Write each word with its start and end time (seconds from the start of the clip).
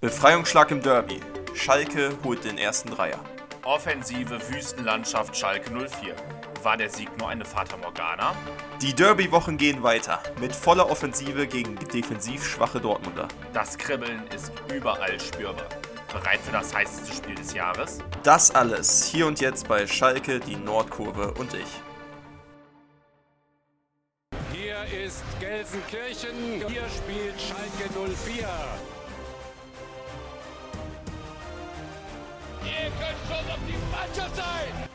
Befreiungsschlag 0.00 0.70
im 0.70 0.80
Derby. 0.80 1.20
Schalke 1.54 2.16
holt 2.24 2.42
den 2.46 2.56
ersten 2.56 2.88
Dreier. 2.88 3.20
Offensive 3.64 4.40
Wüstenlandschaft 4.48 5.36
Schalke 5.36 5.70
04. 5.70 6.16
War 6.62 6.78
der 6.78 6.88
Sieg 6.88 7.14
nur 7.18 7.28
eine 7.28 7.44
Fata 7.44 7.76
Morgana? 7.76 8.34
Die 8.80 8.94
Derby-Wochen 8.94 9.58
gehen 9.58 9.82
weiter. 9.82 10.22
Mit 10.40 10.56
voller 10.56 10.90
Offensive 10.90 11.46
gegen 11.46 11.76
defensiv 11.92 12.42
schwache 12.46 12.80
Dortmunder. 12.80 13.28
Das 13.52 13.76
Kribbeln 13.76 14.26
ist 14.34 14.50
überall 14.74 15.20
spürbar. 15.20 15.68
Bereit 16.10 16.40
für 16.40 16.52
das 16.52 16.74
heißeste 16.74 17.12
Spiel 17.12 17.34
des 17.34 17.52
Jahres? 17.52 17.98
Das 18.22 18.54
alles 18.54 19.04
hier 19.04 19.26
und 19.26 19.38
jetzt 19.42 19.68
bei 19.68 19.86
Schalke, 19.86 20.40
die 20.40 20.56
Nordkurve 20.56 21.34
und 21.34 21.52
ich. 21.52 21.82
Hier 24.50 25.04
ist 25.04 25.22
Gelsenkirchen. 25.40 26.64
Hier 26.66 26.86
spielt 26.88 27.38
Schalke 27.38 28.14
04. 28.24 28.48
Schon 33.30 33.48
auf 33.48 33.60
die 33.64 33.78
Mannschaft 33.92 34.34
sein! 34.34 34.88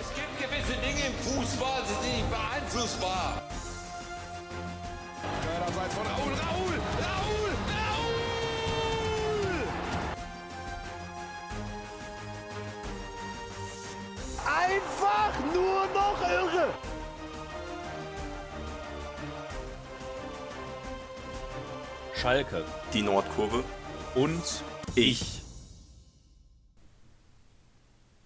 Es 0.00 0.08
gibt 0.14 0.38
gewisse 0.38 0.74
Dinge 0.82 1.06
im 1.06 1.14
Fußball, 1.14 1.82
die 1.82 1.88
sind 1.88 2.14
nicht 2.14 2.30
beeinflussbar. 2.30 3.42
Abseits 5.66 5.94
von 5.94 6.06
Raul. 6.06 6.32
Raul! 6.32 6.76
Raul! 7.08 7.52
Raul! 7.80 8.20
Einfach 14.44 15.34
nur 15.54 15.86
noch 15.94 16.20
irre! 16.28 16.89
Schalke 22.20 22.66
Die 22.92 23.00
Nordkurve 23.00 23.64
und 24.14 24.42
ich. 24.94 25.40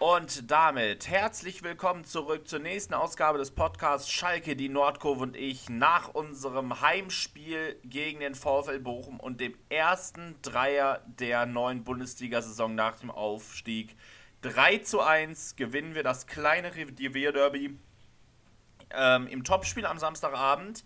Und 0.01 0.51
damit 0.51 1.07
herzlich 1.07 1.63
willkommen 1.63 2.05
zurück 2.05 2.49
zur 2.49 2.59
nächsten 2.59 2.93
Ausgabe 2.93 3.39
des 3.39 3.53
Podcasts 3.53 4.11
Schalke, 4.11 4.57
die 4.57 4.69
Nordkurve 4.69 5.23
und 5.23 5.37
ich 5.37 5.69
nach 5.69 6.09
unserem 6.09 6.81
Heimspiel 6.81 7.79
gegen 7.85 8.19
den 8.19 8.35
VfL 8.35 8.81
Bochum 8.81 9.21
und 9.21 9.41
dem 9.41 9.57
ersten 9.69 10.35
Dreier 10.43 11.01
der 11.07 11.47
neuen 11.47 11.85
Bundesliga-Saison 11.85 12.75
nach 12.75 12.99
dem 12.99 13.13
Aufstieg. 13.13 13.95
3 14.43 14.79
zu 14.79 15.03
1 15.03 15.55
gewinnen 15.55 15.95
wir 15.95 16.03
das 16.03 16.27
kleine 16.27 16.75
Revierderby 16.75 17.79
ähm, 18.91 19.29
im 19.29 19.45
Topspiel 19.45 19.87
am 19.87 19.99
Samstagabend. 19.99 20.83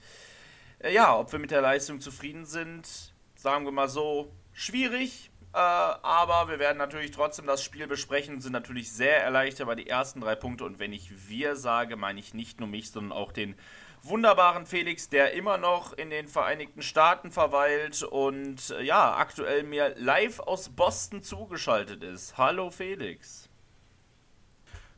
Äh, 0.81 0.95
ja, 0.95 1.19
ob 1.19 1.33
wir 1.33 1.39
mit 1.39 1.51
der 1.51 1.61
Leistung 1.61 2.01
zufrieden 2.01 2.45
sind, 2.45 3.13
sagen 3.37 3.65
wir 3.65 3.73
mal 3.73 3.89
so, 3.89 4.33
schwierig. 4.53 5.31
Äh, 5.53 5.59
aber 5.59 6.49
wir 6.49 6.59
werden 6.59 6.79
natürlich 6.79 7.11
trotzdem 7.11 7.47
das 7.47 7.65
Spiel 7.65 7.87
besprechen 7.87 8.35
und 8.35 8.41
sind 8.41 8.53
natürlich 8.53 8.93
sehr 8.93 9.23
erleichtert 9.23 9.65
über 9.65 9.77
die 9.77 9.89
ersten 9.89 10.21
drei 10.21 10.35
Punkte. 10.35 10.65
Und 10.65 10.79
wenn 10.79 10.93
ich 10.93 11.29
wir 11.29 11.57
sage, 11.57 11.97
meine 11.97 12.21
ich 12.21 12.35
nicht 12.35 12.61
nur 12.61 12.69
mich, 12.69 12.91
sondern 12.91 13.17
auch 13.17 13.33
den 13.33 13.55
wunderbaren 14.03 14.67
Felix, 14.67 15.09
der 15.09 15.33
immer 15.33 15.59
noch 15.59 15.93
in 15.93 16.11
den 16.11 16.29
Vereinigten 16.29 16.83
Staaten 16.83 17.33
verweilt 17.33 18.03
und 18.03 18.71
äh, 18.71 18.83
ja, 18.83 19.17
aktuell 19.17 19.65
mir 19.65 19.95
live 19.97 20.41
aus 20.41 20.69
Boston 20.69 21.23
zugeschaltet 21.23 22.05
ist. 22.05 22.37
Hallo 22.39 22.71
Felix. 22.71 23.49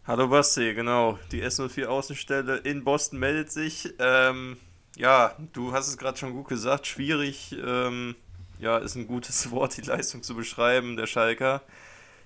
Hallo 0.07 0.29
Basti, 0.29 0.75
genau. 0.75 1.19
Die 1.31 1.43
S04 1.43 1.87
Außenstelle 1.87 2.57
in 2.59 2.85
Boston 2.85 3.19
meldet 3.19 3.53
sich. 3.53 3.95
Ähm, 3.99 4.59
ja, 5.01 5.35
du 5.53 5.73
hast 5.73 5.89
es 5.89 5.97
gerade 5.97 6.19
schon 6.19 6.33
gut 6.33 6.49
gesagt. 6.49 6.87
Schwierig, 6.87 7.53
ähm, 7.53 8.15
ja, 8.59 8.77
ist 8.79 8.97
ein 8.97 9.07
gutes 9.07 9.51
Wort, 9.51 9.79
die 9.79 9.83
Leistung 9.83 10.23
zu 10.23 10.35
beschreiben, 10.37 10.97
der 10.97 11.07
Schalker. 11.07 11.63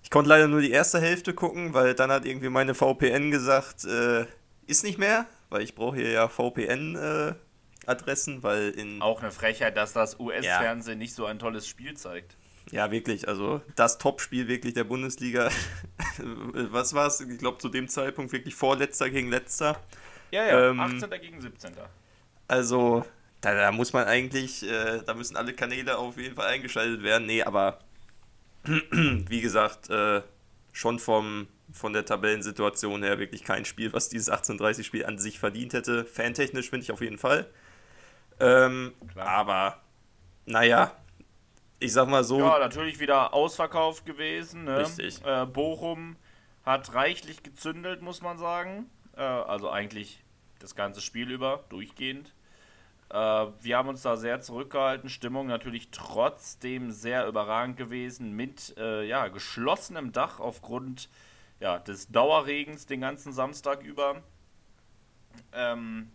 Ich 0.02 0.10
konnte 0.10 0.28
leider 0.28 0.48
nur 0.48 0.60
die 0.60 0.72
erste 0.72 1.00
Hälfte 1.00 1.32
gucken, 1.32 1.72
weil 1.72 1.94
dann 1.94 2.10
hat 2.10 2.26
irgendwie 2.26 2.50
meine 2.50 2.74
VPN 2.74 3.30
gesagt, 3.30 3.84
äh, 3.84 4.26
ist 4.66 4.82
nicht 4.84 4.98
mehr, 4.98 5.26
weil 5.48 5.62
ich 5.62 5.74
brauche 5.74 5.96
hier 5.96 6.10
ja 6.10 6.28
VPN-Adressen, 6.28 8.42
weil 8.42 8.70
in. 8.70 9.00
Auch 9.00 9.22
eine 9.22 9.30
Frechheit, 9.30 9.76
dass 9.76 9.92
das 9.92 10.18
US-Fernsehen 10.18 10.98
nicht 10.98 11.14
so 11.14 11.26
ein 11.26 11.38
tolles 11.38 11.68
Spiel 11.68 11.94
zeigt. 11.94 12.36
Ja, 12.70 12.90
wirklich, 12.90 13.28
also 13.28 13.60
das 13.76 13.98
Topspiel 13.98 14.48
wirklich 14.48 14.74
der 14.74 14.84
Bundesliga. 14.84 15.50
Was 16.18 16.94
war 16.94 17.06
es? 17.06 17.20
Ich 17.20 17.38
glaube, 17.38 17.58
zu 17.58 17.68
dem 17.68 17.88
Zeitpunkt 17.88 18.32
wirklich 18.32 18.54
vorletzter 18.54 19.10
gegen 19.10 19.30
letzter. 19.30 19.78
Ja, 20.30 20.46
ja, 20.46 20.70
Ähm, 20.70 20.80
18. 20.80 21.10
gegen 21.20 21.40
17. 21.40 21.72
Also, 22.48 23.04
da, 23.40 23.54
da 23.54 23.72
muss 23.72 23.92
man 23.92 24.04
eigentlich, 24.06 24.68
äh, 24.68 25.02
da 25.04 25.14
müssen 25.14 25.36
alle 25.36 25.52
Kanäle 25.54 25.98
auf 25.98 26.16
jeden 26.16 26.34
Fall 26.34 26.48
eingeschaltet 26.48 27.02
werden. 27.02 27.26
Nee, 27.26 27.42
aber 27.42 27.78
wie 28.64 29.40
gesagt, 29.40 29.90
äh, 29.90 30.22
schon 30.72 30.98
vom, 30.98 31.46
von 31.72 31.92
der 31.92 32.04
Tabellensituation 32.04 33.02
her 33.02 33.18
wirklich 33.18 33.44
kein 33.44 33.64
Spiel, 33.64 33.92
was 33.92 34.08
dieses 34.08 34.30
18:30-Spiel 34.30 35.06
an 35.06 35.18
sich 35.18 35.38
verdient 35.38 35.72
hätte. 35.72 36.04
Fantechnisch 36.04 36.70
finde 36.70 36.84
ich 36.84 36.92
auf 36.92 37.00
jeden 37.00 37.18
Fall. 37.18 37.46
Ähm, 38.40 38.94
aber, 39.16 39.80
naja, 40.46 40.92
ich 41.78 41.92
sag 41.92 42.08
mal 42.08 42.24
so, 42.24 42.38
Ja, 42.38 42.58
natürlich 42.58 42.98
wieder 42.98 43.34
ausverkauft 43.34 44.06
gewesen. 44.06 44.64
Ne? 44.64 44.78
Richtig. 44.78 45.24
Äh, 45.24 45.46
Bochum 45.46 46.16
hat 46.64 46.94
reichlich 46.94 47.42
gezündelt, 47.42 48.02
muss 48.02 48.22
man 48.22 48.38
sagen. 48.38 48.90
Äh, 49.16 49.20
also 49.20 49.70
eigentlich 49.70 50.23
das 50.58 50.74
ganze 50.74 51.00
Spiel 51.00 51.30
über, 51.30 51.64
durchgehend. 51.68 52.34
Äh, 53.10 53.16
wir 53.16 53.76
haben 53.76 53.88
uns 53.88 54.02
da 54.02 54.16
sehr 54.16 54.40
zurückgehalten. 54.40 55.08
Stimmung 55.08 55.46
natürlich 55.46 55.90
trotzdem 55.90 56.90
sehr 56.90 57.26
überragend 57.26 57.76
gewesen 57.76 58.32
mit 58.32 58.76
äh, 58.76 59.04
ja, 59.06 59.28
geschlossenem 59.28 60.12
Dach 60.12 60.40
aufgrund 60.40 61.08
ja, 61.60 61.78
des 61.78 62.08
Dauerregens 62.08 62.86
den 62.86 63.00
ganzen 63.00 63.32
Samstag 63.32 63.82
über. 63.82 64.22
Ähm, 65.52 66.10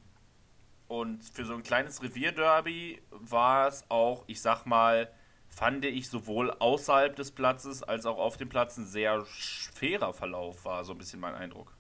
und 0.88 1.24
für 1.24 1.46
so 1.46 1.54
ein 1.54 1.64
kleines 1.64 2.02
Revierderby 2.02 3.02
war 3.12 3.68
es 3.68 3.86
auch, 3.90 4.24
ich 4.28 4.42
sag 4.42 4.66
mal, 4.66 5.12
fand 5.48 5.86
ich 5.86 6.10
sowohl 6.10 6.52
außerhalb 6.52 7.16
des 7.16 7.32
Platzes 7.32 7.84
als 7.84 8.06
auch 8.06 8.18
auf 8.18 8.38
dem 8.38 8.50
Platz 8.50 8.78
ein 8.78 8.86
sehr 8.86 9.24
fairer 9.26 10.14
Verlauf, 10.14 10.66
war 10.66 10.84
so 10.84 10.94
ein 10.94 10.98
bisschen 10.98 11.20
mein 11.20 11.36
Eindruck. 11.36 11.74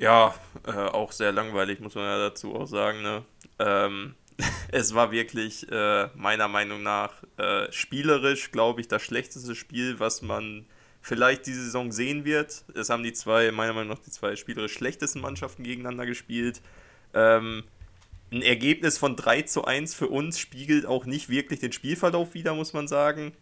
Ja, 0.00 0.34
äh, 0.66 0.70
auch 0.70 1.12
sehr 1.12 1.30
langweilig, 1.30 1.78
muss 1.80 1.94
man 1.94 2.04
ja 2.04 2.18
dazu 2.18 2.54
auch 2.54 2.64
sagen. 2.64 3.02
Ne? 3.02 3.22
Ähm, 3.58 4.14
es 4.72 4.94
war 4.94 5.12
wirklich 5.12 5.70
äh, 5.70 6.08
meiner 6.14 6.48
Meinung 6.48 6.82
nach 6.82 7.22
äh, 7.36 7.70
spielerisch, 7.70 8.50
glaube 8.50 8.80
ich, 8.80 8.88
das 8.88 9.02
schlechteste 9.02 9.54
Spiel, 9.54 10.00
was 10.00 10.22
man 10.22 10.64
vielleicht 11.02 11.44
diese 11.44 11.64
Saison 11.64 11.92
sehen 11.92 12.24
wird. 12.24 12.64
Es 12.74 12.88
haben 12.88 13.02
die 13.02 13.12
zwei, 13.12 13.52
meiner 13.52 13.74
Meinung 13.74 13.90
nach, 13.90 14.02
die 14.02 14.10
zwei 14.10 14.36
spielerisch 14.36 14.72
schlechtesten 14.72 15.20
Mannschaften 15.20 15.64
gegeneinander 15.64 16.06
gespielt. 16.06 16.62
Ähm, 17.12 17.64
ein 18.32 18.40
Ergebnis 18.40 18.96
von 18.96 19.16
3 19.16 19.42
zu 19.42 19.66
1 19.66 19.94
für 19.94 20.08
uns 20.08 20.38
spiegelt 20.38 20.86
auch 20.86 21.04
nicht 21.04 21.28
wirklich 21.28 21.60
den 21.60 21.72
Spielverlauf 21.72 22.32
wider, 22.32 22.54
muss 22.54 22.72
man 22.72 22.88
sagen. 22.88 23.34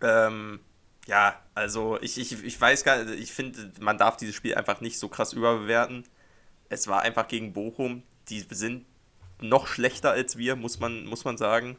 Ähm, 0.00 0.58
ja, 1.06 1.40
also 1.54 1.98
ich, 2.00 2.18
ich, 2.18 2.44
ich 2.44 2.60
weiß 2.60 2.84
gar 2.84 3.04
nicht, 3.04 3.20
ich 3.20 3.32
finde, 3.32 3.72
man 3.80 3.98
darf 3.98 4.16
dieses 4.16 4.34
Spiel 4.34 4.54
einfach 4.54 4.80
nicht 4.80 4.98
so 4.98 5.08
krass 5.08 5.32
überbewerten. 5.32 6.04
Es 6.68 6.88
war 6.88 7.02
einfach 7.02 7.28
gegen 7.28 7.52
Bochum, 7.52 8.02
die 8.28 8.44
sind 8.50 8.84
noch 9.40 9.66
schlechter 9.66 10.10
als 10.10 10.36
wir, 10.36 10.56
muss 10.56 10.80
man, 10.80 11.06
muss 11.06 11.24
man 11.24 11.36
sagen. 11.38 11.76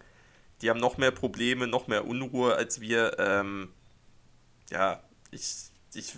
Die 0.61 0.69
haben 0.69 0.79
noch 0.79 0.97
mehr 0.97 1.11
Probleme, 1.11 1.67
noch 1.67 1.87
mehr 1.87 2.05
Unruhe 2.05 2.55
als 2.55 2.81
wir. 2.81 3.19
Ähm, 3.19 3.69
ja, 4.71 5.03
ich, 5.31 5.53
ich 5.93 6.13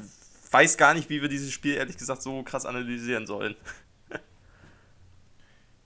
weiß 0.52 0.78
gar 0.78 0.94
nicht, 0.94 1.09
wie 1.09 1.22
wir 1.22 1.30
dieses 1.30 1.51
Spiel 1.51 1.75
ehrlich 1.75 1.98
gesagt 1.98 2.22
so 2.22 2.44
krass 2.44 2.66
analysieren 2.66 3.25
sollen. 3.25 3.56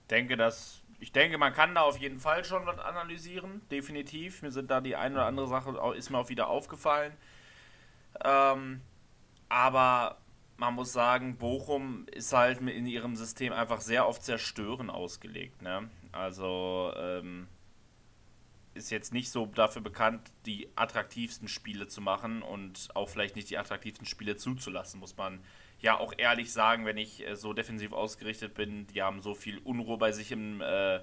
denke, 0.10 0.38
dass 0.38 0.83
ich 1.04 1.12
denke, 1.12 1.38
man 1.38 1.52
kann 1.54 1.76
da 1.76 1.82
auf 1.82 1.98
jeden 1.98 2.18
Fall 2.18 2.46
schon 2.46 2.66
was 2.66 2.80
analysieren, 2.80 3.62
definitiv. 3.70 4.42
Mir 4.42 4.52
sind 4.52 4.72
da 4.72 4.80
die 4.80 4.96
eine 4.96 5.16
oder 5.16 5.26
andere 5.26 5.48
Sache 5.50 5.78
ist 5.98 6.10
mir 6.10 6.18
auch 6.18 6.30
wieder 6.30 6.48
aufgefallen. 6.48 7.12
Ähm, 8.24 8.80
aber 9.50 10.18
man 10.56 10.76
muss 10.76 10.94
sagen, 10.94 11.36
Bochum 11.36 12.06
ist 12.10 12.32
halt 12.32 12.62
in 12.62 12.88
ihrem 12.88 13.18
System 13.18 13.52
einfach 13.52 13.82
sehr 13.82 14.06
auf 14.06 14.22
Zerstören 14.22 14.90
ausgelegt. 14.90 15.62
Ne? 15.62 15.90
Also 16.14 16.94
ähm, 16.96 17.50
ist 18.74 18.90
jetzt 18.90 19.12
nicht 19.12 19.30
so 19.30 19.46
dafür 19.48 19.82
bekannt, 19.82 20.32
die 20.46 20.70
attraktivsten 20.76 21.50
Spiele 21.50 21.88
zu 21.88 22.00
machen 22.00 22.42
und 22.42 22.88
auch 22.94 23.10
vielleicht 23.10 23.36
nicht 23.36 23.50
die 23.50 23.58
attraktivsten 23.58 24.08
Spiele 24.08 24.38
zuzulassen, 24.38 25.02
muss 25.02 25.18
man 25.18 25.44
ja 25.84 26.00
auch 26.00 26.14
ehrlich 26.18 26.52
sagen, 26.52 26.86
wenn 26.86 26.98
ich 26.98 27.28
äh, 27.28 27.36
so 27.36 27.54
defensiv 27.54 27.92
ausgerichtet 27.92 28.56
bin. 28.56 28.88
Die 28.88 29.04
haben 29.04 29.22
so 29.22 29.36
viel 29.36 29.60
Unruhe 29.60 29.98
bei 29.98 30.12
sich 30.12 30.32
im, 30.32 30.62
äh, 30.62 31.02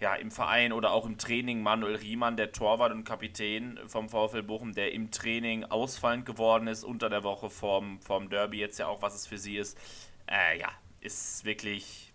ja, 0.00 0.14
im 0.16 0.30
Verein 0.30 0.72
oder 0.72 0.90
auch 0.90 1.06
im 1.06 1.16
Training 1.16 1.62
Manuel 1.62 1.94
Riemann, 1.94 2.36
der 2.36 2.52
Torwart 2.52 2.92
und 2.92 3.04
Kapitän 3.04 3.78
vom 3.86 4.08
VfL 4.08 4.42
Bochum, 4.42 4.74
der 4.74 4.92
im 4.92 5.12
Training 5.12 5.64
ausfallend 5.64 6.26
geworden 6.26 6.66
ist 6.66 6.82
unter 6.82 7.08
der 7.08 7.22
Woche 7.22 7.48
vorm, 7.48 8.00
vorm 8.00 8.28
Derby, 8.28 8.58
jetzt 8.58 8.78
ja 8.78 8.88
auch, 8.88 9.00
was 9.00 9.14
es 9.14 9.26
für 9.26 9.38
sie 9.38 9.56
ist. 9.56 9.78
Äh, 10.26 10.58
ja, 10.58 10.68
ist 11.00 11.44
wirklich 11.44 12.12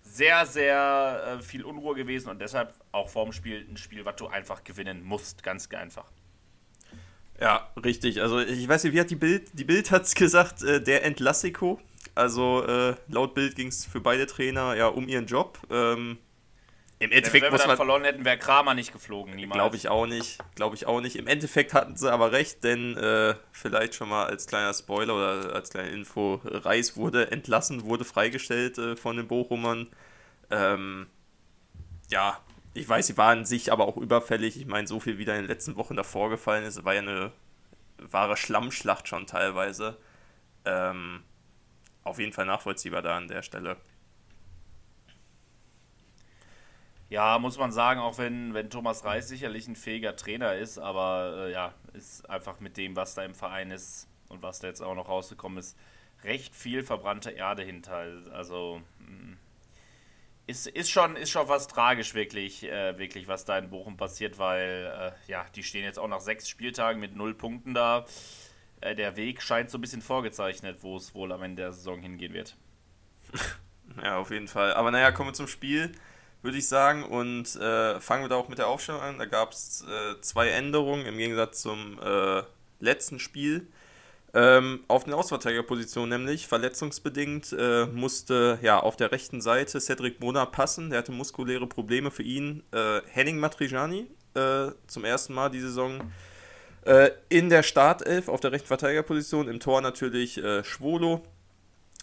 sehr, 0.00 0.46
sehr 0.46 1.38
äh, 1.38 1.42
viel 1.42 1.64
Unruhe 1.64 1.94
gewesen 1.94 2.30
und 2.30 2.40
deshalb 2.40 2.72
auch 2.92 3.10
vorm 3.10 3.32
Spiel 3.32 3.66
ein 3.68 3.76
Spiel, 3.76 4.06
was 4.06 4.16
du 4.16 4.28
einfach 4.28 4.64
gewinnen 4.64 5.04
musst, 5.04 5.42
ganz 5.42 5.68
einfach. 5.70 6.10
Ja, 7.40 7.70
richtig. 7.84 8.22
Also 8.22 8.40
ich 8.40 8.66
weiß 8.66 8.84
nicht, 8.84 8.92
wie 8.94 9.00
hat 9.00 9.10
die 9.10 9.16
Bild, 9.16 9.50
die 9.52 9.64
Bild 9.64 9.90
hat 9.90 10.04
es 10.04 10.14
gesagt, 10.14 10.62
äh, 10.62 10.82
der 10.82 11.04
Entlassiko. 11.04 11.80
Also 12.14 12.64
äh, 12.64 12.94
laut 13.08 13.34
Bild 13.34 13.56
ging 13.56 13.68
es 13.68 13.84
für 13.84 14.00
beide 14.00 14.26
Trainer 14.26 14.74
ja 14.74 14.86
um 14.86 15.06
ihren 15.06 15.26
Job. 15.26 15.58
Ähm, 15.70 16.16
Im 16.98 17.12
Endeffekt 17.12 17.44
wenn, 17.44 17.52
wenn 17.52 17.60
wir 17.60 17.66
dann 17.66 17.76
verloren 17.76 18.04
hätten, 18.04 18.24
wäre 18.24 18.38
Kramer 18.38 18.72
nicht 18.72 18.92
geflogen. 18.92 19.36
Glaube 19.50 19.76
ich 19.76 19.88
auch 19.88 20.06
nicht. 20.06 20.38
Glaube 20.54 20.76
ich 20.76 20.86
auch 20.86 21.02
nicht. 21.02 21.16
Im 21.16 21.26
Endeffekt 21.26 21.74
hatten 21.74 21.94
sie 21.96 22.10
aber 22.10 22.32
recht, 22.32 22.64
denn 22.64 22.96
äh, 22.96 23.34
vielleicht 23.52 23.94
schon 23.94 24.08
mal 24.08 24.24
als 24.24 24.46
kleiner 24.46 24.72
Spoiler 24.72 25.14
oder 25.14 25.54
als 25.54 25.68
kleine 25.68 25.90
Info, 25.90 26.40
Reis 26.44 26.96
wurde 26.96 27.30
entlassen, 27.30 27.84
wurde 27.84 28.06
freigestellt 28.06 28.78
äh, 28.78 28.96
von 28.96 29.18
den 29.18 29.28
Bochumern. 29.28 29.88
Ähm, 30.50 31.06
ja, 32.08 32.40
ich 32.76 32.88
weiß, 32.88 33.06
sie 33.06 33.16
waren 33.16 33.44
sich 33.44 33.72
aber 33.72 33.86
auch 33.86 33.96
überfällig. 33.96 34.56
Ich 34.56 34.66
meine, 34.66 34.86
so 34.86 35.00
viel 35.00 35.18
wie 35.18 35.24
da 35.24 35.34
in 35.34 35.42
den 35.42 35.48
letzten 35.48 35.76
Wochen 35.76 35.96
davor 35.96 36.30
gefallen 36.30 36.64
ist, 36.64 36.84
war 36.84 36.94
ja 36.94 37.00
eine 37.00 37.32
wahre 37.98 38.36
Schlammschlacht 38.36 39.08
schon 39.08 39.26
teilweise. 39.26 39.96
Ähm, 40.64 41.22
auf 42.04 42.18
jeden 42.18 42.32
Fall 42.32 42.46
nachvollziehbar 42.46 43.02
da 43.02 43.16
an 43.16 43.28
der 43.28 43.42
Stelle. 43.42 43.76
Ja, 47.08 47.38
muss 47.38 47.56
man 47.56 47.70
sagen, 47.70 48.00
auch 48.00 48.18
wenn, 48.18 48.52
wenn 48.52 48.68
Thomas 48.68 49.04
Reis 49.04 49.28
sicherlich 49.28 49.68
ein 49.68 49.76
fähiger 49.76 50.16
Trainer 50.16 50.54
ist, 50.56 50.78
aber 50.78 51.46
äh, 51.46 51.52
ja, 51.52 51.72
ist 51.92 52.28
einfach 52.28 52.58
mit 52.58 52.76
dem, 52.76 52.96
was 52.96 53.14
da 53.14 53.22
im 53.24 53.34
Verein 53.34 53.70
ist 53.70 54.08
und 54.28 54.42
was 54.42 54.58
da 54.58 54.66
jetzt 54.66 54.82
auch 54.82 54.96
noch 54.96 55.08
rausgekommen 55.08 55.58
ist, 55.58 55.78
recht 56.24 56.54
viel 56.54 56.82
verbrannte 56.82 57.30
Erde 57.30 57.62
hinter. 57.62 58.06
Also 58.32 58.82
mh, 58.98 59.08
mm, 59.08 59.38
ist, 60.46 60.66
ist, 60.68 60.90
schon, 60.90 61.16
ist 61.16 61.30
schon 61.30 61.48
was 61.48 61.66
tragisch, 61.66 62.14
wirklich, 62.14 62.62
äh, 62.64 62.98
wirklich, 62.98 63.26
was 63.26 63.44
da 63.44 63.58
in 63.58 63.70
Bochum 63.70 63.96
passiert, 63.96 64.38
weil 64.38 65.14
äh, 65.26 65.30
ja, 65.30 65.44
die 65.54 65.62
stehen 65.62 65.84
jetzt 65.84 65.98
auch 65.98 66.08
nach 66.08 66.20
sechs 66.20 66.48
Spieltagen 66.48 67.00
mit 67.00 67.16
null 67.16 67.34
Punkten 67.34 67.74
da. 67.74 68.06
Äh, 68.80 68.94
der 68.94 69.16
Weg 69.16 69.42
scheint 69.42 69.70
so 69.70 69.78
ein 69.78 69.80
bisschen 69.80 70.02
vorgezeichnet, 70.02 70.78
wo 70.82 70.96
es 70.96 71.14
wohl 71.14 71.32
am 71.32 71.42
Ende 71.42 71.62
der 71.62 71.72
Saison 71.72 72.00
hingehen 72.00 72.32
wird. 72.32 72.56
Ja, 74.02 74.18
auf 74.18 74.30
jeden 74.30 74.48
Fall. 74.48 74.74
Aber 74.74 74.90
naja, 74.90 75.12
kommen 75.12 75.30
wir 75.30 75.34
zum 75.34 75.46
Spiel, 75.46 75.92
würde 76.42 76.58
ich 76.58 76.68
sagen. 76.68 77.04
Und 77.04 77.54
äh, 77.56 78.00
fangen 78.00 78.24
wir 78.24 78.28
da 78.28 78.34
auch 78.34 78.48
mit 78.48 78.58
der 78.58 78.66
Aufstellung 78.66 79.00
an. 79.00 79.16
Da 79.16 79.24
gab 79.26 79.52
es 79.52 79.86
äh, 79.88 80.20
zwei 80.20 80.48
Änderungen 80.48 81.06
im 81.06 81.16
Gegensatz 81.16 81.62
zum 81.62 81.98
äh, 82.02 82.42
letzten 82.80 83.18
Spiel. 83.18 83.68
Ähm, 84.36 84.80
auf 84.88 85.04
den 85.04 85.14
Ausverteidigerposition 85.14 86.10
nämlich, 86.10 86.46
verletzungsbedingt, 86.46 87.56
äh, 87.58 87.86
musste 87.86 88.58
ja 88.60 88.78
auf 88.78 88.94
der 88.94 89.10
rechten 89.10 89.40
Seite 89.40 89.80
Cedric 89.80 90.20
Mona 90.20 90.44
passen. 90.44 90.90
Der 90.90 90.98
hatte 90.98 91.10
muskuläre 91.10 91.66
Probleme 91.66 92.10
für 92.10 92.22
ihn. 92.22 92.62
Äh, 92.70 93.00
Henning 93.10 93.38
Matrijani 93.38 94.10
äh, 94.34 94.72
zum 94.88 95.06
ersten 95.06 95.32
Mal 95.32 95.48
die 95.48 95.60
Saison 95.60 96.12
äh, 96.84 97.12
in 97.30 97.48
der 97.48 97.62
Startelf 97.62 98.28
auf 98.28 98.40
der 98.40 98.52
rechten 98.52 98.68
Verteidigerposition. 98.68 99.48
Im 99.48 99.58
Tor 99.58 99.80
natürlich 99.80 100.36
äh, 100.36 100.62
Schwolo. 100.64 101.22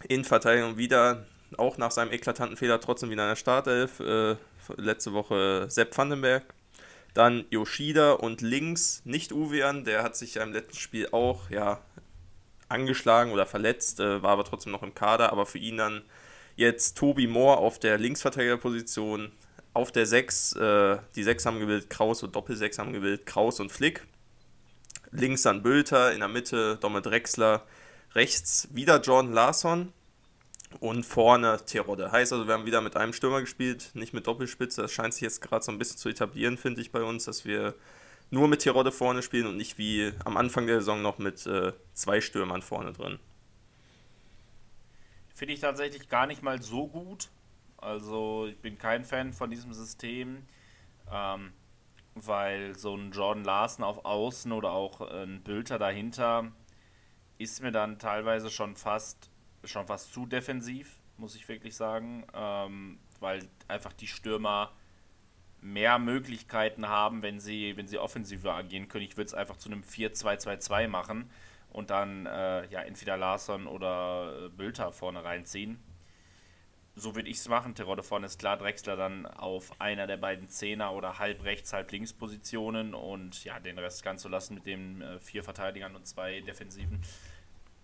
In 0.08 0.26
Verteidigung 0.26 0.76
wieder, 0.76 1.28
auch 1.58 1.78
nach 1.78 1.92
seinem 1.92 2.12
eklatanten 2.12 2.58
Fehler, 2.58 2.82
trotzdem 2.82 3.12
wieder 3.12 3.26
in 3.26 3.30
der 3.30 3.36
Startelf. 3.36 4.00
Äh, 4.00 4.38
letzte 4.78 5.14
Woche 5.14 5.68
Sepp 5.70 5.96
Vandenberg. 5.96 6.46
Dann 7.14 7.46
Yoshida 7.52 8.14
und 8.14 8.42
links 8.42 9.04
nicht 9.06 9.34
Uwean, 9.34 9.84
der 9.84 10.02
hat 10.02 10.16
sich 10.16 10.34
ja 10.34 10.42
im 10.42 10.52
letzten 10.52 10.78
Spiel 10.78 11.10
auch 11.12 11.52
ja, 11.52 11.80
angeschlagen 12.74 13.32
oder 13.32 13.46
verletzt, 13.46 14.00
äh, 14.00 14.22
war 14.22 14.32
aber 14.32 14.44
trotzdem 14.44 14.72
noch 14.72 14.84
im 14.84 14.94
Kader. 14.94 15.32
Aber 15.32 15.46
für 15.46 15.60
ihn 15.60 15.78
dann 15.78 16.02
jetzt 16.56 16.98
Tobi 16.98 17.28
Moore 17.28 17.58
auf 17.58 17.80
der 17.80 17.98
Linksverteidigerposition, 17.98 19.32
auf 19.74 19.92
der 19.92 20.06
6, 20.06 20.54
äh, 20.56 20.98
die 21.16 21.24
6 21.24 21.46
haben 21.46 21.60
gebildet 21.60 21.90
Kraus 21.90 22.24
und 22.24 22.36
Doppel-6 22.36 22.78
haben 22.78 22.94
gebildet 22.94 23.26
Kraus 23.26 23.60
und 23.60 23.72
Flick. 23.72 24.06
Links 25.12 25.44
dann 25.44 25.64
Bülter, 25.64 26.12
in 26.12 26.20
der 26.20 26.28
Mitte 26.28 26.78
Domme 26.78 27.02
Drexler, 27.02 27.66
rechts 28.16 28.68
wieder 28.72 29.00
Jordan 29.02 29.34
Larsson 29.34 29.94
und 30.80 31.06
vorne 31.06 31.60
Terodde. 31.66 32.12
Heißt 32.12 32.34
also, 32.34 32.48
wir 32.48 32.54
haben 32.54 32.66
wieder 32.66 32.82
mit 32.82 32.96
einem 32.96 33.14
Stürmer 33.14 33.42
gespielt, 33.42 33.92
nicht 33.94 34.14
mit 34.14 34.28
Doppelspitze. 34.28 34.82
Das 34.82 34.92
scheint 34.92 35.14
sich 35.14 35.22
jetzt 35.22 35.42
gerade 35.42 35.64
so 35.64 35.72
ein 35.72 35.78
bisschen 35.78 35.98
zu 35.98 36.10
etablieren, 36.10 36.58
finde 36.58 36.82
ich, 36.82 36.92
bei 36.92 37.04
uns, 37.04 37.26
dass 37.26 37.46
wir 37.46 37.76
nur 38.34 38.48
mit 38.48 38.62
Tirode 38.62 38.92
vorne 38.92 39.22
spielen 39.22 39.46
und 39.46 39.58
nicht 39.58 39.78
wie 39.78 40.12
am 40.26 40.38
Anfang 40.38 40.66
der 40.66 40.80
Saison 40.80 41.04
noch 41.04 41.20
mit 41.20 41.46
äh, 41.46 41.72
zwei 41.94 42.20
Stürmern 42.20 42.64
vorne 42.64 42.92
drin. 42.92 43.20
Finde 45.36 45.54
ich 45.54 45.60
tatsächlich 45.60 46.10
gar 46.10 46.26
nicht 46.26 46.42
mal 46.42 46.60
so 46.60 46.88
gut. 46.88 47.30
Also 47.78 48.48
ich 48.48 48.58
bin 48.58 48.80
kein 48.80 49.06
Fan 49.06 49.34
von 49.34 49.52
diesem 49.52 49.72
System, 49.74 50.48
ähm, 51.12 51.54
weil 52.16 52.76
so 52.76 52.96
ein 52.96 53.12
Jordan 53.12 53.44
Larsen 53.44 53.84
auf 53.84 54.04
Außen 54.04 54.52
oder 54.52 54.72
auch 54.72 55.02
ein 55.02 55.44
Bülter 55.44 55.78
dahinter 55.78 56.52
ist 57.38 57.62
mir 57.62 57.72
dann 57.72 58.00
teilweise 58.00 58.50
schon 58.50 58.76
fast 58.76 59.30
schon 59.64 59.86
fast 59.86 60.12
zu 60.12 60.26
defensiv, 60.26 60.98
muss 61.18 61.36
ich 61.36 61.48
wirklich 61.48 61.76
sagen, 61.76 62.26
ähm, 62.34 63.00
weil 63.20 63.48
einfach 63.68 63.94
die 63.94 64.08
Stürmer 64.08 64.72
mehr 65.64 65.98
Möglichkeiten 65.98 66.88
haben, 66.88 67.22
wenn 67.22 67.40
sie, 67.40 67.78
wenn 67.78 67.88
sie 67.88 67.98
offensiver 67.98 68.54
agieren 68.54 68.90
können. 68.90 69.06
Ich 69.06 69.18
würde 69.18 69.28
es 69.28 69.34
einfach 69.34 69.58
zu 69.58 69.70
einem 69.70 69.82
4-2-2-2 69.82 70.88
machen 70.88 71.30
und 71.72 71.90
dann 71.90 72.26
äh, 72.26 72.68
ja 72.68 72.82
entweder 72.82 73.18
Larsson 73.18 73.66
oder 73.66 74.46
äh, 74.46 74.50
Bülter 74.50 74.92
vorne 74.92 75.24
reinziehen. 75.24 75.80
So 76.96 77.16
würde 77.16 77.30
ich 77.30 77.38
es 77.38 77.48
machen. 77.50 77.74
Terodde 77.74 78.04
vorne 78.04 78.28
ist 78.28 78.38
klar, 78.38 78.58
Drexler 78.58 78.96
dann 78.96 79.26
auf 79.26 79.82
einer 79.82 80.06
der 80.06 80.18
beiden 80.18 80.50
Zehner 80.50 80.94
oder 80.94 81.18
halb 81.18 81.44
rechts, 81.44 81.74
halb 81.74 81.92
links 81.92 82.14
Positionen 82.14 82.94
und 82.94 83.44
ja, 83.46 83.60
den 83.60 83.80
Rest 83.80 84.04
ganz 84.04 84.22
zu 84.22 84.30
lassen 84.30 84.54
mit 84.56 84.66
den 84.68 85.02
äh, 85.02 85.20
vier 85.20 85.44
Verteidigern 85.44 85.96
und 85.96 86.06
zwei 86.06 86.42
Defensiven. 86.42 87.02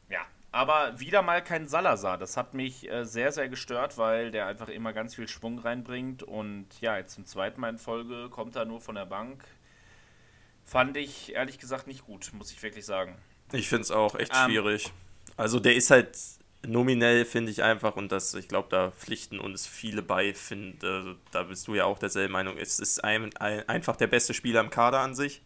Ja, 0.10 0.22
aber 0.52 1.00
wieder 1.00 1.22
mal 1.22 1.44
kein 1.44 1.68
Salazar. 1.68 2.18
Das 2.18 2.38
hat 2.38 2.54
mich 2.54 2.90
äh, 2.90 3.06
sehr, 3.06 3.32
sehr 3.32 3.50
gestört, 3.50 3.98
weil 3.98 4.32
der 4.32 4.48
einfach 4.48 4.70
immer 4.70 4.94
ganz 4.94 5.16
viel 5.16 5.28
Schwung 5.28 5.60
reinbringt. 5.60 6.24
Und 6.24 6.68
ja, 6.82 6.98
jetzt 6.98 7.14
zum 7.14 7.26
zweiten 7.26 7.62
Mal 7.62 7.70
in 7.70 7.78
Folge 7.78 8.30
kommt 8.30 8.56
er 8.56 8.66
nur 8.66 8.82
von 8.82 8.96
der 8.96 9.06
Bank. 9.06 9.44
Fand 10.66 10.98
ich 10.98 11.34
ehrlich 11.34 11.60
gesagt 11.60 11.88
nicht 11.88 12.06
gut, 12.06 12.32
muss 12.34 12.52
ich 12.52 12.62
wirklich 12.62 12.86
sagen. 12.86 13.16
Ich 13.52 13.70
finde 13.70 13.84
es 13.84 13.92
auch 13.92 14.16
echt 14.16 14.32
ähm, 14.36 14.50
schwierig. 14.50 14.92
Also 15.38 15.60
der 15.60 15.76
ist 15.76 15.92
halt 15.92 16.18
nominell, 16.66 17.26
finde 17.26 17.52
ich 17.52 17.64
einfach, 17.64 17.96
und 17.96 18.12
das, 18.12 18.34
ich 18.34 18.48
glaube, 18.48 18.68
da 18.70 18.92
pflichten 18.92 19.40
uns 19.40 19.66
viele 19.66 20.02
bei, 20.02 20.34
find, 20.34 20.84
äh, 20.84 21.16
da 21.32 21.44
bist 21.44 21.68
du 21.68 21.76
ja 21.76 21.86
auch 21.86 22.00
derselben 22.00 22.34
Meinung. 22.34 22.58
Es 22.58 22.80
ist 22.80 23.04
ein, 23.04 23.36
ein, 23.38 23.68
einfach 23.70 23.96
der 23.96 24.08
beste 24.08 24.34
Spieler 24.34 24.60
im 24.62 24.70
Kader 24.70 25.00
an 25.00 25.16
sich, 25.16 25.42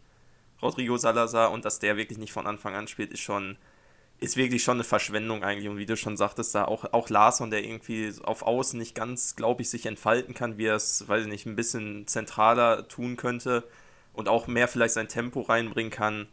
Rodrigo 0.60 0.96
Salazar, 0.96 1.52
und 1.52 1.64
dass 1.64 1.78
der 1.78 1.96
wirklich 1.96 2.18
nicht 2.18 2.32
von 2.32 2.46
Anfang 2.46 2.74
an 2.74 2.88
spielt, 2.88 3.12
ist 3.12 3.20
schon 3.20 3.56
ist 4.24 4.36
wirklich 4.36 4.64
schon 4.64 4.78
eine 4.78 4.84
Verschwendung 4.84 5.44
eigentlich. 5.44 5.68
Und 5.68 5.76
wie 5.76 5.86
du 5.86 5.96
schon 5.96 6.16
sagtest, 6.16 6.54
da 6.54 6.64
auch, 6.64 6.92
auch 6.92 7.10
Larson, 7.10 7.50
der 7.50 7.62
irgendwie 7.62 8.10
auf 8.22 8.42
Außen 8.42 8.78
nicht 8.78 8.94
ganz, 8.94 9.36
glaube 9.36 9.62
ich, 9.62 9.68
sich 9.68 9.84
entfalten 9.86 10.34
kann, 10.34 10.56
wie 10.56 10.66
er 10.66 10.76
es, 10.76 11.06
weiß 11.06 11.22
ich 11.22 11.28
nicht, 11.28 11.46
ein 11.46 11.56
bisschen 11.56 12.06
zentraler 12.06 12.88
tun 12.88 13.16
könnte 13.16 13.64
und 14.14 14.28
auch 14.28 14.46
mehr 14.46 14.66
vielleicht 14.66 14.94
sein 14.94 15.08
Tempo 15.08 15.42
reinbringen 15.42 15.92
kann, 15.92 16.26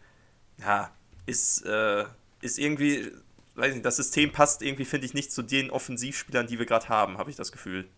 ja, 0.59 0.89
ist, 1.25 1.65
äh, 1.65 2.05
ist 2.39 2.59
irgendwie, 2.59 3.11
weiß 3.55 3.73
nicht, 3.73 3.85
das 3.85 3.97
System 3.97 4.31
passt 4.31 4.61
irgendwie, 4.61 4.85
finde 4.85 5.05
ich, 5.05 5.13
nicht 5.13 5.31
zu 5.31 5.41
den 5.41 5.69
Offensivspielern, 5.69 6.47
die 6.47 6.59
wir 6.59 6.65
gerade 6.65 6.87
haben, 6.87 7.17
habe 7.17 7.29
ich 7.29 7.35
das 7.35 7.51
Gefühl. 7.51 7.89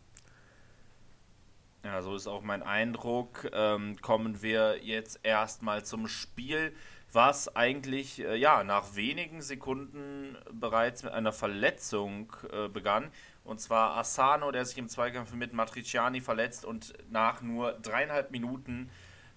Ja, 1.83 2.01
so 2.01 2.15
ist 2.15 2.27
auch 2.27 2.41
mein 2.41 2.63
Eindruck. 2.63 3.49
Ähm, 3.53 3.97
kommen 4.01 4.41
wir 4.41 4.83
jetzt 4.83 5.19
erstmal 5.21 5.83
zum 5.83 6.07
Spiel 6.07 6.73
was 7.13 7.55
eigentlich 7.55 8.19
äh, 8.19 8.35
ja, 8.35 8.63
nach 8.63 8.95
wenigen 8.95 9.41
Sekunden 9.41 10.37
bereits 10.51 11.03
mit 11.03 11.13
einer 11.13 11.31
Verletzung 11.31 12.33
äh, 12.51 12.67
begann. 12.67 13.11
Und 13.43 13.59
zwar 13.59 13.97
Asano, 13.97 14.51
der 14.51 14.65
sich 14.65 14.77
im 14.77 14.87
Zweikampf 14.87 15.33
mit 15.33 15.53
Matriciani 15.53 16.21
verletzt 16.21 16.65
und 16.65 16.93
nach 17.09 17.41
nur 17.41 17.73
dreieinhalb 17.73 18.31
Minuten 18.31 18.89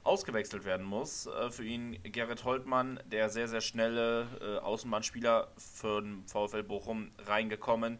ausgewechselt 0.04 0.64
werden 0.64 0.86
muss. 0.86 1.26
Äh, 1.26 1.50
für 1.50 1.64
ihn 1.64 1.98
Gerrit 2.04 2.44
Holtmann, 2.44 3.00
der 3.06 3.28
sehr, 3.28 3.48
sehr 3.48 3.60
schnelle 3.60 4.26
äh, 4.40 4.58
Außenbahnspieler 4.58 5.48
für 5.56 6.00
den 6.00 6.24
VfL 6.26 6.62
Bochum 6.62 7.10
reingekommen. 7.26 7.98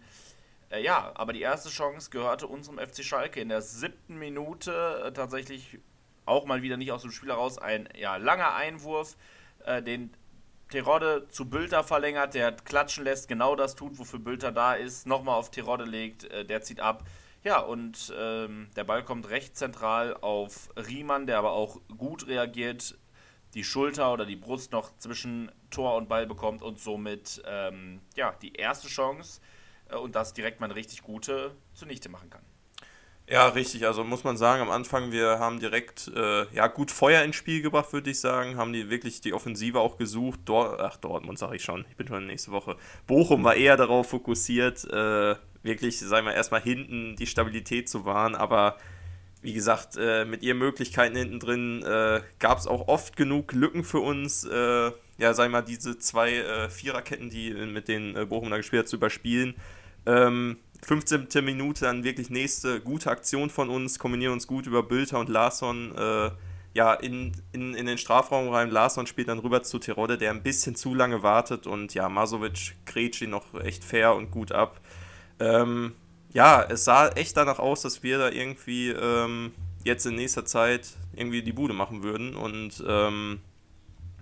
Äh, 0.70 0.82
ja, 0.82 1.12
aber 1.14 1.32
die 1.32 1.42
erste 1.42 1.68
Chance 1.68 2.10
gehörte 2.10 2.46
unserem 2.46 2.78
FC 2.78 3.04
Schalke 3.04 3.40
in 3.40 3.48
der 3.48 3.62
siebten 3.62 4.18
Minute 4.18 5.02
äh, 5.04 5.12
tatsächlich 5.12 5.78
auch 6.24 6.44
mal 6.44 6.62
wieder 6.62 6.76
nicht 6.76 6.92
aus 6.92 7.02
dem 7.02 7.10
Spiel 7.10 7.30
heraus. 7.30 7.58
Ein 7.58 7.88
ja, 7.96 8.16
langer 8.16 8.54
Einwurf 8.54 9.16
äh, 9.66 9.82
den 9.82 10.10
Terodde 10.70 11.28
zu 11.28 11.48
Bülter 11.48 11.84
verlängert, 11.84 12.34
der 12.34 12.52
klatschen 12.52 13.04
lässt, 13.04 13.28
genau 13.28 13.54
das 13.54 13.76
tut, 13.76 13.98
wofür 13.98 14.18
Bülter 14.18 14.50
da 14.50 14.74
ist, 14.74 15.06
nochmal 15.06 15.36
auf 15.36 15.50
Terodde 15.50 15.84
legt, 15.84 16.24
äh, 16.24 16.44
der 16.44 16.62
zieht 16.62 16.80
ab. 16.80 17.04
Ja, 17.44 17.60
und 17.60 18.12
ähm, 18.18 18.68
der 18.74 18.82
Ball 18.82 19.04
kommt 19.04 19.28
recht 19.28 19.56
zentral 19.56 20.16
auf 20.16 20.68
Riemann, 20.76 21.26
der 21.26 21.38
aber 21.38 21.52
auch 21.52 21.80
gut 21.96 22.26
reagiert, 22.26 22.98
die 23.54 23.62
Schulter 23.62 24.12
oder 24.12 24.26
die 24.26 24.34
Brust 24.34 24.72
noch 24.72 24.96
zwischen 24.98 25.52
Tor 25.70 25.94
und 25.96 26.08
Ball 26.08 26.26
bekommt 26.26 26.62
und 26.62 26.80
somit 26.80 27.42
ähm, 27.46 28.00
ja, 28.16 28.32
die 28.42 28.54
erste 28.54 28.88
Chance 28.88 29.40
äh, 29.88 29.96
und 29.96 30.16
das 30.16 30.34
direkt 30.34 30.60
mal 30.60 30.66
eine 30.66 30.74
richtig 30.74 31.02
gute 31.02 31.54
zunichte 31.72 32.08
machen 32.08 32.30
kann. 32.30 32.42
Ja, 33.28 33.48
richtig. 33.48 33.84
Also 33.86 34.04
muss 34.04 34.22
man 34.22 34.36
sagen, 34.36 34.62
am 34.62 34.70
Anfang, 34.70 35.10
wir 35.10 35.40
haben 35.40 35.58
direkt 35.58 36.08
äh, 36.14 36.46
ja, 36.54 36.68
gut 36.68 36.92
Feuer 36.92 37.24
ins 37.24 37.34
Spiel 37.34 37.60
gebracht, 37.60 37.92
würde 37.92 38.10
ich 38.10 38.20
sagen. 38.20 38.56
Haben 38.56 38.72
die 38.72 38.88
wirklich 38.88 39.20
die 39.20 39.32
Offensive 39.32 39.80
auch 39.80 39.98
gesucht. 39.98 40.40
Dort, 40.44 40.80
ach, 40.80 40.96
Dortmund 40.96 41.36
sage 41.36 41.56
ich 41.56 41.64
schon. 41.64 41.84
Ich 41.90 41.96
bin 41.96 42.06
schon 42.06 42.26
nächste 42.26 42.52
Woche. 42.52 42.76
Bochum 43.08 43.42
war 43.42 43.56
eher 43.56 43.76
darauf 43.76 44.10
fokussiert, 44.10 44.84
äh, 44.84 45.34
wirklich, 45.64 45.98
sagen 45.98 46.26
wir, 46.26 46.34
erstmal 46.34 46.60
hinten 46.60 47.16
die 47.16 47.26
Stabilität 47.26 47.88
zu 47.88 48.04
wahren. 48.04 48.36
Aber 48.36 48.76
wie 49.42 49.54
gesagt, 49.54 49.96
äh, 49.98 50.24
mit 50.24 50.44
ihren 50.44 50.58
Möglichkeiten 50.58 51.16
hinten 51.16 51.40
drin 51.40 51.82
äh, 51.82 52.20
gab 52.38 52.58
es 52.58 52.68
auch 52.68 52.86
oft 52.86 53.16
genug 53.16 53.52
Lücken 53.52 53.82
für 53.82 54.00
uns. 54.00 54.44
Äh, 54.44 54.92
ja, 55.18 55.34
sagen 55.34 55.52
wir 55.52 55.62
mal, 55.62 55.62
diese 55.62 55.98
zwei 55.98 56.32
äh, 56.32 56.68
Viererketten, 56.68 57.28
die 57.28 57.50
mit 57.50 57.88
den 57.88 58.28
Bochum 58.28 58.50
da 58.50 58.56
gespielt 58.56 58.84
hat, 58.84 58.88
zu 58.88 58.96
überspielen. 58.96 59.56
Ähm, 60.06 60.58
15. 60.84 61.28
Minute 61.42 61.84
dann 61.84 62.04
wirklich 62.04 62.30
nächste 62.30 62.80
gute 62.80 63.10
Aktion 63.10 63.50
von 63.50 63.68
uns, 63.70 63.98
kombinieren 63.98 64.32
uns 64.32 64.46
gut 64.46 64.66
über 64.66 64.82
Bülter 64.82 65.18
und 65.18 65.28
Larsson 65.28 65.94
äh, 65.96 66.30
ja, 66.74 66.92
in, 66.92 67.32
in, 67.52 67.74
in 67.74 67.86
den 67.86 67.96
Strafraum 67.96 68.50
rein. 68.50 68.70
Larsson 68.70 69.06
spielt 69.06 69.28
dann 69.28 69.38
rüber 69.38 69.62
zu 69.62 69.78
Terodde, 69.78 70.18
der 70.18 70.30
ein 70.30 70.42
bisschen 70.42 70.76
zu 70.76 70.94
lange 70.94 71.22
wartet 71.22 71.66
und 71.66 71.94
ja, 71.94 72.08
Masovic 72.08 72.76
grätscht 72.84 73.22
ihn 73.22 73.30
noch 73.30 73.54
echt 73.54 73.82
fair 73.82 74.14
und 74.14 74.30
gut 74.30 74.52
ab. 74.52 74.80
Ähm, 75.40 75.94
ja, 76.32 76.62
es 76.62 76.84
sah 76.84 77.08
echt 77.08 77.36
danach 77.36 77.58
aus, 77.58 77.80
dass 77.80 78.02
wir 78.02 78.18
da 78.18 78.28
irgendwie 78.28 78.90
ähm, 78.90 79.52
jetzt 79.84 80.04
in 80.04 80.16
nächster 80.16 80.44
Zeit 80.44 80.88
irgendwie 81.14 81.42
die 81.42 81.52
Bude 81.52 81.72
machen 81.72 82.02
würden 82.02 82.36
und 82.36 82.84
ähm, 82.86 83.40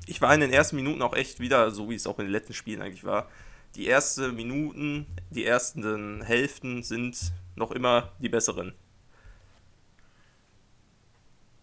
ich 0.07 0.21
war 0.21 0.33
in 0.35 0.41
den 0.41 0.53
ersten 0.53 0.77
Minuten 0.77 1.03
auch 1.03 1.15
echt 1.15 1.41
wieder, 1.41 1.71
so 1.71 1.91
wie 1.91 1.95
es 1.95 2.07
auch 2.07 2.19
in 2.19 2.27
den 2.27 2.33
letzten 2.33 2.55
Spielen 2.55 2.83
eigentlich 2.83 3.05
war, 3.05 3.29
die 3.77 3.89
ersten 3.89 4.35
Minuten, 4.35 5.07
die 5.31 5.45
ersten 5.45 6.23
Hälften 6.23 6.83
sind 6.83 7.33
noch 7.57 7.71
immer 7.71 8.13
die 8.21 8.29
besseren. 8.29 8.75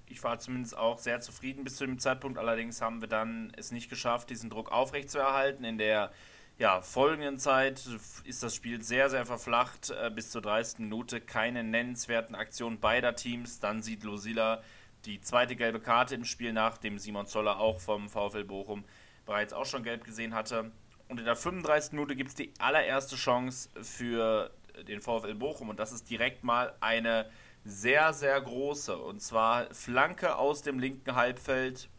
Ich 0.07 0.21
war 0.23 0.39
zumindest 0.39 0.77
auch 0.77 0.97
sehr 0.97 1.21
zufrieden 1.21 1.63
bis 1.63 1.77
zu 1.77 1.85
dem 1.85 1.97
Zeitpunkt. 1.97 2.37
Allerdings 2.37 2.81
haben 2.81 3.01
wir 3.01 3.07
dann 3.07 3.53
es 3.55 3.71
nicht 3.71 3.89
geschafft, 3.89 4.29
diesen 4.29 4.49
Druck 4.49 4.71
aufrechtzuerhalten. 4.71 5.63
In 5.63 5.77
der 5.77 6.11
ja, 6.57 6.81
folgenden 6.81 7.39
Zeit 7.39 7.87
ist 8.25 8.43
das 8.43 8.53
Spiel 8.53 8.83
sehr, 8.83 9.09
sehr 9.09 9.25
verflacht. 9.25 9.89
Äh, 9.89 10.11
bis 10.13 10.29
zur 10.29 10.41
30. 10.41 10.79
Minute 10.79 11.21
keine 11.21 11.63
nennenswerten 11.63 12.35
Aktionen 12.35 12.79
beider 12.79 13.15
Teams. 13.15 13.61
Dann 13.61 13.81
sieht 13.81 14.03
Losila 14.03 14.61
die 15.05 15.21
zweite 15.21 15.55
gelbe 15.55 15.79
Karte 15.79 16.13
im 16.13 16.25
Spiel, 16.25 16.51
nachdem 16.53 16.99
Simon 16.99 17.25
Zoller 17.25 17.59
auch 17.59 17.79
vom 17.79 18.09
VfL 18.09 18.43
Bochum 18.43 18.83
bereits 19.25 19.53
auch 19.53 19.65
schon 19.65 19.83
gelb 19.83 20.03
gesehen 20.03 20.35
hatte. 20.35 20.71
Und 21.11 21.19
in 21.19 21.25
der 21.25 21.35
35. 21.35 21.91
Minute 21.91 22.15
gibt 22.15 22.29
es 22.29 22.35
die 22.35 22.53
allererste 22.57 23.17
Chance 23.17 23.67
für 23.81 24.49
den 24.87 25.01
VfL 25.01 25.35
Bochum. 25.35 25.67
Und 25.67 25.77
das 25.77 25.91
ist 25.91 26.09
direkt 26.09 26.45
mal 26.45 26.73
eine 26.79 27.29
sehr, 27.65 28.13
sehr 28.13 28.39
große. 28.39 28.97
Und 28.97 29.21
zwar 29.21 29.73
Flanke 29.73 30.37
aus 30.37 30.61
dem 30.61 30.79
linken 30.79 31.13
Halbfeld. 31.13 31.89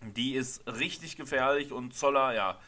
Die 0.00 0.32
ist 0.32 0.66
richtig 0.66 1.16
gefährlich 1.16 1.72
und 1.72 1.92
Zoller, 1.92 2.32
ja, 2.32 2.58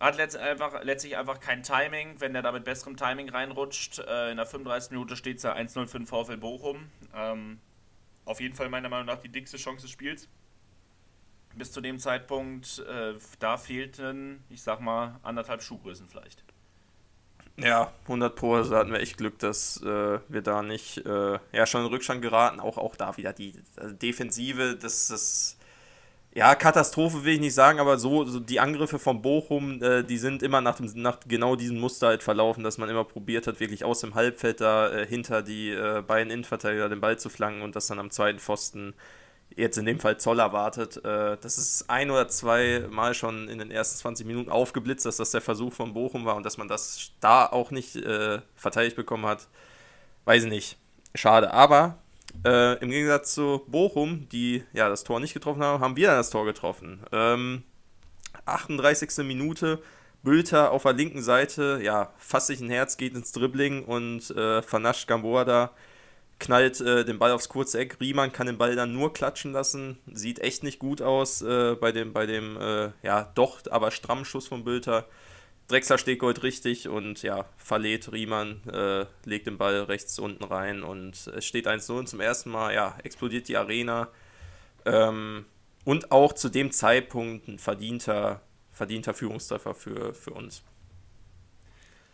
hat 0.00 0.16
letzt 0.16 0.36
einfach, 0.36 0.82
letztlich 0.82 1.16
einfach 1.16 1.38
kein 1.38 1.62
Timing. 1.62 2.20
Wenn 2.20 2.34
er 2.34 2.42
da 2.42 2.50
mit 2.50 2.64
besserem 2.64 2.96
Timing 2.96 3.28
reinrutscht, 3.28 4.00
äh, 4.00 4.32
in 4.32 4.38
der 4.38 4.46
35. 4.46 4.90
Minute 4.90 5.14
steht 5.14 5.36
es 5.36 5.44
ja 5.44 5.54
1-0 5.54 5.86
für 5.86 5.98
den 5.98 6.06
VfL 6.08 6.36
Bochum. 6.36 6.90
Ähm, 7.14 7.60
auf 8.24 8.40
jeden 8.40 8.56
Fall 8.56 8.70
meiner 8.70 8.88
Meinung 8.88 9.06
nach 9.06 9.20
die 9.20 9.28
dickste 9.28 9.56
Chance 9.56 9.82
des 9.82 9.92
Spiels 9.92 10.28
bis 11.56 11.72
zu 11.72 11.80
dem 11.80 11.98
Zeitpunkt, 11.98 12.84
äh, 12.88 13.14
da 13.38 13.56
fehlten, 13.56 14.44
ich 14.50 14.62
sag 14.62 14.80
mal, 14.80 15.18
anderthalb 15.22 15.62
Schuhgrößen 15.62 16.06
vielleicht. 16.08 16.44
Ja, 17.58 17.90
100 18.02 18.36
Pro, 18.36 18.54
also 18.54 18.76
hatten 18.76 18.92
wir 18.92 19.00
echt 19.00 19.16
Glück, 19.16 19.38
dass 19.38 19.82
äh, 19.82 20.18
wir 20.28 20.42
da 20.42 20.62
nicht 20.62 20.98
äh, 21.06 21.38
ja, 21.52 21.66
schon 21.66 21.82
in 21.82 21.86
Rückstand 21.86 22.20
geraten. 22.20 22.60
Auch, 22.60 22.76
auch 22.76 22.96
da 22.96 23.16
wieder 23.16 23.32
die 23.32 23.54
also 23.76 23.94
Defensive, 23.94 24.76
das 24.76 25.08
ist 25.08 25.56
ja 26.34 26.54
Katastrophe 26.54 27.24
will 27.24 27.34
ich 27.34 27.40
nicht 27.40 27.54
sagen, 27.54 27.80
aber 27.80 27.96
so, 27.96 28.26
so 28.26 28.40
die 28.40 28.60
Angriffe 28.60 28.98
von 28.98 29.22
Bochum, 29.22 29.82
äh, 29.82 30.04
die 30.04 30.18
sind 30.18 30.42
immer 30.42 30.60
nach, 30.60 30.76
dem, 30.76 30.90
nach 30.96 31.18
genau 31.26 31.56
diesem 31.56 31.78
Muster 31.78 32.08
halt 32.08 32.22
verlaufen, 32.22 32.62
dass 32.62 32.76
man 32.76 32.90
immer 32.90 33.04
probiert 33.04 33.46
hat, 33.46 33.58
wirklich 33.58 33.84
aus 33.84 34.00
dem 34.00 34.14
Halbfeld 34.14 34.60
da 34.60 34.90
äh, 34.90 35.06
hinter 35.06 35.40
die 35.40 35.70
äh, 35.70 36.02
beiden 36.06 36.30
Innenverteidiger 36.30 36.90
den 36.90 37.00
Ball 37.00 37.18
zu 37.18 37.30
flanken 37.30 37.62
und 37.62 37.74
das 37.74 37.86
dann 37.86 37.98
am 37.98 38.10
zweiten 38.10 38.38
Pfosten 38.38 38.92
jetzt 39.56 39.78
in 39.78 39.86
dem 39.86 39.98
Fall 39.98 40.18
Zoller 40.18 40.52
wartet. 40.52 40.98
Äh, 41.04 41.36
das 41.40 41.58
ist 41.58 41.88
ein 41.88 42.10
oder 42.10 42.28
zwei 42.28 42.86
Mal 42.90 43.14
schon 43.14 43.48
in 43.48 43.58
den 43.58 43.70
ersten 43.70 43.98
20 43.98 44.26
Minuten 44.26 44.50
aufgeblitzt, 44.50 45.06
dass 45.06 45.16
das 45.16 45.30
der 45.30 45.40
Versuch 45.40 45.72
von 45.72 45.94
Bochum 45.94 46.24
war 46.24 46.36
und 46.36 46.44
dass 46.44 46.58
man 46.58 46.68
das 46.68 47.10
da 47.20 47.46
auch 47.46 47.70
nicht 47.70 47.96
äh, 47.96 48.40
verteidigt 48.54 48.96
bekommen 48.96 49.26
hat. 49.26 49.48
Weiß 50.24 50.44
ich 50.44 50.50
nicht. 50.50 50.78
Schade. 51.14 51.52
Aber 51.52 51.98
äh, 52.44 52.78
im 52.78 52.90
Gegensatz 52.90 53.34
zu 53.34 53.62
Bochum, 53.66 54.28
die 54.30 54.62
ja 54.72 54.88
das 54.88 55.04
Tor 55.04 55.20
nicht 55.20 55.34
getroffen 55.34 55.62
haben, 55.62 55.82
haben 55.82 55.96
wir 55.96 56.08
dann 56.08 56.18
das 56.18 56.30
Tor 56.30 56.44
getroffen. 56.44 57.00
Ähm, 57.12 57.64
38. 58.44 59.24
Minute. 59.24 59.80
Bülter 60.22 60.72
auf 60.72 60.82
der 60.82 60.92
linken 60.92 61.22
Seite, 61.22 61.78
ja, 61.84 62.12
fasst 62.18 62.48
sich 62.48 62.60
ein 62.60 62.68
Herz, 62.68 62.96
geht 62.96 63.14
ins 63.14 63.30
Dribbling 63.30 63.84
und 63.84 64.28
äh, 64.30 64.60
vernascht 64.60 65.06
Gamboa 65.06 65.44
da 65.44 65.70
knallt 66.38 66.80
äh, 66.80 67.04
den 67.04 67.18
Ball 67.18 67.32
aufs 67.32 67.48
kurze 67.48 67.78
Eck. 67.78 67.98
Riemann 68.00 68.32
kann 68.32 68.46
den 68.46 68.58
Ball 68.58 68.76
dann 68.76 68.92
nur 68.92 69.12
klatschen 69.12 69.52
lassen. 69.52 69.98
Sieht 70.12 70.38
echt 70.40 70.62
nicht 70.62 70.78
gut 70.78 71.00
aus 71.02 71.42
äh, 71.42 71.74
bei 71.74 71.92
dem, 71.92 72.12
bei 72.12 72.26
dem 72.26 72.56
äh, 72.60 72.90
ja, 73.02 73.32
doch, 73.34 73.60
aber 73.70 73.90
strammen 73.90 74.24
Schuss 74.24 74.46
von 74.46 74.64
Bülter. 74.64 75.06
Drexler 75.68 75.98
steht 75.98 76.20
Gold 76.20 76.42
richtig 76.44 76.88
und 76.88 77.22
ja, 77.22 77.46
verlädt 77.56 78.12
Riemann, 78.12 78.62
äh, 78.68 79.06
legt 79.24 79.48
den 79.48 79.58
Ball 79.58 79.82
rechts 79.82 80.18
unten 80.18 80.44
rein 80.44 80.82
und 80.84 81.26
es 81.26 81.44
steht 81.44 81.66
1-0 81.66 82.06
zum 82.06 82.20
ersten 82.20 82.50
Mal, 82.50 82.72
ja, 82.72 82.96
explodiert 83.02 83.48
die 83.48 83.56
Arena. 83.56 84.08
Ähm, 84.84 85.44
und 85.84 86.12
auch 86.12 86.32
zu 86.32 86.48
dem 86.50 86.70
Zeitpunkt 86.70 87.48
ein 87.48 87.58
verdienter, 87.58 88.42
verdienter 88.70 89.12
Führungstreffer 89.12 89.74
für, 89.74 90.14
für 90.14 90.32
uns. 90.32 90.62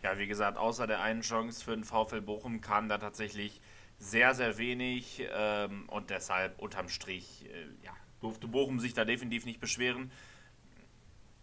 Ja, 0.01 0.17
wie 0.17 0.27
gesagt, 0.27 0.57
außer 0.57 0.87
der 0.87 1.01
einen 1.01 1.21
Chance 1.21 1.63
für 1.63 1.75
den 1.75 1.83
VfL 1.83 2.21
Bochum 2.21 2.59
kam 2.59 2.89
da 2.89 2.97
tatsächlich 2.97 3.61
sehr, 3.97 4.33
sehr 4.35 4.57
wenig 4.57 5.23
ähm, 5.33 5.87
und 5.89 6.09
deshalb 6.09 6.59
unterm 6.59 6.89
Strich 6.89 7.45
äh, 7.45 7.85
ja, 7.85 7.93
durfte 8.21 8.47
Bochum 8.47 8.79
sich 8.79 8.93
da 8.93 9.05
definitiv 9.05 9.45
nicht 9.45 9.59
beschweren. 9.59 10.11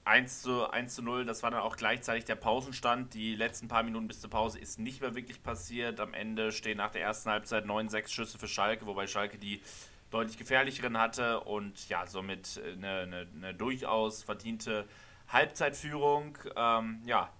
1 0.04 0.42
zu, 0.42 0.69
1 0.69 0.95
zu 0.95 1.02
0, 1.02 1.25
das 1.25 1.42
war 1.42 1.50
dann 1.50 1.61
auch 1.61 1.76
gleichzeitig 1.76 2.25
der 2.25 2.35
Pausenstand. 2.35 3.14
Die 3.14 3.35
letzten 3.37 3.69
paar 3.69 3.83
Minuten 3.83 4.09
bis 4.09 4.21
zur 4.21 4.30
Pause 4.30 4.59
ist 4.59 4.78
nicht 4.78 5.00
mehr 5.00 5.14
wirklich 5.14 5.42
passiert. 5.42 6.00
Am 6.00 6.14
Ende 6.14 6.52
stehen 6.52 6.78
nach 6.78 6.90
der 6.90 7.02
ersten 7.02 7.30
Halbzeit 7.30 7.64
9-6 7.64 8.09
Schüsse 8.09 8.38
für 8.38 8.49
Schalke, 8.49 8.87
wobei 8.87 9.07
Schalke 9.07 9.38
die 9.38 9.62
deutlich 10.11 10.38
gefährlicheren 10.38 10.99
hatte 10.99 11.40
und 11.40 11.88
ja, 11.88 12.07
somit 12.07 12.61
eine, 12.64 13.00
eine, 13.00 13.26
eine 13.37 13.54
durchaus 13.54 14.23
verdiente 14.23 14.88
Halbzeitführung. 15.28 16.37
Ähm, 16.57 17.02
ja, 17.04 17.30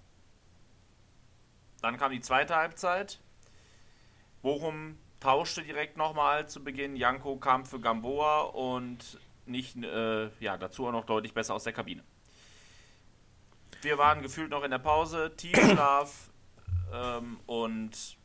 dann 1.81 1.97
kam 1.97 2.11
die 2.11 2.21
zweite 2.21 2.55
Halbzeit. 2.55 3.19
Bochum 4.41 4.97
tauschte 5.19 5.63
direkt 5.63 5.97
nochmal 5.97 6.49
zu 6.49 6.63
Beginn. 6.63 6.95
Janko 6.95 7.37
kam 7.37 7.65
für 7.65 7.79
Gamboa 7.79 8.41
und 8.41 9.19
nicht, 9.45 9.77
äh, 9.77 10.29
ja, 10.39 10.57
dazu 10.57 10.87
auch 10.87 10.91
noch 10.91 11.05
deutlich 11.05 11.33
besser 11.33 11.53
aus 11.53 11.63
der 11.63 11.73
Kabine. 11.73 12.03
Wir 13.81 13.97
waren 13.97 14.21
gefühlt 14.21 14.49
noch 14.49 14.63
in 14.63 14.71
der 14.71 14.79
Pause, 14.79 15.35
Tiefschlaf 15.35 16.29
ähm, 16.93 17.39
und 17.45 18.17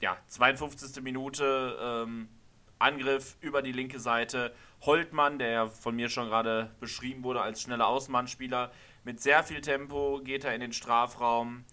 ja, 0.00 0.16
52. 0.28 1.02
Minute 1.02 1.78
ähm, 1.80 2.28
Angriff 2.78 3.36
über 3.40 3.62
die 3.62 3.72
linke 3.72 4.00
Seite. 4.00 4.54
Holtmann, 4.82 5.38
der 5.38 5.68
von 5.68 5.94
mir 5.94 6.08
schon 6.08 6.28
gerade 6.28 6.70
beschrieben 6.80 7.22
wurde 7.22 7.42
als 7.42 7.60
schneller 7.60 7.86
Außenbahnspieler, 7.86 8.72
mit 9.04 9.20
sehr 9.20 9.44
viel 9.44 9.60
Tempo 9.60 10.20
geht 10.24 10.44
er 10.44 10.54
in 10.54 10.60
den 10.60 10.72
Strafraum. 10.72 11.64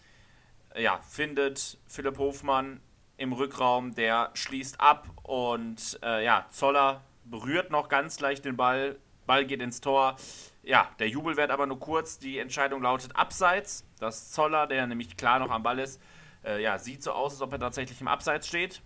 Ja, 0.77 0.99
findet 0.99 1.77
Philipp 1.87 2.17
Hofmann 2.17 2.81
im 3.17 3.33
Rückraum, 3.33 3.93
der 3.95 4.31
schließt 4.33 4.79
ab 4.79 5.07
und 5.23 5.99
äh, 6.03 6.23
ja, 6.23 6.45
Zoller 6.49 7.01
berührt 7.25 7.71
noch 7.71 7.89
ganz 7.89 8.19
leicht 8.19 8.45
den 8.45 8.55
Ball, 8.55 8.97
Ball 9.25 9.45
geht 9.45 9.61
ins 9.61 9.81
Tor. 9.81 10.15
Ja, 10.63 10.89
der 10.99 11.09
Jubel 11.09 11.35
wird 11.37 11.51
aber 11.51 11.65
nur 11.65 11.79
kurz, 11.79 12.19
die 12.19 12.39
Entscheidung 12.39 12.81
lautet 12.81 13.15
Abseits. 13.15 13.85
Das 13.99 14.31
Zoller, 14.31 14.67
der 14.67 14.87
nämlich 14.87 15.17
klar 15.17 15.39
noch 15.39 15.49
am 15.49 15.63
Ball 15.63 15.79
ist, 15.79 16.01
äh, 16.43 16.61
ja, 16.61 16.77
sieht 16.77 17.03
so 17.03 17.11
aus, 17.11 17.33
als 17.33 17.41
ob 17.41 17.51
er 17.51 17.59
tatsächlich 17.59 17.99
im 18.01 18.07
Abseits 18.07 18.47
steht. 18.47 18.81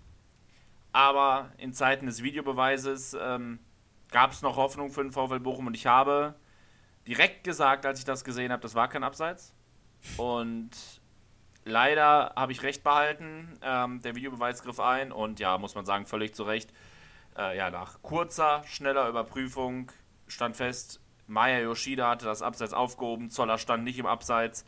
Aber 0.92 1.52
in 1.58 1.74
Zeiten 1.74 2.06
des 2.06 2.24
Videobeweises 2.24 3.16
ähm, 3.20 3.60
gab 4.10 4.32
es 4.32 4.42
noch 4.42 4.58
Hoffnung 4.58 4.92
für 4.92 5.04
den 5.04 5.12
VfL 5.12 5.40
Bochum 5.40 5.68
und 5.68 5.76
ich 5.76 5.86
habe 5.86 6.36
direkt 7.08 7.44
gesagt, 7.44 7.86
als 7.86 8.00
ich 8.00 8.06
das 8.06 8.24
gesehen 8.24 8.52
habe, 8.52 8.62
das 8.62 8.76
war 8.76 8.90
kein 8.90 9.04
Abseits. 9.04 9.54
Und 10.18 11.01
leider 11.66 12.34
habe 12.36 12.52
ich 12.52 12.64
recht 12.64 12.84
behalten. 12.84 13.58
Ähm, 13.62 14.02
der 14.02 14.16
Videobeweis 14.16 14.64
griff 14.64 14.80
ein 14.80 15.12
und 15.12 15.40
ja, 15.40 15.58
muss 15.58 15.76
man 15.76 15.86
sagen, 15.86 16.06
völlig 16.06 16.34
zu 16.34 16.44
Recht. 16.44 16.72
Äh, 17.38 17.58
ja, 17.58 17.70
nach 17.70 18.02
kurzer, 18.02 18.64
schneller 18.66 19.08
Überprüfung 19.08 19.92
stand 20.28 20.56
fest, 20.58 21.00
Maya 21.28 21.60
Yoshida 21.60 22.10
hatte 22.10 22.26
das 22.26 22.42
Abseits 22.42 22.74
aufgehoben, 22.74 23.30
Zoller 23.30 23.58
stand 23.58 23.84
nicht 23.84 24.00
im 24.00 24.06
Abseits. 24.06 24.66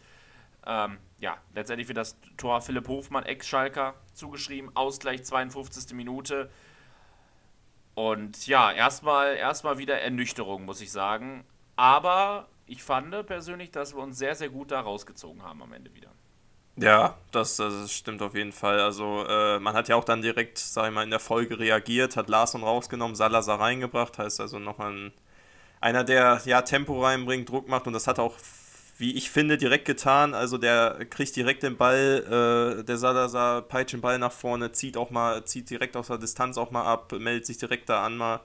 Ähm, 0.65 0.97
ja, 1.19 1.37
letztendlich 1.53 1.89
wird 1.89 1.97
das 1.97 2.17
Tor 2.37 2.61
Philipp 2.61 2.87
Hofmann, 2.87 3.25
Ex-Schalker, 3.25 3.95
zugeschrieben. 4.13 4.71
Ausgleich 4.75 5.23
52. 5.23 5.93
Minute. 5.93 6.49
Und 7.95 8.47
ja, 8.47 8.71
erstmal 8.71 9.35
erstmal 9.35 9.77
wieder 9.77 9.99
Ernüchterung, 9.99 10.63
muss 10.63 10.79
ich 10.79 10.91
sagen. 10.91 11.43
Aber 11.75 12.47
ich 12.65 12.81
fand 12.81 13.11
persönlich, 13.25 13.71
dass 13.71 13.93
wir 13.93 14.01
uns 14.01 14.17
sehr, 14.17 14.35
sehr 14.35 14.49
gut 14.49 14.71
da 14.71 14.79
rausgezogen 14.79 15.43
haben 15.43 15.61
am 15.61 15.73
Ende 15.73 15.93
wieder. 15.93 16.12
Ja, 16.75 17.17
das, 17.31 17.57
das 17.57 17.91
stimmt 17.93 18.21
auf 18.23 18.33
jeden 18.33 18.51
Fall. 18.51 18.79
Also 18.79 19.25
äh, 19.27 19.59
man 19.59 19.75
hat 19.75 19.89
ja 19.89 19.95
auch 19.95 20.03
dann 20.03 20.21
direkt, 20.23 20.57
sag 20.57 20.87
ich 20.87 20.93
mal, 20.93 21.03
in 21.03 21.11
der 21.11 21.19
Folge 21.19 21.59
reagiert, 21.59 22.17
hat 22.17 22.29
Larson 22.29 22.63
rausgenommen, 22.63 23.15
Salazar 23.15 23.59
reingebracht, 23.59 24.17
heißt 24.17 24.41
also 24.41 24.57
nochmal 24.57 24.91
ein, 24.91 25.13
einer, 25.81 26.03
der 26.03 26.41
ja 26.45 26.63
Tempo 26.63 27.03
reinbringt, 27.03 27.49
Druck 27.49 27.67
macht 27.69 27.87
und 27.87 27.93
das 27.93 28.07
hat 28.07 28.19
auch, 28.19 28.35
wie 28.97 29.15
ich 29.15 29.31
finde, 29.31 29.57
direkt 29.57 29.85
getan. 29.85 30.33
Also 30.35 30.57
der 30.57 31.05
kriegt 31.09 31.35
direkt 31.35 31.63
den 31.63 31.77
Ball, 31.77 32.79
äh, 32.81 32.83
der 32.85 32.97
Salazar 32.97 33.61
peitscht 33.63 33.93
den 33.93 34.01
Ball 34.01 34.19
nach 34.19 34.33
vorne, 34.33 34.71
zieht 34.73 34.97
auch 34.97 35.11
mal, 35.11 35.45
zieht 35.45 35.69
direkt 35.69 35.97
aus 35.97 36.07
der 36.07 36.19
Distanz 36.19 36.57
auch 36.57 36.71
mal 36.71 36.85
ab, 36.85 37.11
meldet 37.13 37.45
sich 37.47 37.57
direkt 37.59 37.89
da 37.89 38.05
an 38.05 38.17
mal. 38.17 38.41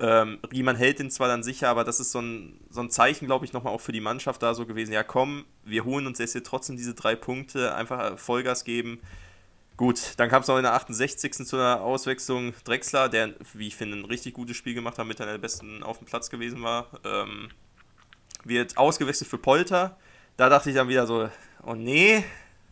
Ähm, 0.00 0.38
Riemann 0.52 0.76
hält 0.76 0.98
den 0.98 1.10
zwar 1.10 1.28
dann 1.28 1.42
sicher, 1.42 1.68
aber 1.68 1.84
das 1.84 2.00
ist 2.00 2.10
so 2.10 2.20
ein, 2.20 2.58
so 2.68 2.80
ein 2.80 2.90
Zeichen, 2.90 3.26
glaube 3.26 3.44
ich, 3.44 3.52
nochmal 3.52 3.72
auch 3.72 3.80
für 3.80 3.92
die 3.92 4.00
Mannschaft 4.00 4.42
da 4.42 4.54
so 4.54 4.66
gewesen. 4.66 4.92
Ja, 4.92 5.04
komm, 5.04 5.44
wir 5.64 5.84
holen 5.84 6.06
uns 6.06 6.18
jetzt 6.18 6.32
hier 6.32 6.42
trotzdem 6.42 6.76
diese 6.76 6.94
drei 6.94 7.14
Punkte, 7.14 7.74
einfach 7.74 8.18
Vollgas 8.18 8.64
geben. 8.64 9.00
Gut, 9.76 10.14
dann 10.18 10.28
kam 10.28 10.42
es 10.42 10.48
noch 10.48 10.56
in 10.56 10.62
der 10.62 10.74
68. 10.74 11.32
zu 11.32 11.56
einer 11.56 11.80
Auswechslung 11.80 12.54
Drexler, 12.64 13.08
der, 13.08 13.34
wie 13.54 13.66
ich 13.68 13.76
finde, 13.76 13.96
ein 13.96 14.04
richtig 14.04 14.34
gutes 14.34 14.56
Spiel 14.56 14.74
gemacht 14.74 14.98
hat, 14.98 15.06
mit 15.06 15.20
einer 15.20 15.32
der 15.32 15.38
besten 15.38 15.82
auf 15.82 15.98
dem 15.98 16.06
Platz 16.06 16.30
gewesen 16.30 16.62
war. 16.62 16.88
Ähm, 17.04 17.48
wird 18.44 18.76
ausgewechselt 18.76 19.28
für 19.28 19.38
Polter. 19.38 19.96
Da 20.36 20.48
dachte 20.48 20.70
ich 20.70 20.76
dann 20.76 20.88
wieder 20.88 21.06
so, 21.06 21.28
oh 21.64 21.74
nee, 21.74 22.24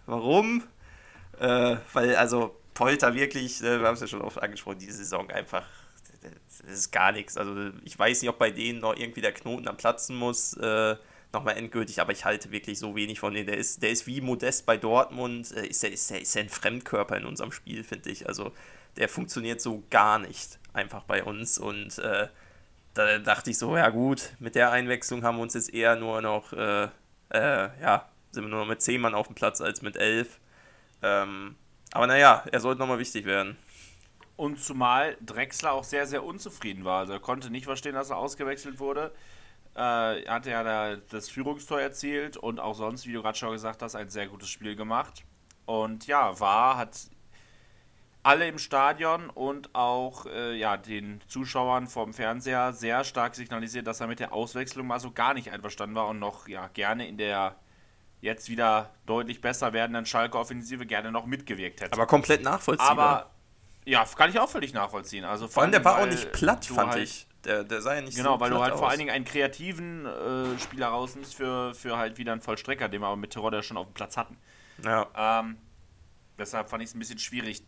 warum? 0.07 0.63
Äh, 1.41 1.77
weil 1.93 2.17
also 2.17 2.57
Polter 2.75 3.15
wirklich, 3.15 3.63
äh, 3.63 3.81
wir 3.81 3.87
haben 3.87 3.95
es 3.95 4.01
ja 4.01 4.07
schon 4.07 4.23
oft 4.23 4.41
angesprochen, 4.41 4.79
diese 4.79 4.99
Saison 4.99 5.29
einfach 5.31 5.65
das 6.63 6.73
ist 6.73 6.93
gar 6.93 7.13
nichts. 7.13 7.37
Also 7.37 7.71
ich 7.85 7.99
weiß 7.99 8.23
nicht, 8.23 8.31
ob 8.31 8.39
bei 8.39 8.51
denen 8.51 8.81
noch 8.81 8.97
irgendwie 8.97 9.21
der 9.21 9.33
Knoten 9.33 9.69
am 9.69 9.77
Platzen 9.77 10.17
muss, 10.17 10.55
äh, 10.55 10.97
nochmal 11.33 11.57
endgültig, 11.57 12.01
aber 12.01 12.13
ich 12.13 12.25
halte 12.25 12.51
wirklich 12.53 12.79
so 12.79 12.95
wenig 12.95 13.21
von 13.21 13.35
denen. 13.35 13.47
Der 13.47 13.57
ist, 13.57 13.83
der 13.83 13.91
ist 13.91 14.07
wie 14.07 14.21
Modest 14.21 14.67
bei 14.67 14.77
Dortmund, 14.77 15.51
äh, 15.53 15.67
ist, 15.67 15.83
er, 15.83 15.93
ist, 15.93 16.11
er, 16.11 16.21
ist 16.21 16.37
er 16.37 16.43
ein 16.43 16.49
Fremdkörper 16.49 17.17
in 17.17 17.27
unserem 17.27 17.53
Spiel, 17.53 17.85
finde 17.85 18.11
ich. 18.11 18.29
Also 18.29 18.53
der 18.97 19.09
funktioniert 19.09 19.61
so 19.61 19.83
gar 19.91 20.19
nicht 20.19 20.59
einfach 20.73 21.05
bei 21.05 21.25
uns 21.25 21.59
und 21.59 21.99
äh, 21.99 22.29
da 22.95 23.19
dachte 23.19 23.51
ich 23.51 23.59
so, 23.59 23.77
ja 23.77 23.89
gut, 23.89 24.35
mit 24.39 24.55
der 24.55 24.71
Einwechslung 24.71 25.23
haben 25.23 25.37
wir 25.37 25.43
uns 25.43 25.55
jetzt 25.55 25.73
eher 25.73 25.97
nur 25.97 26.21
noch, 26.21 26.53
äh, 26.53 26.89
äh, 27.31 27.71
ja, 27.81 28.09
sind 28.31 28.45
wir 28.45 28.51
nur 28.51 28.61
noch 28.61 28.69
mit 28.69 28.83
10 28.83 29.01
Mann 29.01 29.15
auf 29.15 29.27
dem 29.27 29.35
Platz 29.35 29.61
als 29.61 29.81
mit 29.83 29.97
11. 29.97 30.39
Ähm, 31.03 31.57
aber 31.93 32.07
naja, 32.07 32.45
er 32.51 32.61
sollte 32.61 32.81
nochmal 32.81 32.99
wichtig 32.99 33.25
werden. 33.25 33.57
Und 34.43 34.59
zumal 34.59 35.17
Drexler 35.25 35.73
auch 35.73 35.85
sehr, 35.85 36.05
sehr 36.05 36.25
unzufrieden 36.25 36.85
war. 36.85 36.99
Also 36.99 37.13
er 37.13 37.21
konnte 37.21 37.49
nicht 37.49 37.67
verstehen, 37.67 37.95
dass 37.95 38.11
er 38.11 38.17
ausgewechselt 38.17 38.81
wurde. 38.81 39.13
Äh, 39.77 40.25
er 40.25 40.35
hatte 40.35 40.51
ja 40.51 40.65
da 40.65 40.97
das 40.97 41.29
Führungstor 41.29 41.81
erzielt 41.81 42.37
und 42.37 42.59
auch 42.59 42.75
sonst, 42.75 43.07
wie 43.07 43.13
du 43.13 43.23
gerade 43.23 43.39
schon 43.39 43.53
gesagt 43.53 43.83
hast, 43.83 43.95
ein 43.95 44.11
sehr 44.11 44.27
gutes 44.27 44.49
Spiel 44.49 44.75
gemacht. 44.75 45.23
Und 45.65 46.09
ja, 46.09 46.41
war, 46.41 46.77
hat 46.77 46.99
alle 48.25 48.49
im 48.49 48.59
Stadion 48.59 49.31
und 49.31 49.77
auch 49.77 50.27
äh, 50.27 50.57
ja, 50.59 50.77
den 50.77 51.21
Zuschauern 51.29 51.87
vom 51.87 52.13
Fernseher 52.13 52.73
sehr 52.73 53.05
stark 53.05 53.37
signalisiert, 53.37 53.87
dass 53.87 54.01
er 54.01 54.09
mit 54.09 54.19
der 54.19 54.33
Auswechslung 54.33 54.89
mal 54.89 54.99
so 54.99 55.13
gar 55.13 55.35
nicht 55.35 55.53
einverstanden 55.53 55.95
war 55.95 56.09
und 56.09 56.19
noch 56.19 56.49
ja, 56.49 56.67
gerne 56.75 57.07
in 57.07 57.17
der 57.17 57.55
jetzt 58.21 58.49
wieder 58.49 58.91
deutlich 59.07 59.41
besser 59.41 59.73
werdenden 59.73 60.05
Schalke-Offensive 60.05 60.85
gerne 60.85 61.13
noch 61.13 61.27
mitgewirkt 61.27 61.81
hätte. 61.81 61.93
Aber 61.93 62.09
komplett 62.09 62.43
nachvollziehbar. 62.43 62.91
Aber 62.91 63.32
ja, 63.85 64.05
kann 64.17 64.31
ich 64.31 64.39
auch 64.39 64.49
völlig 64.49 64.73
nachvollziehen. 64.73 65.25
Also 65.25 65.49
vor, 65.49 65.63
allem, 65.63 65.73
der 65.73 65.85
war 65.85 65.99
auch 65.99 66.07
nicht 66.07 66.33
platt, 66.33 66.67
fand 66.67 66.93
halt, 66.93 67.03
ich. 67.03 67.27
Der, 67.45 67.65
der 67.65 67.83
sah 67.83 67.95
ja 67.95 68.01
nicht 68.03 68.17
Genau, 68.17 68.35
so 68.35 68.41
weil 68.41 68.51
du 68.51 68.61
halt 68.61 68.75
aus. 68.75 68.79
vor 68.79 68.89
allen 68.89 68.99
Dingen 68.99 69.11
einen 69.11 69.25
kreativen 69.25 70.07
äh, 70.07 70.59
Spieler 70.59 70.89
rausnimmst 70.89 71.35
für, 71.35 71.75
für 71.75 71.97
halt 71.97 72.19
wieder 72.19 72.33
einen 72.33 72.41
Vollstrecker, 72.41 72.89
den 72.89 73.01
wir 73.01 73.09
aber 73.09 73.17
mit 73.17 73.33
Terodde 73.33 73.63
schon 73.63 73.77
auf 73.77 73.87
dem 73.87 73.95
Platz 73.95 74.17
hatten. 74.17 74.37
Ja. 74.85 75.41
Ähm, 75.41 75.57
deshalb 76.39 76.71
fand 76.71 76.83
ich 76.83 76.91
es 76.91 76.95
ein 76.95 77.01
bisschen 77.01 77.19
schwierig. 77.19 77.65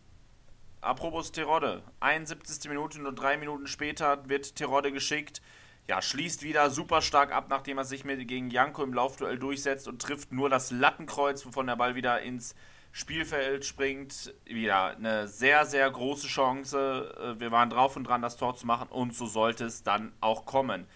Apropos 0.79 1.31
Terodde, 1.31 1.83
71. 1.99 2.69
Minute, 2.69 3.01
nur 3.01 3.13
drei 3.13 3.37
Minuten 3.37 3.67
später 3.67 4.29
wird 4.29 4.55
Terodde 4.55 4.91
geschickt. 4.91 5.41
Ja, 5.87 6.01
schließt 6.01 6.41
wieder 6.43 6.69
super 6.69 7.01
stark 7.01 7.31
ab, 7.31 7.47
nachdem 7.49 7.77
er 7.77 7.85
sich 7.85 8.05
mit 8.05 8.25
gegen 8.27 8.49
Janko 8.49 8.83
im 8.83 8.93
Laufduell 8.93 9.37
durchsetzt 9.37 9.87
und 9.87 10.01
trifft 10.01 10.31
nur 10.31 10.49
das 10.49 10.71
Lattenkreuz, 10.71 11.45
wovon 11.45 11.67
der 11.67 11.75
Ball 11.75 11.95
wieder 11.95 12.21
ins 12.21 12.55
Spielfeld 12.95 13.65
springt. 13.65 14.33
Wieder 14.45 14.95
eine 14.95 15.27
sehr, 15.27 15.65
sehr 15.65 15.91
große 15.91 16.27
Chance. 16.27 17.13
Äh, 17.19 17.39
wir 17.41 17.51
waren 17.51 17.69
drauf 17.69 17.97
und 17.97 18.05
dran, 18.05 18.21
das 18.21 18.37
Tor 18.37 18.55
zu 18.55 18.65
machen 18.65 18.87
und 18.87 19.13
so 19.13 19.25
sollte 19.25 19.65
es 19.65 19.83
dann 19.83 20.13
auch 20.21 20.45
kommen. 20.45 20.87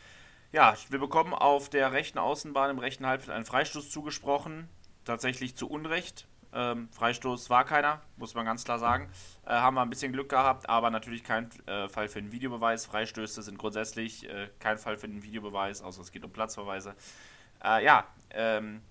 Ja, 0.53 0.75
wir 0.87 0.99
bekommen 0.99 1.33
auf 1.33 1.67
der 1.67 1.91
rechten 1.91 2.17
Außenbahn 2.17 2.69
im 2.69 2.79
rechten 2.79 3.05
Halbfeld 3.05 3.35
einen 3.35 3.43
Freistoß 3.43 3.91
zugesprochen. 3.91 4.69
Tatsächlich 5.03 5.57
zu 5.57 5.69
Unrecht. 5.69 6.25
Ähm, 6.53 6.87
Freistoß 6.93 7.49
war 7.49 7.65
keiner, 7.65 8.01
muss 8.15 8.33
man 8.33 8.45
ganz 8.45 8.63
klar 8.63 8.79
sagen. 8.79 9.11
Äh, 9.45 9.49
haben 9.49 9.73
wir 9.73 9.81
ein 9.81 9.89
bisschen 9.89 10.13
Glück 10.13 10.29
gehabt, 10.29 10.69
aber 10.69 10.91
natürlich 10.91 11.25
kein 11.25 11.49
äh, 11.65 11.89
Fall 11.89 12.07
für 12.07 12.21
den 12.21 12.31
Videobeweis. 12.31 12.85
Freistöße 12.85 13.41
sind 13.41 13.57
grundsätzlich 13.57 14.27
äh, 14.29 14.47
kein 14.59 14.77
Fall 14.77 14.95
für 14.95 15.09
den 15.09 15.21
Videobeweis, 15.21 15.81
außer 15.81 15.99
es 15.99 16.13
geht 16.13 16.23
um 16.23 16.31
Platzverweise. 16.31 16.95
Äh, 17.61 17.83
ja, 17.83 18.07
ähm, 18.29 18.83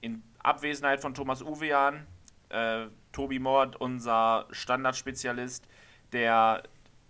in 0.00 0.24
Abwesenheit 0.40 1.00
von 1.00 1.14
Thomas 1.14 1.42
Uwean 1.42 2.08
äh, 2.50 2.86
Tobi 3.12 3.38
Mord, 3.38 3.76
unser 3.76 4.46
Standardspezialist, 4.50 5.66
der 6.12 6.62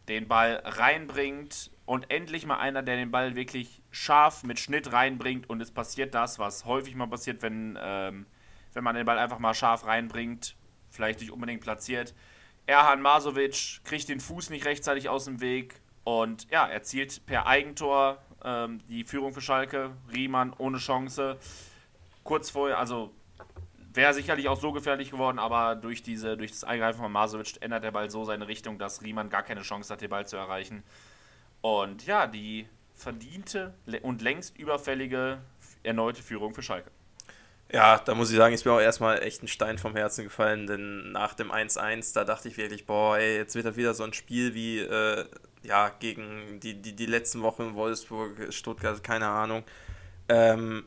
den 0.08 0.28
Ball 0.28 0.62
reinbringt 0.64 1.70
und 1.86 2.10
endlich 2.10 2.46
mal 2.46 2.58
einer, 2.58 2.82
der 2.82 2.96
den 2.96 3.10
Ball 3.10 3.36
wirklich 3.36 3.82
scharf 3.90 4.42
mit 4.44 4.58
Schnitt 4.58 4.92
reinbringt 4.92 5.48
und 5.48 5.60
es 5.60 5.70
passiert 5.70 6.14
das, 6.14 6.38
was 6.38 6.64
häufig 6.64 6.94
mal 6.94 7.06
passiert, 7.06 7.42
wenn, 7.42 7.78
ähm, 7.80 8.26
wenn 8.72 8.84
man 8.84 8.94
den 8.94 9.06
Ball 9.06 9.18
einfach 9.18 9.38
mal 9.38 9.54
scharf 9.54 9.86
reinbringt, 9.86 10.56
vielleicht 10.88 11.20
nicht 11.20 11.30
unbedingt 11.30 11.60
platziert. 11.60 12.14
Erhan 12.66 13.02
Masovic 13.02 13.80
kriegt 13.84 14.08
den 14.08 14.20
Fuß 14.20 14.50
nicht 14.50 14.64
rechtzeitig 14.64 15.08
aus 15.08 15.24
dem 15.24 15.40
Weg 15.40 15.80
und 16.04 16.48
ja, 16.50 16.66
erzielt 16.66 17.24
per 17.26 17.46
Eigentor 17.46 18.18
ähm, 18.44 18.80
die 18.88 19.04
Führung 19.04 19.32
für 19.32 19.40
Schalke. 19.40 19.92
Riemann 20.12 20.52
ohne 20.58 20.78
Chance. 20.78 21.38
Kurz 22.24 22.50
vorher, 22.50 22.78
also 22.78 23.12
wäre 23.92 24.14
sicherlich 24.14 24.48
auch 24.48 24.60
so 24.60 24.72
gefährlich 24.72 25.10
geworden, 25.10 25.38
aber 25.38 25.74
durch, 25.74 26.02
diese, 26.02 26.36
durch 26.36 26.52
das 26.52 26.64
Eingreifen 26.64 27.00
von 27.00 27.12
Masovic 27.12 27.60
ändert 27.60 27.84
der 27.84 27.90
Ball 27.90 28.10
so 28.10 28.24
seine 28.24 28.48
Richtung, 28.48 28.78
dass 28.78 29.02
Riemann 29.02 29.30
gar 29.30 29.42
keine 29.42 29.62
Chance 29.62 29.92
hat, 29.92 30.00
den 30.00 30.10
Ball 30.10 30.26
zu 30.26 30.36
erreichen. 30.36 30.82
Und 31.60 32.06
ja, 32.06 32.26
die 32.26 32.66
verdiente 32.94 33.74
und 34.02 34.22
längst 34.22 34.58
überfällige 34.58 35.38
erneute 35.82 36.22
Führung 36.22 36.54
für 36.54 36.62
Schalke. 36.62 36.90
Ja, 37.72 37.98
da 37.98 38.14
muss 38.14 38.30
ich 38.30 38.36
sagen, 38.36 38.52
ist 38.52 38.64
mir 38.64 38.72
auch 38.72 38.80
erstmal 38.80 39.22
echt 39.22 39.42
ein 39.42 39.48
Stein 39.48 39.78
vom 39.78 39.94
Herzen 39.94 40.24
gefallen, 40.24 40.66
denn 40.66 41.12
nach 41.12 41.34
dem 41.34 41.52
1-1, 41.52 42.14
da 42.14 42.24
dachte 42.24 42.48
ich 42.48 42.56
wirklich, 42.56 42.84
boah, 42.84 43.16
ey, 43.16 43.36
jetzt 43.36 43.54
wird 43.54 43.64
das 43.64 43.76
wieder 43.76 43.94
so 43.94 44.02
ein 44.02 44.12
Spiel 44.12 44.54
wie, 44.54 44.80
äh, 44.80 45.24
ja, 45.62 45.88
gegen 45.88 46.58
die, 46.60 46.74
die, 46.74 46.96
die 46.96 47.06
letzten 47.06 47.42
Wochen 47.42 47.62
in 47.62 47.74
Wolfsburg, 47.74 48.52
Stuttgart, 48.52 49.04
keine 49.04 49.28
Ahnung. 49.28 49.62
Ähm, 50.28 50.84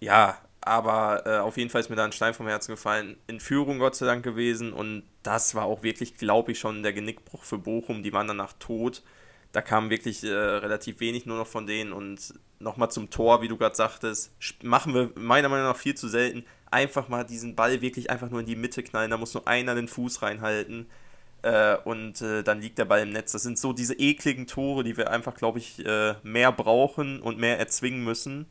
ja, 0.00 0.36
aber 0.66 1.26
äh, 1.26 1.38
auf 1.38 1.56
jeden 1.56 1.70
Fall 1.70 1.80
ist 1.80 1.90
mir 1.90 1.96
da 1.96 2.04
ein 2.04 2.12
Stein 2.12 2.34
vom 2.34 2.46
Herzen 2.46 2.72
gefallen. 2.72 3.16
In 3.26 3.40
Führung 3.40 3.78
Gott 3.78 3.96
sei 3.96 4.06
Dank 4.06 4.24
gewesen 4.24 4.72
und 4.72 5.02
das 5.22 5.54
war 5.54 5.64
auch 5.64 5.82
wirklich, 5.82 6.16
glaube 6.16 6.52
ich, 6.52 6.58
schon 6.58 6.82
der 6.82 6.92
Genickbruch 6.92 7.44
für 7.44 7.58
Bochum. 7.58 8.02
Die 8.02 8.12
waren 8.12 8.28
danach 8.28 8.54
tot. 8.58 9.02
Da 9.52 9.60
kam 9.62 9.90
wirklich 9.90 10.24
äh, 10.24 10.32
relativ 10.32 11.00
wenig 11.00 11.26
nur 11.26 11.36
noch 11.36 11.46
von 11.46 11.66
denen 11.66 11.92
und 11.92 12.34
nochmal 12.58 12.90
zum 12.90 13.10
Tor, 13.10 13.42
wie 13.42 13.48
du 13.48 13.56
gerade 13.56 13.76
sagtest, 13.76 14.32
machen 14.62 14.94
wir 14.94 15.10
meiner 15.16 15.48
Meinung 15.48 15.66
nach 15.66 15.76
viel 15.76 15.94
zu 15.94 16.08
selten. 16.08 16.44
Einfach 16.70 17.08
mal 17.08 17.24
diesen 17.24 17.54
Ball 17.54 17.80
wirklich 17.80 18.10
einfach 18.10 18.30
nur 18.30 18.40
in 18.40 18.46
die 18.46 18.56
Mitte 18.56 18.82
knallen. 18.82 19.10
Da 19.10 19.16
muss 19.16 19.34
nur 19.34 19.46
einer 19.46 19.74
den 19.74 19.86
Fuß 19.86 20.22
reinhalten 20.22 20.86
äh, 21.42 21.76
und 21.84 22.22
äh, 22.22 22.42
dann 22.42 22.60
liegt 22.62 22.78
der 22.78 22.86
Ball 22.86 23.02
im 23.02 23.10
Netz. 23.10 23.32
Das 23.32 23.42
sind 23.42 23.58
so 23.58 23.72
diese 23.72 23.94
ekligen 23.94 24.46
Tore, 24.46 24.82
die 24.82 24.96
wir 24.96 25.10
einfach, 25.10 25.34
glaube 25.34 25.58
ich, 25.58 25.84
äh, 25.84 26.14
mehr 26.22 26.50
brauchen 26.52 27.20
und 27.20 27.38
mehr 27.38 27.58
erzwingen 27.58 28.02
müssen. 28.02 28.46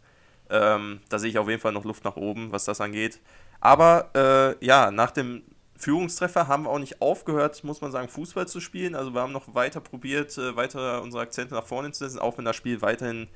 Ähm, 0.53 1.01
da 1.09 1.17
sehe 1.17 1.31
ich 1.31 1.39
auf 1.39 1.49
jeden 1.49 1.59
Fall 1.59 1.71
noch 1.71 1.83
Luft 1.83 2.03
nach 2.03 2.15
oben, 2.15 2.51
was 2.51 2.63
das 2.63 2.79
angeht. 2.79 3.19
Aber 3.59 4.11
äh, 4.15 4.65
ja, 4.65 4.91
nach 4.91 5.09
dem 5.09 5.41
Führungstreffer 5.75 6.47
haben 6.47 6.63
wir 6.63 6.69
auch 6.69 6.79
nicht 6.79 7.01
aufgehört, 7.01 7.63
muss 7.63 7.81
man 7.81 7.91
sagen, 7.91 8.07
Fußball 8.07 8.47
zu 8.47 8.61
spielen. 8.61 8.93
Also 8.93 9.13
wir 9.15 9.21
haben 9.21 9.33
noch 9.33 9.55
weiter 9.55 9.81
probiert, 9.81 10.37
äh, 10.37 10.55
weiter 10.55 11.01
unsere 11.01 11.23
Akzente 11.23 11.55
nach 11.55 11.65
vorne 11.65 11.91
zu 11.91 12.05
setzen, 12.05 12.19
auch 12.19 12.37
wenn 12.37 12.45
das 12.45 12.55
Spiel 12.55 12.81
weiterhin, 12.81 13.27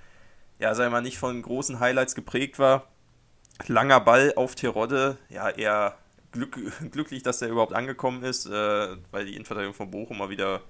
ja, 0.59 0.77
wir 0.77 0.89
mal, 0.91 1.01
nicht 1.01 1.17
von 1.17 1.41
großen 1.41 1.79
Highlights 1.79 2.13
geprägt 2.13 2.59
war. 2.59 2.87
Langer 3.65 3.99
Ball 3.99 4.33
auf 4.35 4.53
Terodde, 4.53 5.17
ja, 5.29 5.49
eher 5.49 5.97
glück, 6.31 6.59
glücklich, 6.91 7.23
dass 7.23 7.41
er 7.41 7.49
überhaupt 7.49 7.73
angekommen 7.73 8.23
ist, 8.23 8.45
äh, 8.45 8.95
weil 9.11 9.25
die 9.25 9.33
Innenverteidigung 9.33 9.73
von 9.73 9.89
Bochum 9.89 10.19
mal 10.19 10.29
wieder, 10.29 10.61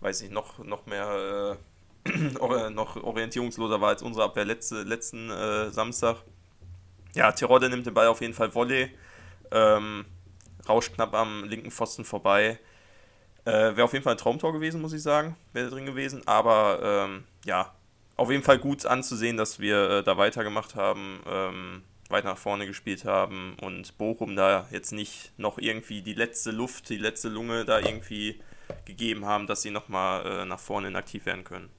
weiß 0.00 0.22
ich, 0.22 0.30
noch, 0.30 0.64
noch 0.64 0.86
mehr 0.86 1.58
äh, 1.58 1.73
noch 2.70 3.02
orientierungsloser 3.02 3.80
war 3.80 3.88
als 3.88 4.02
unsere 4.02 4.24
Abwehr 4.24 4.44
letzte, 4.44 4.82
letzten 4.82 5.30
äh, 5.30 5.70
Samstag. 5.70 6.18
Ja, 7.14 7.32
Tirode 7.32 7.68
nimmt 7.68 7.86
den 7.86 7.94
Ball 7.94 8.08
auf 8.08 8.20
jeden 8.20 8.34
Fall 8.34 8.54
Volley. 8.54 8.90
Ähm, 9.50 10.04
rauscht 10.68 10.94
knapp 10.94 11.14
am 11.14 11.44
linken 11.44 11.70
Pfosten 11.70 12.04
vorbei. 12.04 12.58
Äh, 13.44 13.52
Wäre 13.76 13.84
auf 13.84 13.92
jeden 13.92 14.02
Fall 14.02 14.14
ein 14.14 14.18
Traumtor 14.18 14.52
gewesen, 14.52 14.80
muss 14.80 14.92
ich 14.92 15.02
sagen. 15.02 15.36
Wäre 15.52 15.70
drin 15.70 15.86
gewesen. 15.86 16.26
Aber 16.26 16.80
ähm, 16.82 17.24
ja, 17.44 17.72
auf 18.16 18.30
jeden 18.30 18.42
Fall 18.42 18.58
gut 18.58 18.86
anzusehen, 18.86 19.36
dass 19.36 19.58
wir 19.58 19.90
äh, 19.90 20.02
da 20.02 20.16
weitergemacht 20.16 20.74
haben, 20.74 21.20
ähm, 21.26 21.82
weiter 22.08 22.28
nach 22.28 22.38
vorne 22.38 22.66
gespielt 22.66 23.04
haben 23.04 23.56
und 23.60 23.96
Bochum 23.98 24.36
da 24.36 24.66
jetzt 24.70 24.92
nicht 24.92 25.32
noch 25.36 25.58
irgendwie 25.58 26.02
die 26.02 26.14
letzte 26.14 26.50
Luft, 26.50 26.88
die 26.90 26.96
letzte 26.96 27.28
Lunge 27.28 27.64
da 27.64 27.80
irgendwie 27.80 28.40
gegeben 28.84 29.24
haben, 29.24 29.46
dass 29.46 29.62
sie 29.62 29.70
nochmal 29.70 30.26
äh, 30.26 30.44
nach 30.44 30.60
vorne 30.60 30.88
inaktiv 30.88 31.26
werden 31.26 31.44
können. 31.44 31.70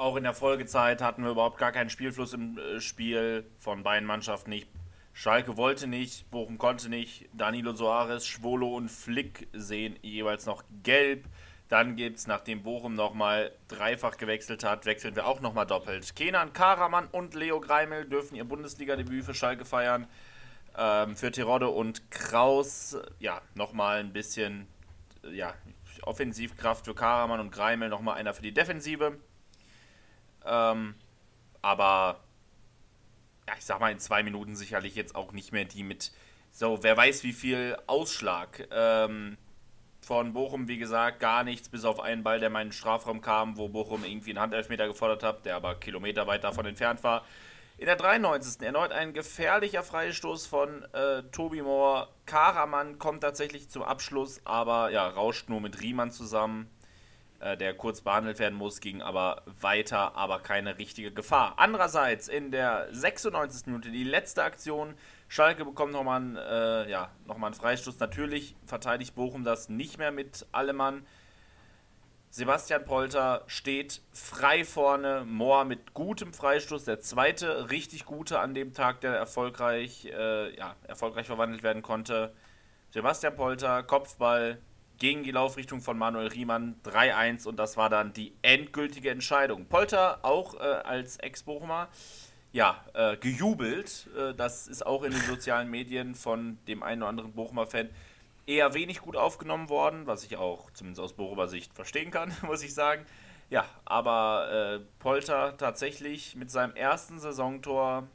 Auch 0.00 0.16
in 0.16 0.22
der 0.22 0.32
Folgezeit 0.32 1.02
hatten 1.02 1.24
wir 1.24 1.32
überhaupt 1.32 1.58
gar 1.58 1.72
keinen 1.72 1.90
Spielfluss 1.90 2.32
im 2.32 2.56
äh, 2.56 2.80
Spiel 2.80 3.44
von 3.58 3.82
beiden 3.82 4.06
Mannschaften 4.06 4.48
nicht. 4.48 4.66
Schalke 5.12 5.58
wollte 5.58 5.86
nicht, 5.86 6.30
Bochum 6.30 6.56
konnte 6.56 6.88
nicht. 6.88 7.28
Danilo 7.34 7.74
Soares, 7.74 8.26
Schwolo 8.26 8.74
und 8.74 8.90
Flick 8.90 9.48
sehen 9.52 9.98
jeweils 10.00 10.46
noch 10.46 10.64
gelb. 10.82 11.26
Dann 11.68 11.96
gibt 11.96 12.16
es, 12.16 12.26
nachdem 12.26 12.62
Bochum 12.62 12.94
nochmal 12.94 13.52
dreifach 13.68 14.16
gewechselt 14.16 14.64
hat, 14.64 14.86
wechseln 14.86 15.16
wir 15.16 15.26
auch 15.26 15.42
nochmal 15.42 15.66
doppelt. 15.66 16.16
Kenan 16.16 16.54
Karaman 16.54 17.06
und 17.08 17.34
Leo 17.34 17.60
Greimel 17.60 18.06
dürfen 18.06 18.36
ihr 18.36 18.44
Bundesliga-Debüt 18.44 19.26
für 19.26 19.34
Schalke 19.34 19.66
feiern. 19.66 20.06
Ähm, 20.78 21.14
für 21.14 21.30
Tirode 21.30 21.68
und 21.68 22.10
Kraus, 22.10 22.96
ja, 23.18 23.42
nochmal 23.54 23.98
ein 23.98 24.14
bisschen 24.14 24.66
ja, 25.30 25.52
Offensivkraft 26.04 26.86
für 26.86 26.94
Karaman 26.94 27.40
und 27.40 27.52
Greimel, 27.52 27.90
nochmal 27.90 28.16
einer 28.16 28.32
für 28.32 28.40
die 28.40 28.54
Defensive. 28.54 29.18
Ähm, 30.44 30.94
aber 31.62 32.20
ja, 33.48 33.54
ich 33.58 33.64
sag 33.64 33.80
mal, 33.80 33.92
in 33.92 33.98
zwei 33.98 34.22
Minuten 34.22 34.56
sicherlich 34.56 34.94
jetzt 34.94 35.14
auch 35.14 35.32
nicht 35.32 35.52
mehr 35.52 35.64
die 35.64 35.82
mit 35.82 36.12
so, 36.52 36.82
wer 36.82 36.96
weiß 36.96 37.22
wie 37.22 37.32
viel 37.32 37.76
Ausschlag. 37.86 38.66
Ähm, 38.72 39.36
von 40.00 40.32
Bochum, 40.32 40.66
wie 40.66 40.78
gesagt, 40.78 41.20
gar 41.20 41.44
nichts, 41.44 41.68
bis 41.68 41.84
auf 41.84 42.00
einen 42.00 42.22
Ball, 42.22 42.40
der 42.40 42.48
in 42.48 42.52
meinen 42.52 42.72
Strafraum 42.72 43.20
kam, 43.20 43.56
wo 43.56 43.68
Bochum 43.68 44.04
irgendwie 44.04 44.30
einen 44.30 44.40
Handelfmeter 44.40 44.88
gefordert 44.88 45.22
hat, 45.22 45.44
der 45.44 45.56
aber 45.56 45.74
Kilometer 45.76 46.26
weit 46.26 46.42
davon 46.42 46.66
entfernt 46.66 47.04
war. 47.04 47.24
In 47.76 47.86
der 47.86 47.96
93. 47.96 48.60
erneut 48.62 48.92
ein 48.92 49.12
gefährlicher 49.14 49.82
Freistoß 49.82 50.46
von 50.46 50.84
äh, 50.92 51.22
Tobi 51.32 51.62
Moore. 51.62 52.08
Karaman 52.26 52.98
kommt 52.98 53.22
tatsächlich 53.22 53.70
zum 53.70 53.82
Abschluss, 53.82 54.40
aber 54.44 54.90
ja, 54.90 55.08
rauscht 55.08 55.48
nur 55.48 55.60
mit 55.60 55.80
Riemann 55.80 56.10
zusammen, 56.10 56.68
der 57.40 57.74
kurz 57.74 58.02
behandelt 58.02 58.38
werden 58.38 58.58
muss, 58.58 58.80
ging 58.80 59.02
aber 59.02 59.42
weiter, 59.60 60.14
aber 60.14 60.40
keine 60.40 60.78
richtige 60.78 61.10
Gefahr. 61.10 61.54
Andererseits 61.56 62.28
in 62.28 62.50
der 62.50 62.88
96. 62.90 63.66
Minute 63.66 63.90
die 63.90 64.04
letzte 64.04 64.42
Aktion 64.42 64.94
Schalke 65.28 65.64
bekommt 65.64 65.92
nochmal 65.92 66.20
einen, 66.20 66.36
äh, 66.36 66.90
ja, 66.90 67.08
noch 67.26 67.40
einen 67.40 67.54
Freistoß. 67.54 68.00
Natürlich 68.00 68.56
verteidigt 68.66 69.14
Bochum 69.14 69.44
das 69.44 69.68
nicht 69.68 69.96
mehr 69.96 70.10
mit 70.10 70.44
Allemann. 70.50 71.06
Sebastian 72.30 72.84
Polter 72.84 73.44
steht 73.46 74.02
frei 74.12 74.64
vorne. 74.64 75.24
Mohr 75.24 75.64
mit 75.64 75.94
gutem 75.94 76.32
Freistoß. 76.32 76.84
Der 76.84 77.00
zweite 77.00 77.70
richtig 77.70 78.06
gute 78.06 78.40
an 78.40 78.54
dem 78.54 78.74
Tag, 78.74 79.00
der 79.02 79.14
erfolgreich, 79.14 80.06
äh, 80.06 80.56
ja, 80.56 80.74
erfolgreich 80.88 81.26
verwandelt 81.26 81.62
werden 81.62 81.82
konnte. 81.82 82.32
Sebastian 82.90 83.36
Polter, 83.36 83.84
Kopfball 83.84 84.58
gegen 85.00 85.24
die 85.24 85.32
Laufrichtung 85.32 85.80
von 85.80 85.98
Manuel 85.98 86.28
Riemann 86.28 86.76
3-1 86.84 87.48
und 87.48 87.56
das 87.56 87.76
war 87.76 87.88
dann 87.88 88.12
die 88.12 88.32
endgültige 88.42 89.10
Entscheidung. 89.10 89.64
Polter 89.64 90.20
auch 90.22 90.54
äh, 90.54 90.58
als 90.58 91.16
Ex-Bochumer 91.16 91.88
ja, 92.52 92.84
äh, 92.92 93.16
gejubelt. 93.16 94.08
Äh, 94.16 94.34
das 94.34 94.68
ist 94.68 94.86
auch 94.86 95.02
in 95.02 95.12
den 95.12 95.22
sozialen 95.22 95.70
Medien 95.70 96.14
von 96.14 96.58
dem 96.68 96.82
einen 96.82 97.02
oder 97.02 97.08
anderen 97.08 97.32
Bochumer 97.32 97.66
Fan 97.66 97.88
eher 98.46 98.74
wenig 98.74 99.00
gut 99.00 99.16
aufgenommen 99.16 99.70
worden, 99.70 100.06
was 100.06 100.24
ich 100.24 100.36
auch 100.36 100.70
zumindest 100.72 101.00
aus 101.00 101.12
Bochumer 101.14 101.48
Sicht 101.48 101.72
verstehen 101.72 102.10
kann, 102.10 102.36
muss 102.46 102.62
ich 102.62 102.74
sagen. 102.74 103.06
Ja, 103.48 103.64
aber 103.86 104.80
äh, 104.80 104.80
Polter 104.98 105.56
tatsächlich 105.56 106.36
mit 106.36 106.50
seinem 106.50 106.76
ersten 106.76 107.18
Saisontor, 107.18 108.06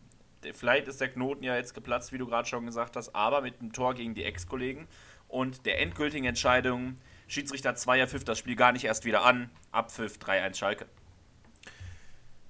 vielleicht 0.54 0.88
ist 0.88 1.02
der 1.02 1.10
Knoten 1.10 1.44
ja 1.44 1.56
jetzt 1.56 1.74
geplatzt, 1.74 2.14
wie 2.14 2.20
du 2.20 2.28
gerade 2.28 2.48
schon 2.48 2.68
gesagt 2.68 2.96
hast, 2.96 3.16
aber 3.16 3.42
mit 3.42 3.60
einem 3.60 3.74
Tor 3.74 3.96
gegen 3.96 4.14
die 4.14 4.24
Ex-Kollegen 4.24 4.88
und 5.28 5.66
der 5.66 5.82
endgültigen 5.82 6.26
Entscheidung, 6.26 6.96
Schiedsrichter 7.28 7.76
2 7.76 8.08
pfiff 8.08 8.24
das 8.24 8.38
Spiel 8.38 8.56
gar 8.56 8.72
nicht 8.72 8.86
erst 8.86 9.06
wieder 9.06 9.24
an, 9.24 9.50
Abpfiff 9.72 10.18
3-1 10.18 10.56
Schalke. 10.56 10.86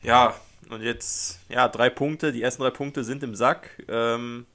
Ja, 0.01 0.35
und 0.69 0.81
jetzt, 0.81 1.39
ja, 1.49 1.67
drei 1.67 1.89
Punkte. 1.89 2.31
Die 2.31 2.41
ersten 2.41 2.61
drei 2.61 2.69
Punkte 2.69 3.03
sind 3.03 3.23
im 3.23 3.35
Sack. 3.35 3.83
Ähm, 3.88 4.45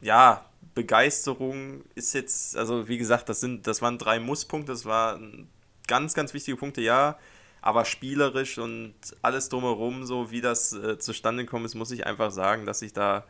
ja, 0.00 0.44
Begeisterung 0.74 1.84
ist 1.94 2.14
jetzt, 2.14 2.56
also 2.56 2.88
wie 2.88 2.98
gesagt, 2.98 3.28
das 3.28 3.40
sind, 3.40 3.66
das 3.66 3.82
waren 3.82 3.98
drei 3.98 4.18
Musspunkte, 4.18 4.72
das 4.72 4.84
waren 4.84 5.48
ganz, 5.86 6.14
ganz 6.14 6.34
wichtige 6.34 6.56
Punkte, 6.56 6.80
ja. 6.80 7.18
Aber 7.62 7.84
spielerisch 7.84 8.58
und 8.58 8.94
alles 9.20 9.48
drumherum, 9.50 10.06
so 10.06 10.30
wie 10.30 10.40
das 10.40 10.72
äh, 10.72 10.98
zustande 10.98 11.44
gekommen 11.44 11.66
ist, 11.66 11.74
muss 11.74 11.90
ich 11.90 12.06
einfach 12.06 12.30
sagen, 12.30 12.64
dass 12.64 12.80
ich 12.80 12.92
da 12.92 13.24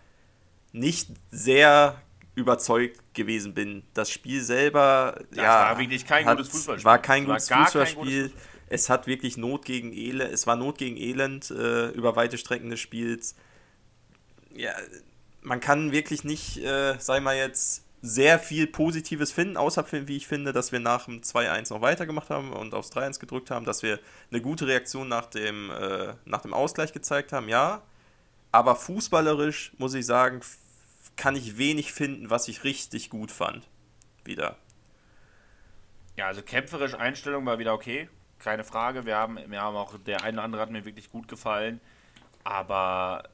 nicht 0.72 1.08
sehr 1.30 2.00
überzeugt 2.34 3.00
gewesen 3.14 3.54
bin. 3.54 3.82
Das 3.94 4.10
Spiel 4.10 4.42
selber, 4.42 5.20
das 5.30 5.38
ja, 5.38 5.70
war 5.70 5.78
wirklich 5.78 6.06
kein 6.06 6.26
hat, 6.26 6.36
gutes 6.36 6.52
Fußballspiel. 6.52 6.84
War 6.84 6.98
kein 6.98 7.24
gutes 7.26 7.48
Fußballspiel 7.48 8.32
es 8.70 8.88
hat 8.88 9.06
wirklich 9.06 9.36
Not 9.36 9.64
gegen 9.64 9.92
Elend, 9.92 10.32
es 10.32 10.46
war 10.46 10.56
Not 10.56 10.78
gegen 10.78 10.96
Elend 10.96 11.50
äh, 11.50 11.88
über 11.88 12.16
weite 12.16 12.38
Strecken 12.38 12.70
des 12.70 12.80
Spiels. 12.80 13.34
Ja, 14.54 14.70
man 15.42 15.60
kann 15.60 15.92
wirklich 15.92 16.24
nicht, 16.24 16.58
äh, 16.58 16.96
sei 16.98 17.20
mal 17.20 17.36
jetzt, 17.36 17.84
sehr 18.02 18.38
viel 18.38 18.66
Positives 18.66 19.30
finden, 19.30 19.58
außer 19.58 19.84
wie 19.92 20.16
ich 20.16 20.26
finde, 20.26 20.54
dass 20.54 20.72
wir 20.72 20.80
nach 20.80 21.04
dem 21.04 21.20
2-1 21.20 21.70
noch 21.70 21.82
weitergemacht 21.82 22.30
haben 22.30 22.50
und 22.50 22.72
aufs 22.72 22.90
3-1 22.92 23.20
gedrückt 23.20 23.50
haben, 23.50 23.66
dass 23.66 23.82
wir 23.82 23.98
eine 24.30 24.40
gute 24.40 24.66
Reaktion 24.66 25.06
nach 25.06 25.26
dem, 25.26 25.70
äh, 25.70 26.14
nach 26.24 26.40
dem 26.40 26.54
Ausgleich 26.54 26.94
gezeigt 26.94 27.32
haben, 27.32 27.50
ja. 27.50 27.82
Aber 28.52 28.74
fußballerisch, 28.74 29.72
muss 29.76 29.92
ich 29.92 30.06
sagen, 30.06 30.40
kann 31.16 31.36
ich 31.36 31.58
wenig 31.58 31.92
finden, 31.92 32.30
was 32.30 32.48
ich 32.48 32.64
richtig 32.64 33.10
gut 33.10 33.30
fand. 33.30 33.68
Wieder. 34.24 34.56
Ja, 36.16 36.26
also 36.26 36.42
kämpferisch 36.42 36.94
Einstellung 36.94 37.46
war 37.46 37.58
wieder 37.58 37.72
okay 37.72 38.08
keine 38.40 38.64
Frage. 38.64 39.06
Wir 39.06 39.16
haben, 39.16 39.38
wir 39.46 39.60
haben 39.60 39.76
auch, 39.76 39.96
der 39.98 40.24
eine 40.24 40.38
oder 40.38 40.44
andere 40.44 40.62
hat 40.62 40.70
mir 40.70 40.84
wirklich 40.84 41.10
gut 41.10 41.28
gefallen. 41.28 41.80
Aber 42.42 43.24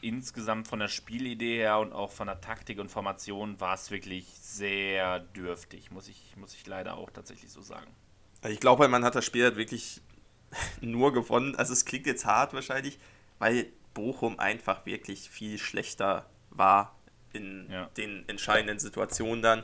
insgesamt 0.00 0.68
von 0.68 0.78
der 0.78 0.88
Spielidee 0.88 1.56
her 1.56 1.78
und 1.78 1.92
auch 1.92 2.12
von 2.12 2.26
der 2.26 2.40
Taktik 2.40 2.78
und 2.78 2.90
Formation 2.90 3.58
war 3.60 3.74
es 3.74 3.90
wirklich 3.90 4.26
sehr 4.38 5.20
dürftig, 5.20 5.90
muss 5.90 6.08
ich, 6.08 6.36
muss 6.36 6.54
ich 6.54 6.66
leider 6.66 6.96
auch 6.96 7.10
tatsächlich 7.10 7.50
so 7.50 7.62
sagen. 7.62 7.90
Ich 8.46 8.60
glaube, 8.60 8.86
man 8.88 9.02
hat 9.02 9.14
das 9.14 9.24
Spiel 9.24 9.44
halt 9.44 9.56
wirklich 9.56 10.02
nur 10.82 11.12
gewonnen. 11.12 11.56
Also 11.56 11.72
es 11.72 11.86
klingt 11.86 12.06
jetzt 12.06 12.26
hart 12.26 12.52
wahrscheinlich, 12.52 12.98
weil 13.38 13.66
Bochum 13.94 14.38
einfach 14.38 14.84
wirklich 14.84 15.30
viel 15.30 15.58
schlechter 15.58 16.26
war 16.50 16.94
in 17.34 17.68
ja. 17.70 17.86
den 17.96 18.28
entscheidenden 18.28 18.78
Situationen 18.78 19.42
dann. 19.42 19.62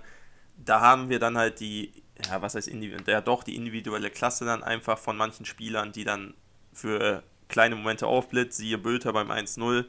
Da 0.56 0.80
haben 0.80 1.08
wir 1.08 1.18
dann 1.18 1.38
halt 1.38 1.60
die 1.60 1.92
ja, 2.26 2.42
was 2.42 2.54
heißt 2.54 2.68
individuell, 2.68 3.04
ja 3.08 3.20
doch 3.20 3.42
die 3.42 3.56
individuelle 3.56 4.10
Klasse 4.10 4.44
dann 4.44 4.62
einfach 4.62 4.98
von 4.98 5.16
manchen 5.16 5.46
Spielern, 5.46 5.92
die 5.92 6.04
dann 6.04 6.34
für 6.72 7.22
kleine 7.48 7.76
Momente 7.76 8.06
aufblitzt, 8.06 8.58
siehe 8.58 8.78
Bülter 8.78 9.12
beim 9.12 9.30
1-0, 9.30 9.84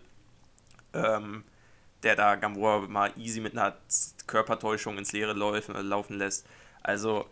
ähm, 0.93 1.43
der 2.03 2.15
da 2.15 2.35
Gamboa 2.35 2.87
mal 2.87 3.11
easy 3.17 3.39
mit 3.39 3.53
einer 3.53 3.75
Körpertäuschung 4.27 4.97
ins 4.97 5.11
Leere 5.11 5.33
laufen, 5.33 5.75
äh, 5.75 5.81
laufen 5.81 6.17
lässt. 6.17 6.45
Also, 6.81 7.29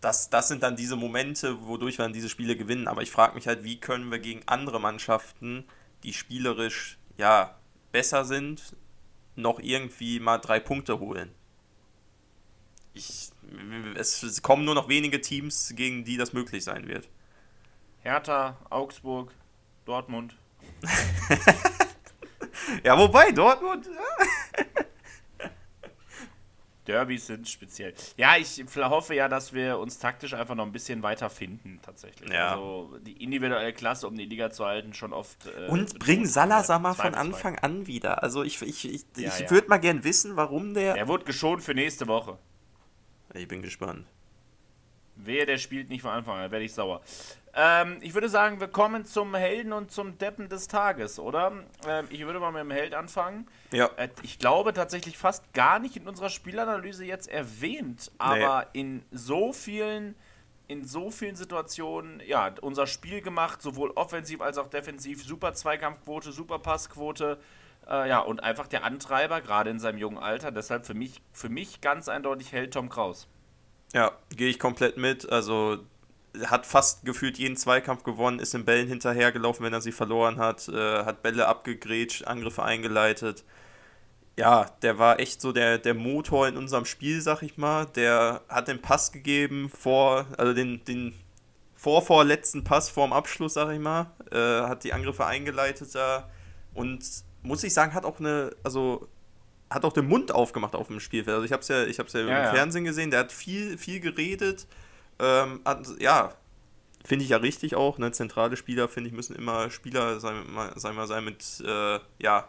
das, 0.00 0.30
das 0.30 0.48
sind 0.48 0.62
dann 0.62 0.76
diese 0.76 0.96
Momente, 0.96 1.66
wodurch 1.66 1.98
wir 1.98 2.04
dann 2.04 2.12
diese 2.12 2.28
Spiele 2.28 2.56
gewinnen. 2.56 2.88
Aber 2.88 3.02
ich 3.02 3.10
frage 3.10 3.34
mich 3.34 3.46
halt, 3.46 3.64
wie 3.64 3.80
können 3.80 4.10
wir 4.10 4.18
gegen 4.18 4.42
andere 4.46 4.80
Mannschaften, 4.80 5.64
die 6.04 6.14
spielerisch 6.14 6.98
ja 7.18 7.58
besser 7.92 8.24
sind, 8.24 8.76
noch 9.36 9.60
irgendwie 9.60 10.20
mal 10.20 10.38
drei 10.38 10.60
Punkte 10.60 11.00
holen? 11.00 11.34
Ich 12.92 13.30
es 13.96 14.42
kommen 14.42 14.64
nur 14.64 14.74
noch 14.74 14.88
wenige 14.88 15.20
Teams, 15.20 15.72
gegen 15.76 16.04
die 16.04 16.16
das 16.16 16.32
möglich 16.32 16.64
sein 16.64 16.88
wird. 16.88 17.08
Hertha, 18.02 18.56
Augsburg, 18.70 19.32
Dortmund. 19.84 20.34
ja, 22.84 22.98
wobei, 22.98 23.32
Dortmund. 23.32 23.86
Derbys 26.86 27.26
sind 27.26 27.48
speziell. 27.48 27.94
Ja, 28.16 28.36
ich 28.36 28.64
hoffe 28.76 29.14
ja, 29.14 29.28
dass 29.28 29.52
wir 29.52 29.78
uns 29.78 29.98
taktisch 29.98 30.34
einfach 30.34 30.54
noch 30.54 30.64
ein 30.64 30.72
bisschen 30.72 31.02
weiter 31.02 31.30
finden, 31.30 31.78
tatsächlich. 31.82 32.30
Ja. 32.30 32.52
Also 32.52 32.98
die 33.00 33.22
individuelle 33.22 33.72
Klasse, 33.72 34.08
um 34.08 34.16
die 34.16 34.24
Liga 34.24 34.50
zu 34.50 34.64
halten, 34.64 34.94
schon 34.94 35.12
oft. 35.12 35.46
Äh, 35.46 35.68
Und 35.68 35.98
bring 35.98 36.26
Salazar 36.26 36.78
mal 36.78 36.94
von 36.94 37.14
Anfang 37.14 37.58
an 37.58 37.86
wieder. 37.86 38.22
Also 38.22 38.42
ich, 38.42 38.60
ich, 38.62 38.84
ich, 38.90 39.04
ich 39.16 39.40
ja. 39.40 39.50
würde 39.50 39.68
mal 39.68 39.78
gern 39.78 40.04
wissen, 40.04 40.36
warum 40.36 40.74
der. 40.74 40.96
Er 40.96 41.08
wurde 41.08 41.24
geschont 41.24 41.62
für 41.62 41.74
nächste 41.74 42.06
Woche. 42.06 42.38
Ich 43.34 43.46
bin 43.46 43.62
gespannt. 43.62 44.06
Wehe, 45.16 45.46
der 45.46 45.58
spielt 45.58 45.90
nicht 45.90 46.02
von 46.02 46.10
Anfang 46.10 46.38
an, 46.38 46.50
werde 46.50 46.64
ich 46.64 46.72
sauer. 46.72 47.02
Ähm, 47.54 47.98
ich 48.00 48.14
würde 48.14 48.28
sagen, 48.28 48.60
wir 48.60 48.68
kommen 48.68 49.04
zum 49.04 49.34
Helden 49.34 49.72
und 49.72 49.90
zum 49.90 50.18
Deppen 50.18 50.48
des 50.48 50.68
Tages, 50.68 51.18
oder? 51.18 51.52
Ähm, 51.86 52.06
ich 52.10 52.24
würde 52.24 52.38
mal 52.38 52.52
mit 52.52 52.60
dem 52.60 52.70
Held 52.70 52.94
anfangen. 52.94 53.48
Ja. 53.72 53.90
Äh, 53.96 54.08
ich 54.22 54.38
glaube 54.38 54.72
tatsächlich 54.72 55.18
fast 55.18 55.52
gar 55.52 55.78
nicht 55.80 55.96
in 55.96 56.06
unserer 56.06 56.30
Spielanalyse 56.30 57.04
jetzt 57.04 57.28
erwähnt, 57.28 58.12
aber 58.18 58.68
in 58.72 59.02
so 59.10 59.52
vielen, 59.52 60.14
in 60.68 60.84
so 60.84 61.10
vielen 61.10 61.34
Situationen, 61.34 62.22
ja, 62.24 62.54
unser 62.60 62.86
Spiel 62.86 63.20
gemacht, 63.20 63.62
sowohl 63.62 63.90
offensiv 63.90 64.40
als 64.40 64.56
auch 64.56 64.68
defensiv, 64.68 65.24
super 65.24 65.52
Zweikampfquote, 65.52 66.30
super 66.30 66.60
Passquote, 66.60 67.40
äh, 67.88 68.08
ja, 68.08 68.20
und 68.20 68.44
einfach 68.44 68.68
der 68.68 68.84
Antreiber, 68.84 69.40
gerade 69.40 69.70
in 69.70 69.80
seinem 69.80 69.98
jungen 69.98 70.18
Alter, 70.18 70.52
deshalb 70.52 70.86
für 70.86 70.94
mich, 70.94 71.20
für 71.32 71.48
mich 71.48 71.80
ganz 71.80 72.08
eindeutig 72.08 72.52
Held 72.52 72.74
Tom 72.74 72.88
Kraus. 72.88 73.26
Ja, 73.92 74.12
gehe 74.36 74.48
ich 74.48 74.60
komplett 74.60 74.96
mit. 74.96 75.28
Also 75.32 75.78
hat 76.46 76.66
fast 76.66 77.04
gefühlt 77.04 77.38
jeden 77.38 77.56
Zweikampf 77.56 78.04
gewonnen, 78.04 78.38
ist 78.38 78.54
in 78.54 78.64
Bällen 78.64 78.88
hinterhergelaufen, 78.88 79.64
wenn 79.64 79.72
er 79.72 79.80
sie 79.80 79.92
verloren 79.92 80.38
hat, 80.38 80.68
äh, 80.68 81.04
hat 81.04 81.22
Bälle 81.22 81.48
abgegrätscht, 81.48 82.26
Angriffe 82.26 82.62
eingeleitet. 82.62 83.44
Ja, 84.38 84.66
der 84.82 84.98
war 84.98 85.20
echt 85.20 85.40
so 85.40 85.52
der, 85.52 85.78
der 85.78 85.94
Motor 85.94 86.48
in 86.48 86.56
unserem 86.56 86.84
Spiel, 86.84 87.20
sag 87.20 87.42
ich 87.42 87.58
mal. 87.58 87.86
Der 87.86 88.42
hat 88.48 88.68
den 88.68 88.80
Pass 88.80 89.12
gegeben 89.12 89.70
vor, 89.70 90.26
also 90.38 90.54
den, 90.54 90.84
den 90.84 91.14
vorvorletzten 91.76 92.64
Pass 92.64 92.88
vorm 92.88 93.12
Abschluss, 93.12 93.54
sag 93.54 93.70
ich 93.72 93.80
mal. 93.80 94.12
Äh, 94.30 94.36
hat 94.36 94.84
die 94.84 94.92
Angriffe 94.92 95.26
eingeleitet 95.26 95.94
da 95.94 96.30
und 96.74 97.04
muss 97.42 97.64
ich 97.64 97.74
sagen, 97.74 97.94
hat 97.94 98.04
auch 98.04 98.20
eine, 98.20 98.52
also 98.62 99.08
hat 99.70 99.84
auch 99.84 99.92
den 99.92 100.08
Mund 100.08 100.32
aufgemacht 100.32 100.74
auf 100.74 100.88
dem 100.88 101.00
Spielfeld. 101.00 101.34
Also 101.34 101.44
ich 101.44 101.52
habe 101.52 101.62
es 101.62 101.68
ja, 101.68 101.84
ich 101.84 101.98
hab's 101.98 102.12
ja, 102.12 102.20
Ja, 102.20 102.26
im 102.26 102.44
ja. 102.44 102.54
Fernsehen 102.54 102.84
gesehen, 102.84 103.10
der 103.10 103.20
hat 103.20 103.32
viel, 103.32 103.78
viel 103.78 104.00
geredet. 104.00 104.66
Ähm, 105.20 105.60
ja, 105.98 106.34
finde 107.04 107.24
ich 107.24 107.30
ja 107.30 107.36
richtig 107.38 107.76
auch. 107.76 107.98
Ne? 107.98 108.12
Zentrale 108.12 108.56
Spieler, 108.56 108.88
finde 108.88 109.08
ich, 109.10 109.16
müssen 109.16 109.36
immer 109.36 109.70
Spieler 109.70 110.20
sein, 110.20 110.44
wir 110.54 110.92
mal 110.92 111.06
sein 111.06 111.24
mit, 111.24 111.62
äh, 111.66 111.98
ja, 112.18 112.48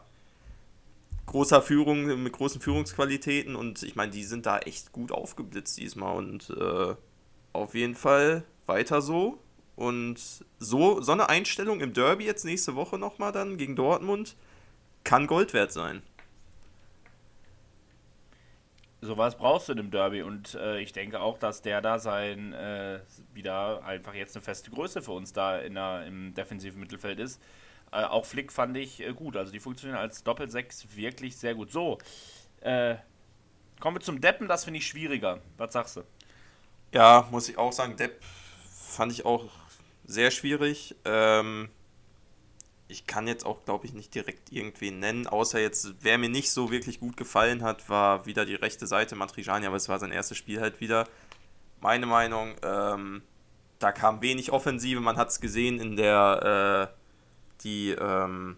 großer 1.25 1.61
Führung, 1.61 2.23
mit 2.23 2.33
großen 2.33 2.59
Führungsqualitäten 2.59 3.55
und 3.55 3.83
ich 3.83 3.95
meine, 3.95 4.11
die 4.11 4.23
sind 4.23 4.45
da 4.45 4.59
echt 4.59 4.91
gut 4.91 5.11
aufgeblitzt 5.11 5.77
diesmal 5.77 6.15
und 6.17 6.49
äh, 6.49 6.95
auf 7.53 7.73
jeden 7.73 7.95
Fall 7.95 8.43
weiter 8.65 9.01
so. 9.01 9.39
Und 9.75 10.19
so, 10.59 11.01
so 11.01 11.11
eine 11.11 11.29
Einstellung 11.29 11.79
im 11.79 11.93
Derby 11.93 12.25
jetzt 12.25 12.45
nächste 12.45 12.75
Woche 12.75 12.97
nochmal 12.97 13.31
dann 13.31 13.57
gegen 13.57 13.75
Dortmund 13.75 14.35
kann 15.03 15.25
Gold 15.25 15.53
wert 15.53 15.71
sein. 15.71 16.03
Sowas 19.03 19.35
brauchst 19.35 19.67
du 19.67 19.73
in 19.73 19.79
einem 19.79 19.89
Derby 19.89 20.21
und 20.21 20.53
äh, 20.53 20.79
ich 20.79 20.93
denke 20.93 21.19
auch, 21.19 21.39
dass 21.39 21.63
der 21.63 21.81
da 21.81 21.97
sein 21.97 22.53
äh, 22.53 22.99
wieder 23.33 23.83
einfach 23.83 24.13
jetzt 24.13 24.35
eine 24.35 24.43
feste 24.43 24.69
Größe 24.69 25.01
für 25.01 25.13
uns 25.13 25.33
da 25.33 25.57
in 25.57 25.73
der, 25.73 26.05
im 26.05 26.35
defensiven 26.35 26.79
Mittelfeld 26.79 27.19
ist. 27.19 27.41
Äh, 27.91 28.03
auch 28.03 28.25
Flick 28.25 28.51
fand 28.51 28.77
ich 28.77 29.01
äh, 29.01 29.11
gut, 29.13 29.35
also 29.37 29.51
die 29.51 29.59
funktionieren 29.59 29.97
als 29.97 30.23
Doppelsechs 30.23 30.95
wirklich 30.95 31.35
sehr 31.35 31.55
gut. 31.55 31.71
So, 31.71 31.97
äh, 32.61 32.95
kommen 33.79 33.97
wir 33.97 34.01
zum 34.01 34.21
Deppen, 34.21 34.47
das 34.47 34.65
finde 34.65 34.77
ich 34.77 34.87
schwieriger. 34.87 35.41
Was 35.57 35.73
sagst 35.73 35.97
du? 35.97 36.03
Ja, 36.93 37.27
muss 37.31 37.49
ich 37.49 37.57
auch 37.57 37.73
sagen, 37.73 37.97
Depp 37.97 38.23
fand 38.69 39.11
ich 39.11 39.25
auch 39.25 39.45
sehr 40.05 40.29
schwierig. 40.29 40.95
Ähm, 41.05 41.69
ich 42.91 43.07
kann 43.07 43.27
jetzt 43.27 43.45
auch, 43.45 43.63
glaube 43.65 43.85
ich, 43.85 43.93
nicht 43.93 44.13
direkt 44.13 44.51
irgendwen 44.51 44.99
nennen, 44.99 45.27
außer 45.27 45.59
jetzt, 45.59 45.95
wer 46.01 46.17
mir 46.17 46.29
nicht 46.29 46.51
so 46.51 46.71
wirklich 46.71 46.99
gut 46.99 47.17
gefallen 47.17 47.63
hat, 47.63 47.89
war 47.89 48.25
wieder 48.25 48.45
die 48.45 48.55
rechte 48.55 48.85
Seite 48.85 49.15
Matrijani, 49.15 49.65
aber 49.65 49.77
es 49.77 49.89
war 49.89 49.99
sein 49.99 50.11
erstes 50.11 50.37
Spiel 50.37 50.59
halt 50.61 50.81
wieder. 50.81 51.07
Meine 51.79 52.05
Meinung, 52.05 52.55
ähm, 52.63 53.23
da 53.79 53.91
kam 53.91 54.21
wenig 54.21 54.51
Offensive, 54.51 54.99
man 54.99 55.17
hat 55.17 55.29
es 55.29 55.41
gesehen 55.41 55.79
in 55.79 55.95
der, 55.95 56.91
äh, 56.91 57.63
die, 57.63 57.91
ähm, 57.91 58.57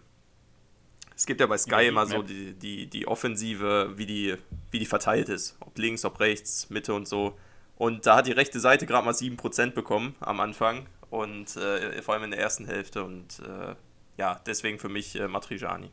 es 1.16 1.26
gibt 1.26 1.40
ja 1.40 1.46
bei 1.46 1.58
Sky 1.58 1.86
immer 1.86 2.06
so 2.06 2.22
die, 2.22 2.54
die, 2.54 2.86
die 2.88 3.06
Offensive, 3.06 3.92
wie 3.96 4.06
die, 4.06 4.36
wie 4.70 4.80
die 4.80 4.86
verteilt 4.86 5.28
ist. 5.28 5.56
Ob 5.60 5.78
links, 5.78 6.04
ob 6.04 6.18
rechts, 6.18 6.70
Mitte 6.70 6.92
und 6.92 7.06
so. 7.06 7.38
Und 7.76 8.06
da 8.06 8.16
hat 8.16 8.26
die 8.26 8.32
rechte 8.32 8.58
Seite 8.58 8.84
gerade 8.84 9.04
mal 9.04 9.14
7% 9.14 9.70
bekommen 9.70 10.16
am 10.18 10.40
Anfang. 10.40 10.86
Und 11.10 11.56
äh, 11.56 12.02
vor 12.02 12.14
allem 12.14 12.24
in 12.24 12.30
der 12.32 12.40
ersten 12.40 12.66
Hälfte. 12.66 13.04
Und 13.04 13.40
äh, 13.40 13.76
ja, 14.16 14.40
deswegen 14.46 14.78
für 14.78 14.88
mich 14.88 15.18
äh, 15.18 15.28
Matrijani. 15.28 15.90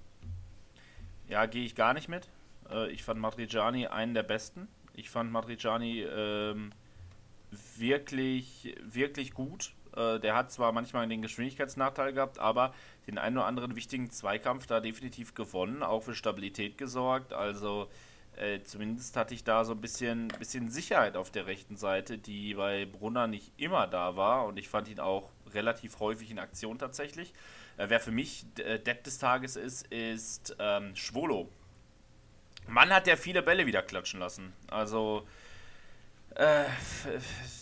Ja, 1.28 1.46
gehe 1.46 1.66
ich 1.66 1.76
gar 1.76 1.94
nicht 1.94 2.10
mit. 2.10 2.30
Äh, 2.70 2.92
ich 2.92 3.04
fand 3.04 3.20
Matriciani 3.20 3.88
einen 3.88 4.14
der 4.14 4.24
besten. 4.24 4.68
Ich 4.94 5.10
fand 5.10 5.32
Matriciani 5.32 6.02
ähm, 6.02 6.72
wirklich, 7.78 8.76
wirklich 8.84 9.34
gut. 9.34 9.74
Äh, 9.96 10.20
der 10.20 10.36
hat 10.36 10.52
zwar 10.52 10.72
manchmal 10.72 11.08
den 11.08 11.22
Geschwindigkeitsnachteil 11.22 12.14
gehabt, 12.14 12.40
aber 12.40 12.74
den 13.08 13.18
einen 13.18 13.38
oder 13.38 13.46
anderen 13.46 13.76
wichtigen 13.76 14.10
Zweikampf 14.10 14.68
da 14.68 14.80
definitiv 14.80 15.34
gewonnen, 15.34 15.84
auch 15.84 16.02
für 16.02 16.16
Stabilität 16.16 16.78
gesorgt. 16.78 17.34
Also 17.34 17.90
äh, 18.38 18.62
zumindest 18.64 19.18
hatte 19.18 19.34
ich 19.34 19.44
da 19.44 19.66
so 19.66 19.74
ein 19.74 19.82
bisschen, 19.82 20.30
bisschen 20.40 20.70
Sicherheit 20.70 21.18
auf 21.18 21.32
der 21.32 21.48
rechten 21.48 21.76
Seite, 21.76 22.18
die 22.18 22.54
bei 22.54 22.86
Brunner 22.86 23.28
nicht 23.28 23.52
immer 23.58 23.88
da 23.88 24.16
war. 24.16 24.46
Und 24.46 24.58
ich 24.58 24.70
fand 24.70 24.88
ihn 24.88 25.00
auch 25.00 25.30
relativ 25.54 26.00
häufig 26.00 26.32
in 26.32 26.40
Aktion 26.40 26.80
tatsächlich. 26.80 27.34
Äh, 27.78 27.86
wer 27.90 28.00
für 28.00 28.12
mich 28.12 28.46
äh, 28.58 28.80
Depp 28.80 29.04
des 29.04 29.18
Tages 29.18 29.56
ist, 29.56 29.88
ist 29.88 30.56
ähm, 30.60 30.96
Schwolo. 30.96 31.50
Mann 32.68 32.90
hat 32.92 33.08
der 33.08 33.18
viele 33.18 33.42
Bälle 33.42 33.66
wieder 33.66 33.82
klatschen 33.82 34.20
lassen. 34.20 34.54
Also 34.70 35.28
äh, 36.36 36.66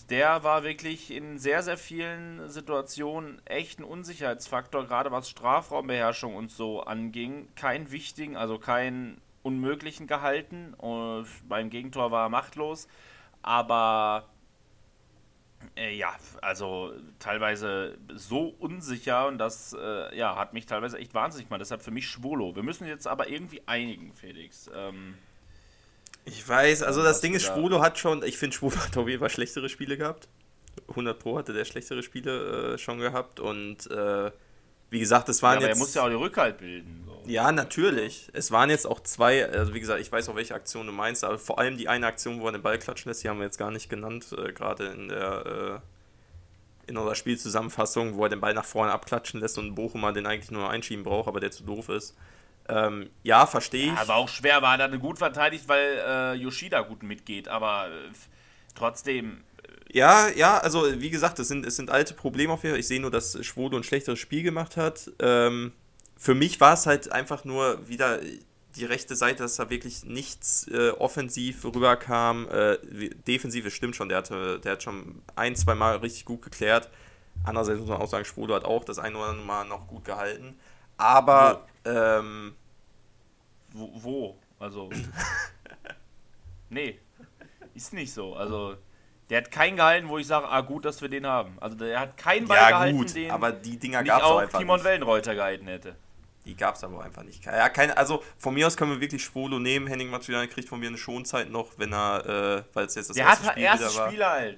der 0.09 0.43
war 0.43 0.63
wirklich 0.63 1.11
in 1.11 1.39
sehr, 1.39 1.63
sehr 1.63 1.77
vielen 1.77 2.49
Situationen 2.49 3.41
echt 3.45 3.79
ein 3.79 3.83
Unsicherheitsfaktor, 3.83 4.85
gerade 4.85 5.11
was 5.11 5.29
Strafraumbeherrschung 5.29 6.35
und 6.35 6.51
so 6.51 6.81
anging. 6.83 7.47
Kein 7.55 7.91
wichtigen, 7.91 8.37
also 8.37 8.59
keinen 8.59 9.21
unmöglichen 9.41 10.07
gehalten. 10.07 10.73
Und 10.75 11.27
beim 11.47 11.69
Gegentor 11.69 12.11
war 12.11 12.27
er 12.27 12.29
machtlos. 12.29 12.87
Aber 13.41 14.25
äh, 14.27 14.38
ja, 15.77 16.15
also 16.41 16.93
teilweise 17.19 17.97
so 18.13 18.53
unsicher 18.59 19.27
und 19.27 19.37
das 19.37 19.75
äh, 19.79 20.17
ja, 20.17 20.35
hat 20.35 20.53
mich 20.53 20.65
teilweise 20.65 20.97
echt 20.97 21.13
wahnsinnig 21.13 21.47
gemacht. 21.47 21.61
Deshalb 21.61 21.81
für 21.81 21.91
mich 21.91 22.07
Schwolo. 22.07 22.55
Wir 22.55 22.63
müssen 22.63 22.87
jetzt 22.87 23.07
aber 23.07 23.29
irgendwie 23.29 23.61
einigen, 23.65 24.13
Felix. 24.13 24.69
Ähm, 24.75 25.15
Ich 26.25 26.47
weiß, 26.47 26.83
also 26.83 27.01
das 27.01 27.21
Ding 27.21 27.33
ist, 27.33 27.45
Schwolo 27.45 27.81
hat 27.81 27.97
schon, 27.97 28.23
ich 28.23 28.37
finde, 28.37 28.55
Schwolo 28.55 28.75
hat 28.85 28.95
auf 28.97 29.07
jeden 29.07 29.19
Fall 29.19 29.29
schlechtere 29.29 29.69
Spiele 29.69 29.97
gehabt. 29.97 30.27
100 30.89 31.19
Pro 31.19 31.37
hatte 31.37 31.53
der 31.53 31.65
schlechtere 31.65 32.03
Spiele 32.03 32.73
äh, 32.73 32.77
schon 32.77 32.99
gehabt. 32.99 33.39
Und 33.39 33.89
äh, 33.91 34.31
wie 34.89 34.99
gesagt, 34.99 35.29
es 35.29 35.41
ja, 35.41 35.47
waren 35.47 35.57
aber 35.57 35.65
er 35.65 35.69
jetzt. 35.69 35.79
muss 35.79 35.93
ja 35.93 36.03
auch 36.03 36.09
den 36.09 36.17
Rückhalt 36.17 36.57
bilden. 36.57 37.03
So. 37.05 37.29
Ja, 37.29 37.51
natürlich. 37.51 38.29
Es 38.33 38.51
waren 38.51 38.69
jetzt 38.69 38.87
auch 38.87 39.01
zwei, 39.01 39.47
also 39.47 39.73
wie 39.73 39.79
gesagt, 39.79 40.01
ich 40.01 40.11
weiß 40.11 40.29
auch, 40.29 40.35
welche 40.35 40.55
Aktion 40.55 40.87
du 40.87 40.93
meinst, 40.93 41.23
aber 41.23 41.37
vor 41.37 41.59
allem 41.59 41.77
die 41.77 41.87
eine 41.87 42.07
Aktion, 42.07 42.41
wo 42.41 42.47
er 42.47 42.51
den 42.51 42.61
Ball 42.61 42.79
klatschen 42.79 43.09
lässt, 43.09 43.23
die 43.23 43.29
haben 43.29 43.39
wir 43.39 43.45
jetzt 43.45 43.57
gar 43.57 43.71
nicht 43.71 43.89
genannt, 43.89 44.27
äh, 44.37 44.51
gerade 44.53 44.87
in 44.87 45.09
der 45.09 45.81
äh, 46.85 46.89
in 46.89 46.97
unserer 46.97 47.15
Spielzusammenfassung, 47.15 48.15
wo 48.15 48.23
er 48.23 48.29
den 48.29 48.41
Ball 48.41 48.53
nach 48.53 48.65
vorne 48.65 48.91
abklatschen 48.91 49.39
lässt 49.39 49.57
und 49.57 49.75
Bochumer 49.75 50.11
den 50.11 50.25
eigentlich 50.25 50.51
nur 50.51 50.69
einschieben 50.69 51.03
braucht, 51.03 51.27
aber 51.27 51.39
der 51.39 51.51
zu 51.51 51.63
doof 51.63 51.89
ist. 51.89 52.15
Ähm, 52.67 53.09
ja, 53.23 53.45
verstehe 53.45 53.93
ich. 53.93 53.99
Aber 53.99 54.15
auch 54.15 54.29
schwer 54.29 54.61
war 54.61 54.73
er 54.77 54.89
dann 54.89 54.99
gut 54.99 55.17
verteidigt, 55.17 55.67
weil 55.67 56.01
äh, 56.05 56.33
Yoshida 56.33 56.81
gut 56.81 57.03
mitgeht. 57.03 57.47
Aber 57.47 57.87
äh, 57.87 58.11
trotzdem, 58.75 59.43
Ja, 59.91 60.27
ja, 60.29 60.59
also 60.59 61.01
wie 61.01 61.09
gesagt, 61.09 61.39
es 61.39 61.47
sind, 61.47 61.65
es 61.65 61.75
sind 61.75 61.89
alte 61.89 62.13
Probleme 62.13 62.53
auf 62.53 62.63
jeden 62.63 62.73
Fall. 62.73 62.79
Ich 62.79 62.87
sehe 62.87 62.99
nur, 63.01 63.11
dass 63.11 63.43
Schwode 63.43 63.77
ein 63.77 63.83
schlechteres 63.83 64.19
Spiel 64.19 64.43
gemacht 64.43 64.77
hat. 64.77 65.11
Ähm, 65.19 65.71
für 66.15 66.35
mich 66.35 66.59
war 66.61 66.73
es 66.73 66.85
halt 66.85 67.11
einfach 67.11 67.43
nur 67.43 67.87
wieder 67.87 68.19
die 68.75 68.85
rechte 68.85 69.15
Seite, 69.15 69.43
dass 69.43 69.55
da 69.55 69.69
wirklich 69.71 70.05
nichts 70.05 70.67
äh, 70.67 70.91
offensiv 70.91 71.65
rüberkam. 71.65 72.47
Äh, 72.49 72.77
defensive 73.27 73.71
stimmt 73.71 73.95
schon, 73.95 74.09
der, 74.09 74.19
hatte, 74.19 74.59
der 74.59 74.73
hat 74.73 74.83
schon 74.83 75.23
ein, 75.35 75.55
zwei 75.55 75.73
Mal 75.73 75.97
richtig 75.97 76.25
gut 76.25 76.43
geklärt. 76.43 76.89
Andererseits 77.43 77.79
muss 77.79 77.89
man 77.89 78.01
auch 78.01 78.09
sagen, 78.09 78.25
Schwode 78.25 78.53
hat 78.53 78.65
auch 78.65 78.83
das 78.83 78.99
eine 78.99 79.17
oder 79.17 79.29
andere 79.29 79.47
Mal 79.47 79.65
noch 79.65 79.87
gut 79.87 80.05
gehalten. 80.05 80.59
Aber, 80.97 81.65
ähm, 81.85 82.53
wo? 83.73 83.91
wo? 83.95 84.39
Also. 84.59 84.89
nee, 86.69 86.99
ist 87.73 87.93
nicht 87.93 88.13
so. 88.13 88.35
Also, 88.35 88.75
der 89.29 89.37
hat 89.39 89.51
keinen 89.51 89.75
gehalten, 89.77 90.09
wo 90.09 90.17
ich 90.17 90.27
sage, 90.27 90.47
ah, 90.47 90.61
gut, 90.61 90.85
dass 90.85 91.01
wir 91.01 91.09
den 91.09 91.25
haben. 91.27 91.57
Also, 91.59 91.75
der 91.77 91.99
hat 91.99 92.17
keinen 92.17 92.47
Ball 92.47 92.57
ja 92.57 92.69
gehalten, 92.69 92.97
gut, 92.97 93.15
den 93.15 93.31
aber 93.31 93.51
die 93.51 93.77
Dinger 93.77 94.01
nicht 94.01 94.09
gab 94.09 94.19
es 94.21 94.25
auch 94.25 94.37
einfach 94.39 94.59
Timon 94.59 94.77
nicht. 94.77 94.85
Wellenreuter 94.85 95.35
gehalten 95.35 95.67
hätte. 95.67 95.95
Die 96.45 96.55
gab 96.55 96.75
es 96.75 96.83
aber 96.83 97.03
einfach 97.03 97.23
nicht. 97.23 97.45
Ja, 97.45 97.69
keine, 97.69 97.95
also 97.95 98.23
von 98.37 98.53
mir 98.55 98.65
aus 98.65 98.75
können 98.75 98.91
wir 98.91 99.01
wirklich 99.01 99.23
Schwolo 99.23 99.59
nehmen. 99.59 99.85
Henning 99.87 100.09
Martiniani 100.09 100.47
kriegt 100.47 100.67
von 100.67 100.79
mir 100.79 100.87
eine 100.87 100.97
Schonzeit 100.97 101.49
noch, 101.51 101.67
wenn 101.77 101.93
er, 101.93 102.25
äh, 102.59 102.63
weil 102.73 102.85
es 102.85 102.95
jetzt 102.95 103.09
das 103.09 103.15
Der 103.17 103.25
erste 103.25 103.45
hat 103.45 103.51
Spiel 103.53 103.63
erstes 103.63 103.93
wieder 103.93 104.01
war. 104.03 104.09
Spiel 104.09 104.25
halt. 104.25 104.57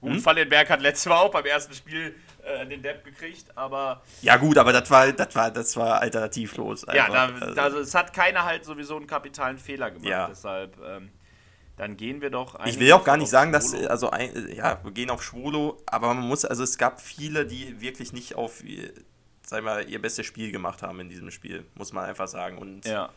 Gut, 0.00 0.10
Hm? 0.12 0.20
Fallenberg 0.20 0.68
hat 0.68 0.82
letztes 0.82 1.06
Mal 1.06 1.16
auch 1.16 1.30
beim 1.30 1.46
ersten 1.46 1.72
Spiel 1.72 2.14
äh, 2.42 2.66
den 2.66 2.82
Depp 2.82 3.04
gekriegt, 3.06 3.46
aber 3.56 4.02
Ja 4.20 4.36
gut, 4.36 4.58
aber 4.58 4.70
das 4.74 4.90
war, 4.90 5.10
das 5.12 5.34
war, 5.34 5.50
das 5.50 5.74
war 5.78 6.00
alternativlos. 6.00 6.84
ja, 6.92 7.04
einfach. 7.06 7.40
da, 7.40 7.46
Also- 7.46 7.60
also 7.62 7.78
es 7.78 7.94
hat 7.94 8.12
keiner 8.12 8.44
halt 8.44 8.66
sowieso 8.66 8.96
einen 8.96 9.06
kapitalen 9.06 9.56
Fehler 9.56 9.90
gemacht. 9.92 10.06
Ja. 10.08 10.26
Deshalb, 10.28 10.76
ähm, 10.86 11.10
dann 11.76 11.96
gehen 11.96 12.20
wir 12.20 12.30
doch 12.30 12.64
Ich 12.66 12.78
will 12.78 12.92
auch 12.92 13.04
gar 13.04 13.16
nicht 13.16 13.28
sagen, 13.30 13.50
dass, 13.52 13.70
Schwolo. 13.70 13.88
also 13.88 14.10
ein, 14.10 14.48
ja, 14.54 14.78
wir 14.84 14.92
gehen 14.92 15.10
auf 15.10 15.22
Schwolo, 15.22 15.82
aber 15.86 16.14
man 16.14 16.26
muss, 16.28 16.44
also 16.44 16.62
es 16.62 16.78
gab 16.78 17.00
viele, 17.00 17.46
die 17.46 17.80
wirklich 17.80 18.12
nicht 18.12 18.34
auf, 18.36 18.62
ihr- 18.64 18.92
sag 19.46 19.58
ich 19.58 19.64
mal, 19.64 19.88
ihr 19.88 20.00
bestes 20.00 20.24
Spiel 20.26 20.52
gemacht 20.52 20.82
haben 20.82 21.00
in 21.00 21.08
diesem 21.08 21.30
Spiel, 21.30 21.64
muss 21.74 21.92
man 21.92 22.04
einfach 22.04 22.28
sagen. 22.28 22.58
Und 22.58 22.86
Ja. 22.86 23.10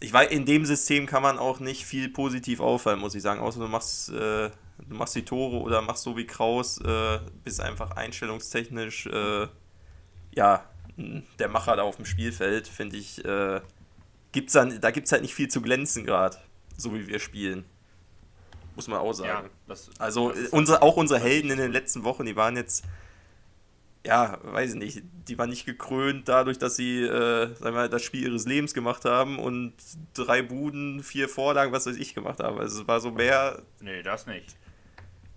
ich 0.00 0.12
weiß, 0.12 0.30
in 0.30 0.44
dem 0.46 0.64
System 0.64 1.06
kann 1.06 1.22
man 1.22 1.38
auch 1.38 1.60
nicht 1.60 1.84
viel 1.84 2.08
positiv 2.08 2.60
auffallen, 2.60 2.98
muss 2.98 3.14
ich 3.14 3.22
sagen, 3.22 3.40
außer 3.40 3.60
du 3.60 3.68
machst, 3.68 4.08
äh, 4.10 4.50
du 4.50 4.94
machst 4.94 5.14
die 5.14 5.24
Tore 5.24 5.58
oder 5.60 5.82
machst 5.82 6.02
so 6.02 6.16
wie 6.16 6.26
Kraus, 6.26 6.80
äh, 6.80 7.18
bist 7.44 7.60
einfach 7.60 7.92
einstellungstechnisch, 7.92 9.06
äh, 9.06 9.46
ja, 10.34 10.64
der 11.38 11.48
Macher 11.48 11.76
da 11.76 11.82
auf 11.82 11.96
dem 11.96 12.06
Spielfeld, 12.06 12.66
finde 12.68 12.96
ich, 12.96 13.22
äh, 13.24 13.60
gibt's 14.32 14.54
dann, 14.54 14.80
da 14.80 14.90
gibt 14.90 15.06
es 15.06 15.12
halt 15.12 15.22
nicht 15.22 15.34
viel 15.34 15.48
zu 15.48 15.60
glänzen 15.62 16.04
gerade, 16.04 16.38
so 16.76 16.94
wie 16.94 17.06
wir 17.06 17.18
spielen. 17.18 17.64
Muss 18.74 18.88
man 18.88 18.98
auch 18.98 19.12
sagen. 19.14 19.46
Ja, 19.46 19.50
das, 19.66 19.90
Also 19.98 20.30
das 20.30 20.50
unsere, 20.50 20.82
auch 20.82 20.96
unsere 20.96 21.18
Helden 21.18 21.50
in 21.50 21.58
den 21.58 21.72
letzten 21.72 22.04
Wochen, 22.04 22.26
die 22.26 22.36
waren 22.36 22.56
jetzt, 22.56 22.84
ja, 24.04 24.38
weiß 24.42 24.74
ich 24.74 24.76
nicht, 24.76 25.02
die 25.26 25.38
waren 25.38 25.48
nicht 25.48 25.64
gekrönt 25.64 26.28
dadurch, 26.28 26.58
dass 26.58 26.76
sie, 26.76 27.00
äh, 27.00 27.54
sagen 27.54 27.74
wir 27.74 27.88
das 27.88 28.02
Spiel 28.02 28.24
ihres 28.24 28.46
Lebens 28.46 28.74
gemacht 28.74 29.06
haben 29.06 29.38
und 29.38 29.72
drei 30.12 30.42
Buden, 30.42 31.02
vier 31.02 31.28
Vorlagen, 31.30 31.72
was 31.72 31.86
weiß 31.86 31.96
ich, 31.96 32.14
gemacht 32.14 32.40
haben. 32.40 32.58
Also 32.58 32.82
es 32.82 32.86
war 32.86 33.00
so 33.00 33.10
mehr. 33.10 33.62
Nee, 33.80 34.02
das 34.02 34.26
nicht. 34.26 34.56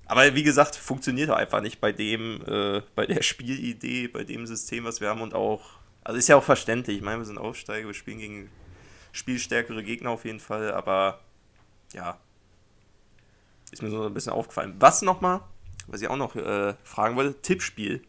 Aber 0.06 0.36
wie 0.36 0.44
gesagt, 0.44 0.76
funktioniert 0.76 1.30
einfach 1.30 1.62
nicht 1.62 1.80
bei 1.80 1.94
dem, 1.94 2.42
äh, 2.46 2.82
bei 2.94 3.06
der 3.06 3.22
Spielidee, 3.22 4.10
bei 4.10 4.26
dem 4.26 4.48
System, 4.48 4.84
was 4.84 5.00
wir 5.00 5.08
haben 5.08 5.22
und 5.22 5.34
auch, 5.34 5.62
also 6.04 6.18
ist 6.18 6.28
ja 6.28 6.36
auch 6.36 6.44
verständlich. 6.44 6.98
Ich 6.98 7.04
meine, 7.04 7.20
wir 7.20 7.26
sind 7.26 7.38
Aufsteiger, 7.38 7.88
wir 7.88 7.94
spielen 7.94 8.18
gegen 8.18 8.50
spielstärkere 9.14 9.82
Gegner 9.82 10.10
auf 10.10 10.26
jeden 10.26 10.40
Fall, 10.40 10.74
aber 10.74 11.22
ja, 11.94 12.18
ist 13.72 13.82
mir 13.82 13.90
so 13.90 14.06
ein 14.06 14.14
bisschen 14.14 14.34
aufgefallen. 14.34 14.76
Was 14.80 15.02
nochmal, 15.02 15.42
was 15.88 16.02
ich 16.02 16.08
auch 16.08 16.18
noch 16.18 16.36
äh, 16.36 16.74
fragen 16.84 17.16
wollte, 17.16 17.40
Tippspiel. 17.42 18.02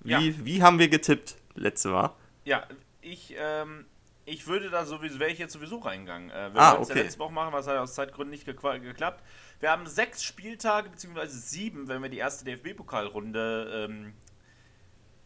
Wie, 0.00 0.10
Ja. 0.10 0.20
wie 0.20 0.62
haben 0.62 0.78
wir 0.78 0.88
getippt 0.88 1.36
letzte 1.54 1.88
Mal? 1.88 2.10
Ja, 2.44 2.66
ich, 3.00 3.34
ähm, 3.38 3.86
ich 4.24 4.46
würde 4.46 4.70
da 4.70 4.84
sowieso, 4.86 5.18
wäre 5.18 5.30
ich 5.30 5.38
jetzt 5.38 5.52
sowieso 5.52 5.78
reingegangen. 5.78 6.30
Äh, 6.30 6.54
wir 6.54 6.60
Ah, 6.60 6.70
wollten 6.70 6.82
es 6.84 6.88
ja 6.88 6.94
okay. 6.94 7.02
letzte 7.04 7.18
Woche 7.20 7.32
machen, 7.32 7.52
was 7.52 7.66
hat 7.66 7.76
aus 7.76 7.94
Zeitgründen 7.94 8.30
nicht 8.30 8.48
gekla- 8.48 8.78
geklappt. 8.78 9.22
Wir 9.58 9.70
haben 9.70 9.86
sechs 9.86 10.22
Spieltage, 10.24 10.88
beziehungsweise 10.90 11.36
sieben, 11.38 11.88
wenn 11.88 12.02
wir 12.02 12.08
die 12.08 12.18
erste 12.18 12.44
DFB-Pokalrunde 12.44 13.86
ähm, 13.90 14.14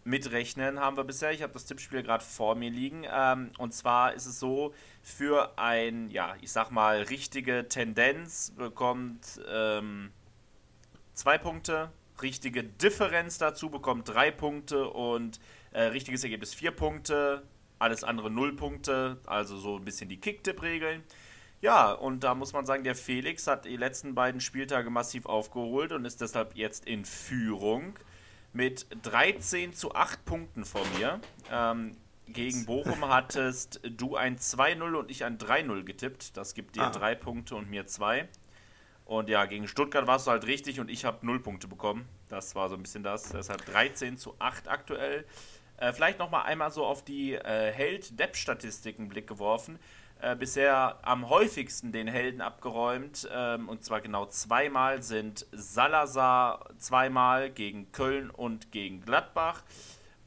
mitrechnen, 0.05 0.79
haben 0.79 0.97
wir 0.97 1.05
bisher. 1.05 1.33
Ich 1.33 1.43
habe 1.43 1.53
das 1.53 1.64
Tippspiel 1.64 2.03
gerade 2.03 2.23
vor 2.23 2.55
mir 2.55 2.71
liegen. 2.71 3.05
Ähm, 3.11 3.51
und 3.59 3.73
zwar 3.73 4.12
ist 4.14 4.27
es 4.27 4.38
so, 4.38 4.75
für 5.03 5.59
ein, 5.59 6.11
ja, 6.11 6.35
ich 6.40 6.53
sag 6.53 6.71
mal, 6.71 7.03
richtige 7.03 7.67
Tendenz 7.69 8.53
bekommt 8.57 9.40
ähm, 9.51 10.12
zwei 11.14 11.38
Punkte, 11.38 11.90
richtige 12.23 12.62
Differenz 12.64 13.38
dazu 13.38 13.71
bekommt 13.71 14.09
drei 14.09 14.31
Punkte 14.31 14.88
und 14.88 15.40
äh, 15.73 15.83
richtiges 15.83 16.23
Ergebnis 16.23 16.55
vier 16.55 16.71
Punkte, 16.71 17.43
alles 17.79 18.05
andere 18.05 18.31
null 18.31 18.55
Punkte, 18.55 19.19
also 19.27 19.59
so 19.59 19.77
ein 19.77 19.85
bisschen 19.85 20.09
die 20.09 20.21
Kicktipp-Regeln. 20.21 21.03
Ja, 21.61 21.93
und 21.93 22.25
da 22.25 22.35
muss 22.35 22.53
man 22.53 22.67
sagen, 22.67 22.85
der 22.85 22.95
Felix 22.95 23.47
hat 23.47 23.64
die 23.64 23.77
letzten 23.77 24.14
beiden 24.14 24.40
Spieltage 24.40 24.90
massiv 24.90 25.27
aufgeholt 25.27 25.93
und 25.93 26.05
ist 26.05 26.21
deshalb 26.21 26.57
jetzt 26.57 26.85
in 26.85 27.05
Führung 27.05 27.99
mit 28.55 28.87
13 29.03 29.75
zu 29.75 29.95
8 29.95 30.25
Punkten 30.25 30.64
vor 30.64 30.83
mir. 30.99 31.21
Ähm, 31.53 31.97
gegen 32.27 32.64
Bochum 32.64 33.07
hattest 33.09 33.81
du 33.85 34.17
ein 34.17 34.38
2-0 34.38 34.95
und 34.95 35.11
ich 35.11 35.25
ein 35.25 35.37
3-0 35.37 35.83
getippt. 35.85 36.37
Das 36.37 36.55
gibt 36.55 36.77
dir 36.77 36.85
Ah. 36.85 36.90
drei 36.90 37.14
Punkte 37.14 37.57
und 37.57 37.69
mir 37.69 37.87
zwei. 37.87 38.29
Und 39.05 39.29
ja, 39.29 39.45
gegen 39.45 39.69
Stuttgart 39.69 40.07
warst 40.07 40.27
du 40.27 40.31
halt 40.31 40.47
richtig 40.47 40.81
und 40.81 40.90
ich 40.90 41.05
habe 41.05 41.27
0 41.27 41.40
Punkte 41.40 41.69
bekommen. 41.69 42.09
Das 42.31 42.55
war 42.55 42.71
so 42.71 42.77
ein 42.77 42.83
bisschen 42.83 43.03
das. 43.03 43.25
Deshalb 43.31 43.67
13 43.67 44.17
zu 44.17 44.35
8 44.38 44.69
aktuell. 44.69 45.27
Äh, 45.77 45.93
vielleicht 45.93 46.19
nochmal 46.19 46.45
einmal 46.47 46.71
so 46.71 46.87
auf 46.87 47.05
die 47.05 47.35
äh, 47.35 47.73
Held-Depp-Statistiken 47.73 49.09
Blick 49.09 49.27
geworfen. 49.27 49.79
Äh, 50.20 50.37
bisher 50.37 50.98
am 51.03 51.29
häufigsten 51.29 51.92
den 51.92 52.09
Helden 52.09 52.40
abgeräumt. 52.40 53.29
Ähm, 53.33 53.68
und 53.68 53.85
zwar 53.85 54.00
genau 54.00 54.27
zweimal 54.27 55.03
sind 55.03 55.46
Salazar 55.53 56.70
zweimal 56.79 57.50
gegen 57.50 57.92
Köln 57.92 58.31
und 58.31 58.72
gegen 58.72 59.00
Gladbach. 59.03 59.62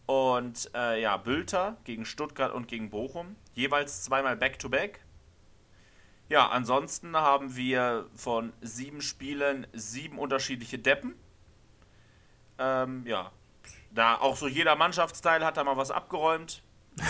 Und 0.06 0.72
äh, 0.76 1.02
ja, 1.02 1.18
Bülter 1.18 1.78
gegen 1.84 2.06
Stuttgart 2.06 2.54
und 2.54 2.68
gegen 2.68 2.90
Bochum. 2.90 3.36
Jeweils 3.54 4.04
zweimal 4.04 4.38
Back-to-Back. 4.38 5.02
Ja, 6.30 6.50
ansonsten 6.50 7.16
haben 7.16 7.56
wir 7.56 8.06
von 8.16 8.52
sieben 8.62 9.02
Spielen 9.02 9.66
sieben 9.74 10.20
unterschiedliche 10.20 10.78
Deppen. 10.78 11.16
Ähm, 12.60 13.06
ja, 13.06 13.32
da 13.92 14.16
auch 14.16 14.36
so 14.36 14.48
jeder 14.48 14.76
Mannschaftsteil 14.76 15.46
hat 15.46 15.58
da 15.58 15.64
mal 15.64 15.78
was 15.78 15.92
abgeräumt. 15.92 16.64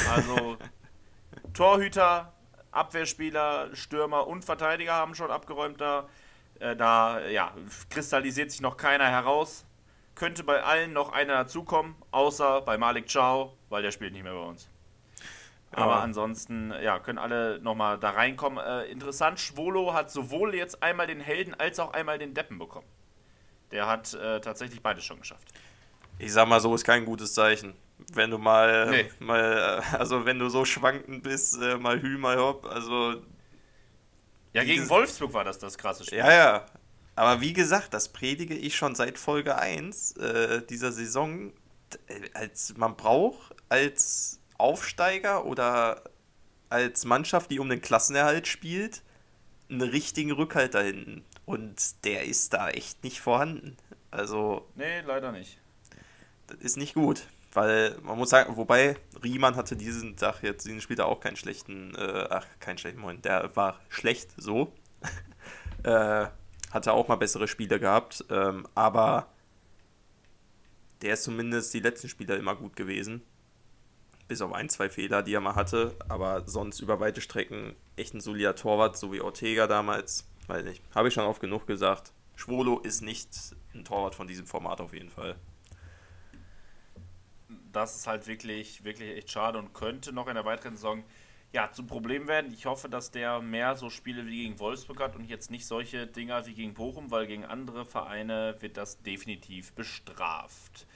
Also 0.09 0.57
Torhüter, 1.53 2.33
Abwehrspieler, 2.77 3.75
Stürmer 3.75 4.27
und 4.27 4.45
Verteidiger 4.45 4.93
haben 4.93 5.15
schon 5.15 5.31
abgeräumt 5.31 5.81
da. 5.81 6.07
Äh, 6.59 6.75
da 6.75 7.25
ja, 7.27 7.53
kristallisiert 7.89 8.51
sich 8.51 8.61
noch 8.61 8.77
keiner 8.77 9.07
heraus. 9.09 9.65
Könnte 10.15 10.43
bei 10.43 10.63
allen 10.63 10.93
noch 10.93 11.11
einer 11.11 11.33
dazukommen, 11.33 11.95
außer 12.11 12.61
bei 12.61 12.77
Malik 12.77 13.11
Chow, 13.11 13.51
weil 13.69 13.83
der 13.83 13.91
spielt 13.91 14.13
nicht 14.13 14.23
mehr 14.23 14.33
bei 14.33 14.39
uns. 14.39 14.69
Aber 15.71 16.01
ansonsten, 16.01 16.73
ja, 16.81 16.97
können 16.99 17.17
alle 17.17 17.59
nochmal 17.59 17.99
da 17.99 18.11
reinkommen. 18.11 18.63
Äh, 18.63 18.85
interessant, 18.85 19.39
Schwolo 19.39 19.93
hat 19.93 20.09
sowohl 20.09 20.55
jetzt 20.55 20.81
einmal 20.81 21.07
den 21.07 21.19
Helden 21.19 21.53
als 21.53 21.79
auch 21.79 21.93
einmal 21.93 22.17
den 22.17 22.33
Deppen 22.33 22.57
bekommen. 22.57 22.87
Der 23.71 23.85
hat 23.85 24.13
äh, 24.13 24.39
tatsächlich 24.39 24.81
beides 24.81 25.03
schon 25.03 25.19
geschafft. 25.19 25.47
Ich 26.19 26.31
sag 26.31 26.47
mal 26.47 26.59
so, 26.59 26.73
ist 26.73 26.85
kein 26.85 27.05
gutes 27.05 27.33
Zeichen. 27.33 27.75
Wenn 28.13 28.29
du 28.31 28.37
mal, 28.37 28.89
Nee. 28.89 29.09
mal 29.19 29.81
äh, 29.91 29.95
also 29.97 30.25
wenn 30.25 30.39
du 30.39 30.49
so 30.49 30.65
schwankend 30.65 31.23
bist, 31.23 31.61
äh, 31.61 31.77
mal 31.77 32.01
Hü, 32.01 32.17
mal 32.17 32.37
Hopp, 32.37 32.65
also 32.65 33.21
Ja, 34.53 34.63
gegen 34.63 34.87
Wolfsburg 34.89 35.33
war 35.33 35.43
das 35.43 35.59
das 35.59 35.77
krasse 35.77 36.03
Spiel. 36.05 36.19
Ja, 36.19 36.31
ja. 36.31 36.65
Aber 37.15 37.41
wie 37.41 37.53
gesagt, 37.53 37.93
das 37.93 38.09
predige 38.09 38.53
ich 38.53 38.75
schon 38.75 38.93
seit 38.95 39.17
Folge 39.17 39.57
1 39.57 40.13
äh, 40.17 40.61
dieser 40.67 40.91
Saison. 40.91 41.51
Äh, 42.07 42.29
Als 42.33 42.75
man 42.77 42.95
braucht, 42.95 43.55
als 43.69 44.39
Aufsteiger 44.57 45.45
oder 45.45 46.03
als 46.69 47.05
Mannschaft, 47.05 47.49
die 47.49 47.59
um 47.59 47.69
den 47.69 47.81
Klassenerhalt 47.81 48.47
spielt, 48.47 49.01
einen 49.69 49.81
richtigen 49.81 50.31
Rückhalt 50.31 50.75
da 50.75 50.81
hinten. 50.81 51.23
Und 51.45 52.03
der 52.05 52.25
ist 52.25 52.53
da 52.53 52.69
echt 52.69 53.03
nicht 53.03 53.21
vorhanden. 53.21 53.77
Also, 54.11 54.67
Nee, 54.75 55.01
leider 55.01 55.31
nicht. 55.31 55.59
das 56.47 56.57
ist 56.59 56.77
nicht 56.77 56.93
gut. 56.93 57.23
Weil 57.53 57.97
man 58.03 58.17
muss 58.17 58.29
sagen, 58.29 58.57
wobei 58.57 58.97
Riemann 59.23 59.55
hatte 59.55 59.75
diesen 59.75 60.15
Tag 60.15 60.43
jetzt, 60.43 60.65
diesen 60.65 60.81
Spieltag 60.81 61.07
auch 61.07 61.19
keinen 61.19 61.37
schlechten, 61.37 61.95
äh, 61.95 62.27
ach, 62.29 62.45
keinen 62.59 62.77
schlechten 62.77 63.01
Moment, 63.01 63.25
der 63.25 63.55
war 63.55 63.79
schlecht 63.89 64.31
so. 64.37 64.73
äh, 65.83 66.27
hatte 66.71 66.93
auch 66.93 67.07
mal 67.07 67.15
bessere 67.15 67.47
Spiele 67.47 67.79
gehabt, 67.79 68.25
ähm, 68.29 68.67
aber 68.75 69.27
der 71.01 71.13
ist 71.13 71.23
zumindest 71.23 71.73
die 71.73 71.79
letzten 71.79 72.09
Spiele 72.09 72.35
immer 72.35 72.55
gut 72.55 72.75
gewesen. 72.75 73.21
Bis 74.27 74.41
auf 74.41 74.51
ein, 74.51 74.67
zwei 74.67 74.89
Fehler, 74.89 75.23
die 75.23 75.33
er 75.33 75.39
mal 75.39 75.55
hatte, 75.55 75.95
aber 76.09 76.43
sonst 76.45 76.81
über 76.81 76.99
weite 76.99 77.21
Strecken 77.21 77.75
echt 77.95 78.13
ein 78.13 78.19
solider 78.19 78.55
Torwart, 78.55 78.97
so 78.97 79.13
wie 79.13 79.21
Ortega 79.21 79.67
damals. 79.67 80.27
Weiß 80.47 80.65
nicht, 80.65 80.83
habe 80.93 81.07
ich 81.07 81.13
schon 81.13 81.25
oft 81.25 81.39
genug 81.39 81.65
gesagt. 81.65 82.11
Schwolo 82.35 82.79
ist 82.79 83.01
nicht 83.01 83.29
ein 83.73 83.85
Torwart 83.85 84.15
von 84.15 84.27
diesem 84.27 84.45
Format 84.45 84.81
auf 84.81 84.93
jeden 84.93 85.09
Fall. 85.09 85.35
Das 87.77 87.95
ist 87.95 88.07
halt 88.07 88.27
wirklich, 88.27 88.83
wirklich 88.83 89.17
echt 89.17 89.31
schade 89.31 89.59
und 89.59 89.73
könnte 89.73 90.11
noch 90.11 90.27
in 90.27 90.35
der 90.35 90.45
weiteren 90.45 90.75
Saison 90.75 91.03
ja, 91.53 91.71
zum 91.71 91.87
Problem 91.87 92.27
werden. 92.27 92.51
Ich 92.51 92.65
hoffe, 92.65 92.89
dass 92.89 93.11
der 93.11 93.39
mehr 93.39 93.75
so 93.75 93.89
Spiele 93.89 94.25
wie 94.25 94.43
gegen 94.43 94.59
Wolfsburg 94.59 94.99
hat 94.99 95.15
und 95.15 95.25
jetzt 95.25 95.51
nicht 95.51 95.65
solche 95.65 96.07
Dinger 96.07 96.45
wie 96.45 96.53
gegen 96.53 96.73
Bochum, 96.73 97.11
weil 97.11 97.27
gegen 97.27 97.45
andere 97.45 97.85
Vereine 97.85 98.55
wird 98.59 98.77
das 98.77 99.01
definitiv 99.01 99.73
bestraft. 99.73 100.87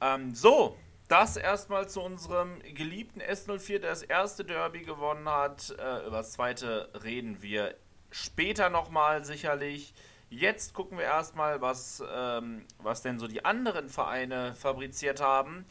Ähm, 0.00 0.34
so, 0.34 0.76
das 1.08 1.36
erstmal 1.36 1.88
zu 1.88 2.00
unserem 2.00 2.60
geliebten 2.74 3.20
S04, 3.20 3.80
der 3.80 3.90
das 3.90 4.02
erste 4.02 4.44
Derby 4.44 4.82
gewonnen 4.82 5.28
hat. 5.28 5.70
Äh, 5.78 6.06
über 6.06 6.18
das 6.18 6.32
zweite 6.32 6.90
reden 7.02 7.42
wir 7.42 7.74
später 8.10 8.70
nochmal 8.70 9.24
sicherlich. 9.24 9.94
Jetzt 10.30 10.72
gucken 10.72 10.96
wir 10.96 11.04
erstmal, 11.04 11.60
was, 11.60 12.02
ähm, 12.14 12.64
was 12.78 13.02
denn 13.02 13.18
so 13.18 13.26
die 13.26 13.44
anderen 13.44 13.88
Vereine 13.88 14.54
fabriziert 14.54 15.20
haben. 15.20 15.66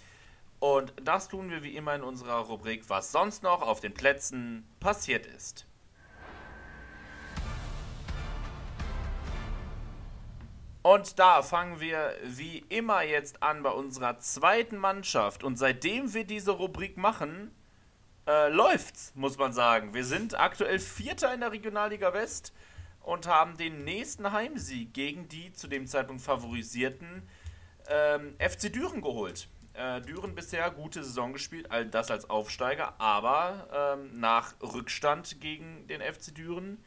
Und 0.61 0.93
das 1.01 1.27
tun 1.27 1.49
wir 1.49 1.63
wie 1.63 1.75
immer 1.75 1.95
in 1.95 2.03
unserer 2.03 2.37
Rubrik, 2.37 2.87
was 2.87 3.11
sonst 3.11 3.41
noch 3.41 3.63
auf 3.63 3.79
den 3.79 3.95
Plätzen 3.95 4.63
passiert 4.79 5.25
ist. 5.25 5.65
Und 10.83 11.17
da 11.17 11.41
fangen 11.41 11.79
wir 11.79 12.13
wie 12.23 12.59
immer 12.69 13.01
jetzt 13.01 13.41
an 13.41 13.63
bei 13.63 13.71
unserer 13.71 14.19
zweiten 14.19 14.77
Mannschaft. 14.77 15.43
Und 15.43 15.57
seitdem 15.57 16.13
wir 16.13 16.25
diese 16.25 16.51
Rubrik 16.51 16.95
machen, 16.95 17.49
äh, 18.27 18.49
läuft's, 18.49 19.13
muss 19.15 19.39
man 19.39 19.53
sagen. 19.53 19.95
Wir 19.95 20.05
sind 20.05 20.39
aktuell 20.39 20.77
Vierter 20.77 21.33
in 21.33 21.39
der 21.39 21.51
Regionalliga 21.51 22.13
West 22.13 22.53
und 22.99 23.25
haben 23.25 23.57
den 23.57 23.83
nächsten 23.83 24.31
Heimsieg 24.31 24.93
gegen 24.93 25.27
die 25.27 25.51
zu 25.53 25.67
dem 25.67 25.87
Zeitpunkt 25.87 26.21
favorisierten 26.21 27.27
ähm, 27.89 28.35
FC 28.37 28.71
Düren 28.71 29.01
geholt. 29.01 29.47
Äh, 29.73 30.01
Düren 30.01 30.35
bisher 30.35 30.69
gute 30.71 31.03
Saison 31.03 31.33
gespielt, 31.33 31.71
all 31.71 31.85
das 31.85 32.11
als 32.11 32.29
Aufsteiger, 32.29 32.93
aber 32.99 33.95
ähm, 33.97 34.19
nach 34.19 34.53
Rückstand 34.61 35.39
gegen 35.39 35.87
den 35.87 36.01
FC 36.01 36.35
Düren 36.35 36.83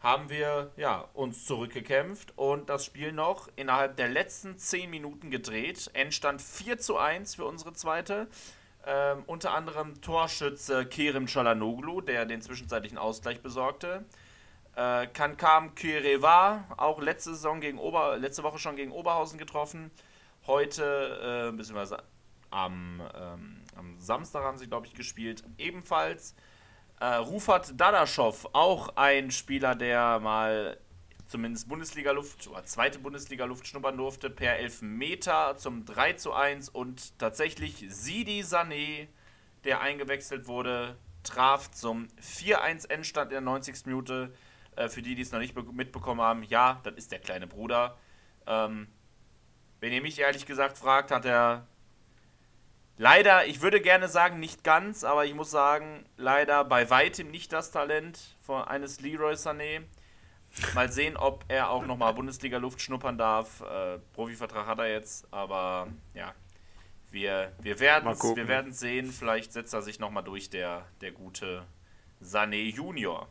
haben 0.00 0.30
wir 0.30 0.70
ja, 0.76 1.08
uns 1.14 1.44
zurückgekämpft 1.44 2.36
und 2.36 2.68
das 2.68 2.84
Spiel 2.84 3.10
noch 3.10 3.48
innerhalb 3.56 3.96
der 3.96 4.08
letzten 4.08 4.56
10 4.56 4.88
Minuten 4.88 5.30
gedreht. 5.30 5.90
Endstand 5.94 6.40
4 6.40 6.78
zu 6.78 6.98
1 6.98 7.34
für 7.34 7.44
unsere 7.44 7.72
zweite. 7.72 8.28
Ähm, 8.86 9.24
unter 9.26 9.52
anderem 9.52 10.00
Torschütze 10.00 10.86
Kerim 10.86 11.26
Çalhanoğlu, 11.26 12.00
der 12.02 12.26
den 12.26 12.40
zwischenzeitlichen 12.40 12.96
Ausgleich 12.96 13.42
besorgte. 13.42 14.04
Äh, 14.76 15.08
Kankam 15.08 15.74
Kireva, 15.74 16.64
auch 16.76 17.00
letzte, 17.00 17.30
Saison 17.30 17.60
gegen 17.60 17.78
Ober, 17.78 18.16
letzte 18.16 18.44
Woche 18.44 18.60
schon 18.60 18.76
gegen 18.76 18.92
Oberhausen 18.92 19.36
getroffen. 19.36 19.90
Heute, 20.46 21.50
äh, 21.50 21.56
beziehungsweise 21.56 22.04
am, 22.50 23.02
ähm, 23.14 23.62
am 23.76 24.00
Samstag 24.00 24.42
haben 24.42 24.58
sie, 24.58 24.66
glaube 24.66 24.86
ich, 24.86 24.94
gespielt, 24.94 25.44
ebenfalls. 25.58 26.34
Äh, 27.00 27.14
Rufat 27.14 27.78
Dadaschow, 27.80 28.48
auch 28.52 28.96
ein 28.96 29.30
Spieler, 29.30 29.74
der 29.74 30.18
mal 30.20 30.78
zumindest 31.26 31.68
Bundesliga-Luft 31.68 32.48
oder 32.48 32.64
zweite 32.64 32.98
Bundesliga-Luft 32.98 33.66
schnuppern 33.66 33.96
durfte, 33.96 34.30
per 34.30 34.58
Elfmeter 34.58 35.56
zum 35.56 35.84
3 35.84 36.14
zu 36.14 36.32
1 36.32 36.70
und 36.70 37.18
tatsächlich 37.18 37.84
Sidi 37.88 38.40
Sané, 38.42 39.08
der 39.64 39.80
eingewechselt 39.80 40.48
wurde, 40.48 40.96
traf 41.22 41.70
zum 41.70 42.08
4-1 42.20 42.88
Endstand 42.88 43.30
in 43.30 43.34
der 43.34 43.40
90. 43.42 43.86
Minute. 43.86 44.32
Äh, 44.78 44.88
für 44.88 45.02
die, 45.02 45.14
die 45.14 45.22
es 45.22 45.32
noch 45.32 45.40
nicht 45.40 45.56
mitbekommen 45.72 46.20
haben, 46.20 46.42
ja, 46.44 46.80
das 46.84 46.94
ist 46.94 47.12
der 47.12 47.18
kleine 47.18 47.46
Bruder. 47.46 47.98
Ähm, 48.46 48.86
wenn 49.80 49.92
ihr 49.92 50.02
mich 50.02 50.18
ehrlich 50.18 50.46
gesagt 50.46 50.78
fragt, 50.78 51.10
hat 51.10 51.24
er 51.24 51.66
leider, 52.98 53.46
ich 53.46 53.62
würde 53.62 53.80
gerne 53.80 54.08
sagen, 54.08 54.38
nicht 54.38 54.64
ganz, 54.64 55.04
aber 55.04 55.24
ich 55.24 55.34
muss 55.34 55.50
sagen, 55.50 56.04
leider 56.16 56.64
bei 56.64 56.90
weitem 56.90 57.30
nicht 57.30 57.52
das 57.52 57.70
Talent 57.70 58.36
von 58.42 58.62
eines 58.62 59.00
Leroy 59.00 59.34
Sané. 59.34 59.82
Mal 60.74 60.90
sehen, 60.90 61.16
ob 61.16 61.44
er 61.48 61.70
auch 61.70 61.86
nochmal 61.86 62.14
Bundesliga-Luft 62.14 62.80
schnuppern 62.80 63.18
darf. 63.18 63.60
Äh, 63.60 63.98
Profivertrag 64.14 64.66
hat 64.66 64.78
er 64.78 64.90
jetzt, 64.90 65.26
aber 65.32 65.88
ja, 66.14 66.34
wir, 67.10 67.52
wir 67.60 67.80
werden 67.80 68.08
es 68.10 68.22
wir 68.22 68.72
sehen. 68.72 69.12
Vielleicht 69.12 69.52
setzt 69.52 69.74
er 69.74 69.82
sich 69.82 69.98
nochmal 69.98 70.24
durch, 70.24 70.50
der, 70.50 70.86
der 71.00 71.12
gute 71.12 71.64
Sané 72.22 72.74
Junior. 72.74 73.28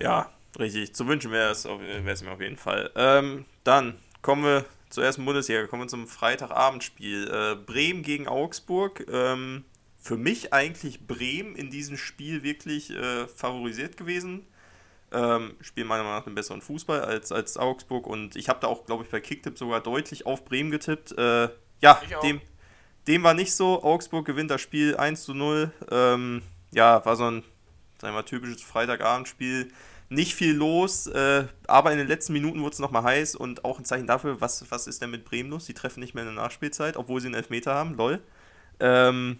Ja, 0.00 0.30
richtig. 0.58 0.94
Zu 0.94 1.06
wünschen 1.06 1.30
wäre 1.30 1.50
es, 1.50 1.64
mir 1.64 2.32
auf 2.32 2.40
jeden 2.40 2.56
Fall. 2.56 2.90
Ähm, 2.96 3.44
dann 3.64 3.98
kommen 4.22 4.44
wir 4.44 4.64
zur 4.92 5.04
ersten 5.04 5.24
Bundesliga, 5.24 5.66
kommen 5.66 5.84
wir 5.84 5.88
zum 5.88 6.06
Freitagabendspiel. 6.06 7.28
Äh, 7.28 7.56
Bremen 7.56 8.02
gegen 8.02 8.28
Augsburg. 8.28 9.06
Ähm, 9.10 9.64
für 9.98 10.16
mich 10.16 10.52
eigentlich 10.52 11.06
Bremen 11.06 11.56
in 11.56 11.70
diesem 11.70 11.96
Spiel 11.96 12.42
wirklich 12.42 12.90
äh, 12.90 13.26
favorisiert 13.26 13.96
gewesen. 13.96 14.46
Ähm, 15.10 15.54
spielen 15.60 15.86
meiner 15.86 16.02
Meinung 16.02 16.18
nach 16.18 16.26
einen 16.26 16.34
besseren 16.34 16.60
Fußball 16.60 17.00
als, 17.00 17.32
als 17.32 17.56
Augsburg 17.56 18.06
und 18.06 18.34
ich 18.34 18.48
habe 18.48 18.60
da 18.60 18.66
auch, 18.66 18.86
glaube 18.86 19.04
ich, 19.04 19.10
bei 19.10 19.20
Kicktipp 19.20 19.58
sogar 19.58 19.80
deutlich 19.80 20.26
auf 20.26 20.44
Bremen 20.44 20.70
getippt. 20.70 21.12
Äh, 21.12 21.48
ja, 21.80 22.00
dem, 22.22 22.40
dem 23.06 23.22
war 23.22 23.34
nicht 23.34 23.54
so. 23.54 23.82
Augsburg 23.82 24.26
gewinnt 24.26 24.50
das 24.50 24.60
Spiel 24.60 24.96
1 24.96 25.24
zu 25.24 25.34
0. 25.34 25.70
Ähm, 25.90 26.42
ja, 26.70 27.04
war 27.04 27.16
so 27.16 27.30
ein 27.30 27.44
sagen 28.02 28.14
wir 28.14 28.18
mal, 28.18 28.22
typisches 28.24 28.62
Freitagabendspiel 28.62 29.72
nicht 30.12 30.34
viel 30.34 30.54
los, 30.54 31.06
äh, 31.06 31.46
aber 31.66 31.92
in 31.92 31.98
den 31.98 32.06
letzten 32.06 32.32
Minuten 32.34 32.60
wurde 32.60 32.74
es 32.74 32.78
nochmal 32.78 33.02
heiß 33.02 33.34
und 33.34 33.64
auch 33.64 33.78
ein 33.78 33.84
Zeichen 33.84 34.06
dafür, 34.06 34.40
was, 34.40 34.70
was 34.70 34.86
ist 34.86 35.00
denn 35.00 35.10
mit 35.10 35.24
Bremen 35.24 35.50
los? 35.50 35.64
Die 35.64 35.74
treffen 35.74 36.00
nicht 36.00 36.14
mehr 36.14 36.26
in 36.26 36.34
der 36.34 36.42
Nachspielzeit, 36.42 36.96
obwohl 36.96 37.20
sie 37.20 37.28
einen 37.28 37.34
Elfmeter 37.34 37.74
haben, 37.74 37.96
lol. 37.96 38.20
Ähm, 38.78 39.38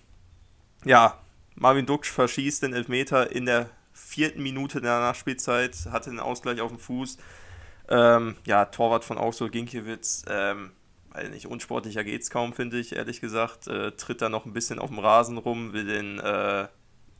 ja, 0.84 1.18
Marvin 1.54 1.86
Duksch 1.86 2.10
verschießt 2.10 2.62
den 2.62 2.72
Elfmeter 2.72 3.30
in 3.32 3.46
der 3.46 3.68
vierten 3.92 4.42
Minute 4.42 4.80
der 4.80 4.98
Nachspielzeit, 5.00 5.76
hatte 5.90 6.10
den 6.10 6.20
Ausgleich 6.20 6.60
auf 6.60 6.70
dem 6.70 6.78
Fuß. 6.78 7.18
Ähm, 7.88 8.36
ja, 8.46 8.64
Torwart 8.64 9.04
von 9.04 9.18
Augsburg 9.18 9.52
Ginkiewicz, 9.52 10.24
ähm, 10.28 10.72
weiß 11.12 11.28
nicht, 11.28 11.46
unsportlicher 11.46 12.04
geht's 12.04 12.30
kaum, 12.30 12.54
finde 12.54 12.78
ich, 12.78 12.96
ehrlich 12.96 13.20
gesagt. 13.20 13.66
Äh, 13.66 13.92
tritt 13.92 14.22
da 14.22 14.30
noch 14.30 14.46
ein 14.46 14.54
bisschen 14.54 14.78
auf 14.78 14.88
dem 14.88 14.98
Rasen 14.98 15.36
rum, 15.36 15.74
will 15.74 15.84
den, 15.84 16.18
äh, 16.18 16.68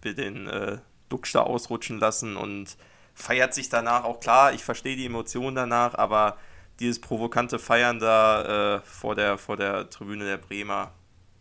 will 0.01 0.15
den 0.15 0.47
äh, 0.47 0.79
Duksch 1.11 1.35
da 1.35 1.43
ausrutschen 1.43 1.99
lassen 1.99 2.37
und 2.37 2.79
feiert 3.15 3.55
sich 3.55 3.69
danach 3.69 4.05
auch 4.05 4.21
klar. 4.21 4.53
Ich 4.53 4.65
verstehe 4.65 4.97
die 4.97 5.07
Emotionen 5.07 5.55
danach, 5.55 5.95
aber 5.95 6.39
dieses 6.81 7.01
provokante 7.01 7.59
Feiern 7.59 7.99
da 7.99 8.77
äh, 8.77 8.81
vor, 8.81 9.15
der, 9.15 9.39
vor 9.39 9.57
der 9.57 9.91
Tribüne 9.91 10.25
der 10.25 10.39
Bremer, 10.39 10.93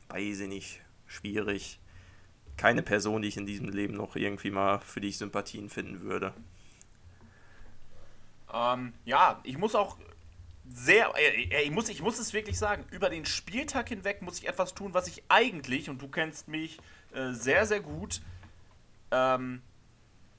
weiß 0.10 0.42
ich 0.42 0.48
nicht, 0.48 0.82
schwierig. 1.08 1.80
Keine 2.58 2.84
Person, 2.84 3.22
die 3.22 3.30
ich 3.30 3.38
in 3.38 3.46
diesem 3.46 3.70
Leben 3.70 3.96
noch 3.96 4.16
irgendwie 4.16 4.52
mal 4.52 4.80
für 4.80 5.02
die 5.02 5.12
Sympathien 5.12 5.70
finden 5.70 6.02
würde. 6.02 6.34
Ähm, 8.54 8.94
ja, 9.06 9.40
ich 9.44 9.58
muss 9.58 9.76
auch 9.76 9.98
sehr, 10.74 11.12
äh, 11.18 11.44
äh, 11.46 11.62
ich, 11.64 11.72
muss, 11.72 11.90
ich 11.90 12.02
muss 12.02 12.20
es 12.20 12.34
wirklich 12.34 12.58
sagen, 12.58 12.86
über 12.92 13.10
den 13.10 13.26
Spieltag 13.26 13.90
hinweg 13.90 14.22
muss 14.22 14.40
ich 14.40 14.48
etwas 14.48 14.74
tun, 14.74 14.94
was 14.94 15.08
ich 15.08 15.24
eigentlich, 15.30 15.90
und 15.90 16.02
du 16.02 16.08
kennst 16.08 16.48
mich 16.48 16.78
äh, 17.14 17.32
sehr, 17.32 17.66
sehr 17.66 17.80
gut, 17.80 18.22
ähm, 19.12 19.62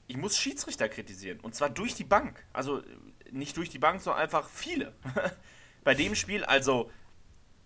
ich 0.07 0.17
muss 0.17 0.37
Schiedsrichter 0.37 0.89
kritisieren. 0.89 1.39
Und 1.39 1.55
zwar 1.55 1.69
durch 1.69 1.95
die 1.95 2.03
Bank. 2.03 2.43
Also 2.53 2.81
nicht 3.31 3.57
durch 3.57 3.69
die 3.69 3.79
Bank, 3.79 4.01
sondern 4.01 4.21
einfach 4.21 4.49
viele. 4.49 4.93
Bei 5.83 5.95
dem 5.95 6.15
Spiel, 6.15 6.43
also 6.43 6.91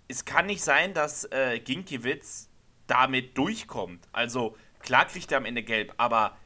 es 0.07 0.25
kann 0.25 0.45
nicht 0.45 0.63
sein, 0.63 0.93
dass 0.93 1.25
äh, 1.25 1.59
Ginkiewicz 1.59 2.49
damit 2.87 3.37
durchkommt. 3.37 4.07
Also 4.11 4.55
klar 4.79 5.05
kriegt 5.05 5.31
er 5.31 5.39
am 5.39 5.45
Ende 5.45 5.63
gelb, 5.63 5.93
aber 5.97 6.37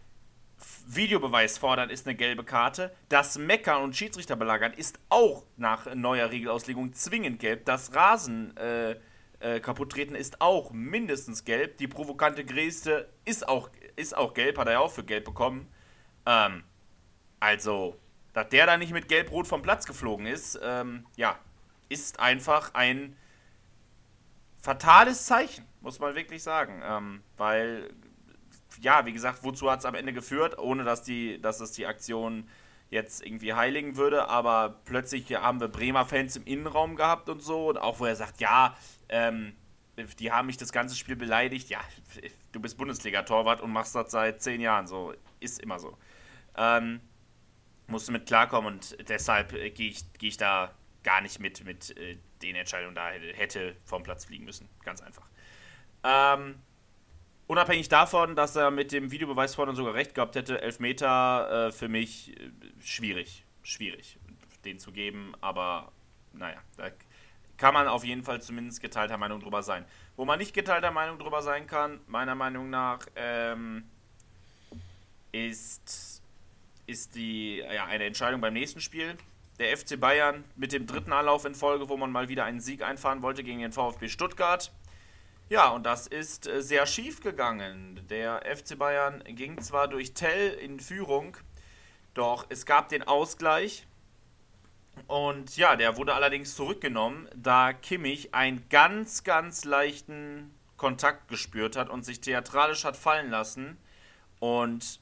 Videobeweis 0.88 1.58
fordern 1.58 1.90
ist 1.90 2.08
eine 2.08 2.16
gelbe 2.16 2.44
Karte. 2.44 2.94
Das 3.10 3.38
Meckern 3.38 3.84
und 3.84 3.96
Schiedsrichter 3.96 4.36
belagern 4.36 4.74
ist 4.74 5.00
auch 5.10 5.44
nach 5.58 5.94
neuer 5.96 6.32
Regelauslegung 6.32 6.94
zwingend 6.94 7.40
gelb. 7.40 7.66
Das 7.66 7.96
Rasen 7.96 8.56
äh, 8.58 8.96
äh, 9.40 9.60
kaputt 9.60 9.92
treten 9.92 10.16
ist 10.16 10.42
auch 10.42 10.72
mindestens 10.72 11.46
gelb. 11.46 11.78
Die 11.78 11.88
provokante 11.88 12.46
Gräste 12.46 13.10
ist 13.26 13.48
auch, 13.48 13.70
ist 13.96 14.16
auch 14.16 14.34
gelb, 14.34 14.58
hat 14.58 14.68
er 14.68 14.74
ja 14.74 14.80
auch 14.80 14.92
für 14.92 15.04
gelb 15.04 15.26
bekommen. 15.26 15.68
Ähm, 16.26 16.64
also, 17.40 17.98
dass 18.34 18.50
der 18.50 18.66
da 18.66 18.78
nicht 18.78 18.94
mit 18.94 19.08
Gelb-Rot 19.08 19.48
vom 19.48 19.62
Platz 19.62 19.86
geflogen 19.86 20.26
ist, 20.26 20.60
ähm, 20.64 21.06
ja, 21.16 21.38
ist 21.90 22.20
einfach 22.20 22.74
ein 22.74 23.18
fatales 24.62 25.26
Zeichen, 25.26 25.66
muss 25.82 26.00
man 26.00 26.16
wirklich 26.16 26.44
sagen. 26.44 26.82
Ähm, 26.84 27.24
weil, 27.38 27.94
ja, 28.80 29.06
wie 29.06 29.14
gesagt, 29.14 29.44
wozu 29.44 29.70
hat 29.70 29.80
es 29.80 29.86
am 29.86 29.96
Ende 29.96 30.14
geführt, 30.14 30.58
ohne 30.58 30.84
dass, 30.84 31.04
die, 31.04 31.42
dass 31.42 31.60
es 31.60 31.72
die 31.72 31.88
Aktion 31.88 32.48
jetzt 32.90 33.26
irgendwie 33.26 33.54
heiligen 33.54 33.96
würde, 33.96 34.28
aber 34.28 34.82
plötzlich 34.86 35.34
haben 35.34 35.62
wir 35.62 35.70
Bremer 35.70 36.06
Fans 36.06 36.36
im 36.36 36.44
Innenraum 36.44 36.98
gehabt 36.98 37.30
und 37.30 37.42
so, 37.42 37.70
und 37.70 37.78
auch 37.78 38.00
wo 38.00 38.06
er 38.06 38.18
sagt, 38.18 38.42
ja, 38.42 38.76
ähm, 39.08 39.54
die 40.20 40.32
haben 40.32 40.48
mich 40.48 40.58
das 40.58 40.72
ganze 40.74 40.96
Spiel 40.96 41.16
beleidigt, 41.16 41.70
ja, 41.70 41.80
du 42.52 42.60
bist 42.60 42.78
Bundesliga-Torwart 42.78 43.62
und 43.62 43.72
machst 43.72 43.96
das 43.96 44.12
seit 44.12 44.42
zehn 44.42 44.60
Jahren, 44.60 44.88
so, 44.88 45.14
ist 45.40 45.62
immer 45.62 45.80
so. 45.80 45.98
Ähm, 46.58 47.02
musste 47.88 48.12
mit 48.12 48.26
klarkommen 48.26 48.74
und 48.74 49.10
deshalb 49.10 49.54
äh, 49.54 49.70
gehe 49.70 49.90
ich, 49.90 50.12
geh 50.14 50.28
ich 50.28 50.38
da 50.38 50.74
gar 51.04 51.22
nicht 51.22 51.40
mit, 51.40 51.64
mit 51.66 51.96
äh, 51.98 52.18
den 52.42 52.56
Entscheidungen 52.56 52.96
da 52.96 53.10
hätte 53.10 53.76
vom 53.86 54.04
Platz 54.04 54.26
fliegen 54.26 54.46
müssen. 54.46 54.68
Ganz 54.84 55.02
einfach. 55.02 55.28
Ähm, 56.04 56.56
unabhängig 57.48 57.90
davon, 57.90 58.36
dass 58.36 58.56
er 58.56 58.72
mit 58.72 58.92
dem 58.92 59.12
Videobeweis 59.12 59.56
vorne 59.56 59.76
sogar 59.76 59.94
recht 59.94 60.16
gehabt 60.16 60.36
hätte, 60.36 60.62
Elfmeter 60.62 61.68
äh, 61.68 61.72
für 61.72 61.88
mich 61.88 62.40
äh, 62.40 62.50
schwierig. 62.82 63.46
Schwierig, 63.64 64.18
den 64.66 64.80
zu 64.80 64.92
geben, 64.92 65.34
aber 65.40 65.92
naja, 66.34 66.58
da 66.78 66.90
kann 67.58 67.76
man 67.76 67.88
auf 67.88 68.04
jeden 68.04 68.24
Fall 68.24 68.42
zumindest 68.42 68.82
geteilter 68.82 69.18
Meinung 69.18 69.40
drüber 69.40 69.62
sein. 69.62 69.86
Wo 70.16 70.26
man 70.26 70.40
nicht 70.40 70.56
geteilter 70.56 70.90
Meinung 70.90 71.20
drüber 71.20 71.44
sein 71.44 71.68
kann, 71.68 72.02
meiner 72.08 72.34
Meinung 72.34 72.72
nach, 72.72 73.06
ähm, 73.16 73.84
ist 75.32 76.21
ist 76.86 77.16
die, 77.16 77.58
ja, 77.58 77.86
eine 77.86 78.06
Entscheidung 78.06 78.42
beim 78.42 78.54
nächsten 78.54 78.82
Spiel. 78.82 79.18
Der 79.60 79.78
FC 79.78 80.00
Bayern 80.00 80.44
mit 80.56 80.72
dem 80.72 80.88
dritten 80.88 81.14
Anlauf 81.14 81.46
in 81.46 81.56
Folge, 81.56 81.90
wo 81.90 81.98
man 81.98 82.12
mal 82.12 82.30
wieder 82.30 82.46
einen 82.46 82.60
Sieg 82.60 82.82
einfahren 82.82 83.22
wollte 83.22 83.44
gegen 83.44 83.60
den 83.60 83.72
VfB 83.72 84.08
Stuttgart. 84.08 84.72
Ja, 85.50 85.68
und 85.72 85.86
das 85.86 86.08
ist 86.08 86.48
äh, 86.48 86.62
sehr 86.62 86.86
schief 86.86 87.20
gegangen. 87.20 88.00
Der 88.10 88.42
FC 88.56 88.78
Bayern 88.80 89.22
ging 89.26 89.62
zwar 89.62 89.90
durch 89.90 90.14
Tell 90.14 90.54
in 90.54 90.80
Führung, 90.80 91.36
doch 92.14 92.46
es 92.48 92.66
gab 92.66 92.88
den 92.88 93.04
Ausgleich. 93.04 93.86
Und 95.08 95.58
ja, 95.58 95.76
der 95.76 95.98
wurde 95.98 96.14
allerdings 96.14 96.56
zurückgenommen, 96.56 97.28
da 97.36 97.74
Kimmich 97.74 98.34
einen 98.34 98.70
ganz, 98.70 99.26
ganz 99.26 99.66
leichten 99.66 100.54
Kontakt 100.78 101.28
gespürt 101.28 101.76
hat 101.76 101.90
und 101.90 102.06
sich 102.06 102.22
theatralisch 102.22 102.86
hat 102.86 102.96
fallen 102.96 103.30
lassen. 103.30 103.78
Und 104.40 105.01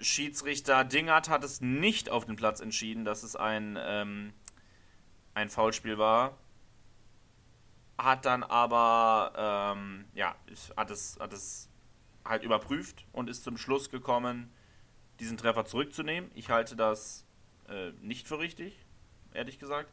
Schiedsrichter 0.00 0.84
Dingert 0.84 1.28
hat 1.28 1.44
es 1.44 1.60
nicht 1.60 2.10
auf 2.10 2.24
den 2.24 2.36
Platz 2.36 2.60
entschieden, 2.60 3.04
dass 3.04 3.22
es 3.22 3.36
ein, 3.36 3.76
ähm, 3.80 4.32
ein 5.34 5.50
Foulspiel 5.50 5.98
war. 5.98 6.36
Hat 7.96 8.24
dann 8.24 8.44
aber, 8.44 9.74
ähm, 9.76 10.04
ja, 10.14 10.36
hat 10.76 10.90
es, 10.90 11.18
hat 11.18 11.32
es 11.32 11.68
halt 12.24 12.44
überprüft 12.44 13.06
und 13.12 13.28
ist 13.28 13.42
zum 13.42 13.56
Schluss 13.56 13.90
gekommen, 13.90 14.52
diesen 15.18 15.36
Treffer 15.36 15.64
zurückzunehmen. 15.64 16.30
Ich 16.34 16.50
halte 16.50 16.76
das 16.76 17.26
äh, 17.68 17.90
nicht 18.00 18.28
für 18.28 18.38
richtig, 18.38 18.78
ehrlich 19.32 19.58
gesagt. 19.58 19.90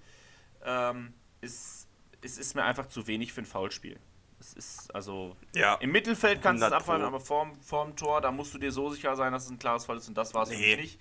Ähm, 0.64 1.14
es, 1.42 1.88
es 2.22 2.38
ist 2.38 2.56
mir 2.56 2.64
einfach 2.64 2.88
zu 2.88 3.08
wenig 3.08 3.34
für 3.34 3.42
ein 3.42 3.46
Foulspiel. 3.46 4.00
Es 4.46 4.54
ist 4.54 4.94
also 4.96 5.36
Ja. 5.56 5.76
im 5.76 5.92
Mittelfeld 5.92 6.42
kannst 6.42 6.62
du 6.62 6.68
es 6.68 6.72
100 6.72 6.82
abfallen, 6.82 7.04
aber 7.04 7.20
vorm, 7.20 7.56
vorm 7.62 7.96
Tor, 7.96 8.22
da 8.22 8.32
musst 8.32 8.54
du 8.54 8.58
dir 8.60 8.72
so 8.72 8.90
sicher 8.90 9.16
sein, 9.16 9.34
dass 9.34 9.46
es 9.46 9.50
ein 9.50 9.58
klares 9.60 9.86
Fall 9.86 9.98
ist 9.98 10.08
und 10.08 10.16
das 10.18 10.34
war 10.34 10.44
es 10.44 10.50
für 10.50 10.56
Nee. 10.56 10.76
mich 10.76 10.86
nicht. 10.86 11.00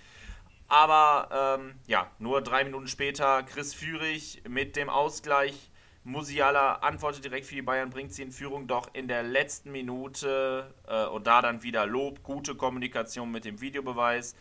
Aber 0.69 1.59
ähm, 1.61 1.75
ja, 1.87 2.11
nur 2.19 2.41
drei 2.41 2.65
Minuten 2.65 2.89
später, 2.89 3.43
Chris 3.43 3.75
Führig 3.75 4.43
mit 4.49 4.77
dem 4.77 4.89
Ausgleich. 4.89 5.71
Musiala 6.05 6.77
antwortet 6.77 7.25
direkt 7.25 7.47
für 7.47 7.55
die 7.55 7.63
Bayern, 7.63 7.91
bringt 7.91 8.13
sie 8.13 8.23
in 8.23 8.33
Führung, 8.33 8.67
doch 8.67 8.89
in 8.95 9.09
der 9.09 9.23
letzten 9.23 9.73
Minute 9.73 10.75
äh, 10.87 11.05
und 11.07 11.27
da 11.27 11.41
dann 11.43 11.63
wieder 11.63 11.87
Lob, 11.87 12.23
gute 12.23 12.55
Kommunikation 12.55 13.31
mit 13.31 13.45
dem 13.45 13.61
Videobeweis. 13.61 14.35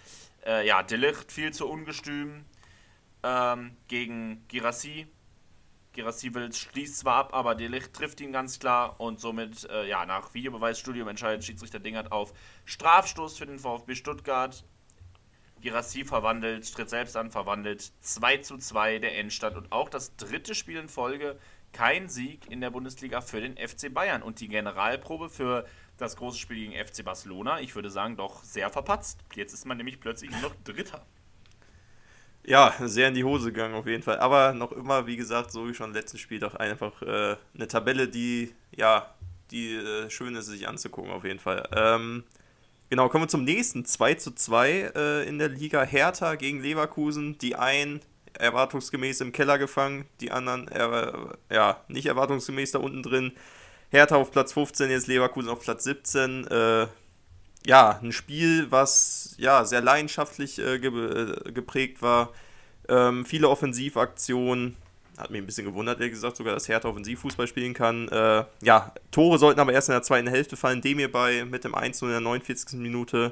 Äh, 0.46 0.66
ja, 0.68 0.82
Delicht 0.84 1.32
viel 1.32 1.52
zu 1.54 1.68
ungestüm 1.70 2.44
ähm, 3.24 3.78
gegen 3.88 4.46
Girassi. 4.50 5.08
Will 5.96 6.54
schließt 6.54 7.00
zwar 7.00 7.16
ab, 7.16 7.34
aber 7.34 7.56
Delicht 7.56 7.94
trifft 7.94 8.22
ihn 8.22 8.32
ganz 8.32 8.60
klar 8.60 9.00
und 9.00 9.20
somit, 9.20 9.70
äh, 9.70 9.88
ja, 9.88 10.06
nach 10.06 10.34
Videobeweisstudium 10.34 11.08
entscheidet 11.08 11.44
Schiedsrichter 11.44 11.80
Dingert 11.80 12.12
auf 12.12 12.34
Strafstoß 12.66 13.38
für 13.38 13.46
den 13.46 13.60
VfB 13.60 13.96
Stuttgart. 13.96 14.64
Girassi 15.62 16.04
verwandelt, 16.04 16.74
tritt 16.74 16.90
selbst 16.90 17.16
an, 17.16 17.32
verwandelt 17.32 17.94
2 18.02 18.38
zu 18.38 18.58
2 18.58 19.00
der 19.00 19.18
Endstand 19.18 19.56
und 19.56 19.72
auch 19.72 19.88
das 19.88 20.16
dritte 20.18 20.56
Spiel 20.56 20.78
in 20.78 20.90
Folge 20.90 21.40
kein 21.72 22.08
Sieg 22.10 22.50
in 22.52 22.62
der 22.62 22.70
Bundesliga 22.70 23.22
für 23.22 23.42
den 23.42 23.58
FC 23.58 23.94
Bayern 23.94 24.22
und 24.22 24.40
die 24.40 24.48
Generalprobe 24.48 25.30
für 25.30 25.66
das 25.98 26.16
große 26.16 26.38
Spiel 26.38 26.58
gegen 26.58 26.86
FC 26.86 27.04
Barcelona, 27.04 27.60
ich 27.60 27.76
würde 27.76 27.90
sagen, 27.90 28.16
doch 28.16 28.44
sehr 28.44 28.70
verpatzt. 28.70 29.20
Jetzt 29.36 29.54
ist 29.54 29.66
man 29.66 29.78
nämlich 29.78 30.00
plötzlich 30.00 30.32
noch 30.42 30.54
Dritter. 30.64 31.06
Ja, 32.46 32.74
sehr 32.80 33.08
in 33.08 33.14
die 33.14 33.24
Hose 33.24 33.52
gegangen 33.54 33.74
auf 33.74 33.88
jeden 33.88 34.04
Fall. 34.04 34.20
Aber 34.20 34.54
noch 34.54 34.72
immer, 34.74 35.08
wie 35.08 35.16
gesagt, 35.16 35.52
so 35.52 35.68
wie 35.68 35.74
schon 35.74 35.94
letztes 35.94 36.20
Spiel, 36.20 36.40
doch 36.40 36.56
einfach 36.56 37.02
äh, 37.02 37.38
eine 37.56 37.68
Tabelle, 37.68 38.08
die, 38.08 38.54
ja, 38.76 39.14
die 39.52 39.76
äh, 39.76 40.10
schön 40.10 40.36
ist, 40.36 40.48
sich 40.48 40.68
anzugucken 40.68 41.12
auf 41.12 41.24
jeden 41.24 41.40
Fall. 41.40 41.68
Ähm, 41.74 42.24
genau, 42.90 43.08
kommen 43.08 43.26
wir 43.26 43.30
zum 43.30 43.46
nächsten. 43.46 43.86
2 43.86 44.16
zu 44.16 44.36
2 44.36 44.92
äh, 44.96 45.28
in 45.28 45.40
der 45.40 45.50
Liga. 45.50 45.84
Hertha 45.84 46.36
gegen 46.36 46.62
Leverkusen. 46.62 47.38
Die 47.38 47.56
einen 47.56 48.02
erwartungsgemäß 48.38 49.22
im 49.22 49.32
Keller 49.32 49.60
gefangen, 49.60 50.06
die 50.20 50.32
anderen 50.32 50.68
ja, 51.52 51.84
nicht 51.88 52.08
erwartungsgemäß 52.08 52.72
da 52.72 52.80
unten 52.80 53.04
drin. 53.04 53.32
Hertha 53.92 54.16
auf 54.16 54.32
Platz 54.32 54.54
15, 54.54 54.90
jetzt 54.90 55.06
Leverkusen 55.06 55.50
auf 55.50 55.62
Platz 55.62 55.84
17. 55.84 56.48
Äh, 56.48 56.88
ja, 57.66 58.00
ein 58.02 58.12
Spiel, 58.12 58.72
was 58.72 59.36
ja 59.38 59.66
sehr 59.66 59.82
leidenschaftlich 59.82 60.60
äh, 60.60 60.80
ge 60.80 60.90
äh, 60.92 61.52
geprägt 61.52 62.02
war. 62.02 62.32
Ähm, 62.90 63.26
viele 63.26 63.50
Offensivaktionen. 63.50 64.78
Hat 65.18 65.30
mich 65.30 65.42
ein 65.42 65.46
bisschen 65.46 65.66
gewundert, 65.66 66.00
ehrlich 66.00 66.14
gesagt, 66.14 66.38
sogar, 66.38 66.56
dass 66.56 66.68
Hertha 66.68 66.90
Offensivfußball 66.90 67.46
spielen 67.46 67.76
kann. 67.76 68.08
Äh, 68.10 68.46
ja, 68.64 68.92
Tore 69.12 69.38
sollten 69.38 69.60
aber 69.60 69.72
erst 69.72 69.90
in 69.90 69.94
der 69.94 70.02
zweiten 70.02 70.28
Hälfte 70.28 70.58
fallen. 70.58 70.82
Demir 70.82 71.12
bei 71.12 71.46
mit 71.46 71.64
dem 71.64 71.76
1 71.76 72.02
in 72.02 72.10
der 72.10 72.20
49. 72.20 72.80
Minute. 72.80 73.32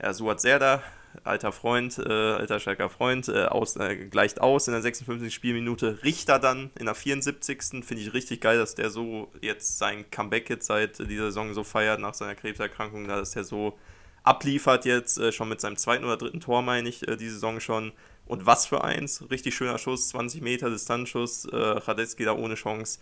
Ja, 0.00 0.14
Suat 0.14 0.40
Serdar, 0.40 0.82
alter 1.24 1.52
Freund, 1.52 1.98
äh, 1.98 2.10
alter 2.10 2.60
Schalker 2.60 2.88
Freund, 2.88 3.28
äh, 3.28 3.44
aus, 3.44 3.76
äh, 3.76 3.96
gleicht 4.06 4.40
aus 4.40 4.68
in 4.68 4.72
der 4.72 4.82
56. 4.82 5.32
Spielminute. 5.32 5.98
Richter 6.04 6.38
dann 6.38 6.70
in 6.78 6.86
der 6.86 6.94
74. 6.94 7.84
Finde 7.84 8.02
ich 8.02 8.14
richtig 8.14 8.40
geil, 8.40 8.58
dass 8.58 8.74
der 8.74 8.90
so 8.90 9.30
jetzt 9.40 9.78
sein 9.78 10.10
Comeback 10.10 10.48
jetzt 10.50 10.66
seit 10.66 10.98
dieser 10.98 11.26
Saison 11.26 11.54
so 11.54 11.64
feiert 11.64 12.00
nach 12.00 12.14
seiner 12.14 12.34
Krebserkrankung, 12.34 13.08
dass 13.08 13.32
der 13.32 13.44
so 13.44 13.78
abliefert 14.22 14.84
jetzt, 14.84 15.18
äh, 15.18 15.32
schon 15.32 15.48
mit 15.48 15.60
seinem 15.60 15.76
zweiten 15.76 16.04
oder 16.04 16.16
dritten 16.16 16.40
Tor, 16.40 16.62
meine 16.62 16.88
ich, 16.88 17.06
äh, 17.08 17.16
die 17.16 17.28
Saison 17.28 17.60
schon. 17.60 17.92
Und 18.26 18.46
was 18.46 18.66
für 18.66 18.84
eins, 18.84 19.28
richtig 19.30 19.54
schöner 19.54 19.78
Schuss, 19.78 20.08
20 20.10 20.40
Meter 20.42 20.70
Distanzschuss, 20.70 21.46
äh, 21.46 21.56
Radetzky 21.56 22.24
da 22.24 22.32
ohne 22.32 22.54
Chance. 22.54 23.00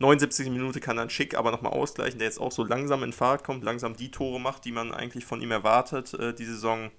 79. 0.00 0.50
Minute 0.50 0.80
kann 0.80 0.96
dann 0.96 1.10
Schick 1.10 1.36
aber 1.36 1.52
nochmal 1.52 1.72
ausgleichen, 1.72 2.18
der 2.18 2.26
jetzt 2.26 2.40
auch 2.40 2.50
so 2.50 2.64
langsam 2.64 3.04
in 3.04 3.12
Fahrt 3.12 3.44
kommt, 3.44 3.62
langsam 3.62 3.94
die 3.94 4.10
Tore 4.10 4.40
macht, 4.40 4.64
die 4.64 4.72
man 4.72 4.92
eigentlich 4.92 5.24
von 5.24 5.40
ihm 5.40 5.52
erwartet, 5.52 6.14
äh, 6.14 6.34
die 6.34 6.44
Saison. 6.44 6.90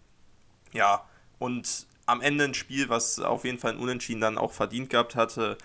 Ja, 0.75 1.05
und 1.39 1.87
am 2.05 2.21
Ende 2.21 2.43
ein 2.43 2.53
Spiel, 2.53 2.89
was 2.89 3.19
auf 3.19 3.45
jeden 3.45 3.57
Fall 3.57 3.71
ein 3.71 3.79
Unentschieden 3.79 4.21
dann 4.21 4.37
auch 4.37 4.51
verdient 4.51 4.89
gehabt 4.89 5.15
hatte. 5.15 5.57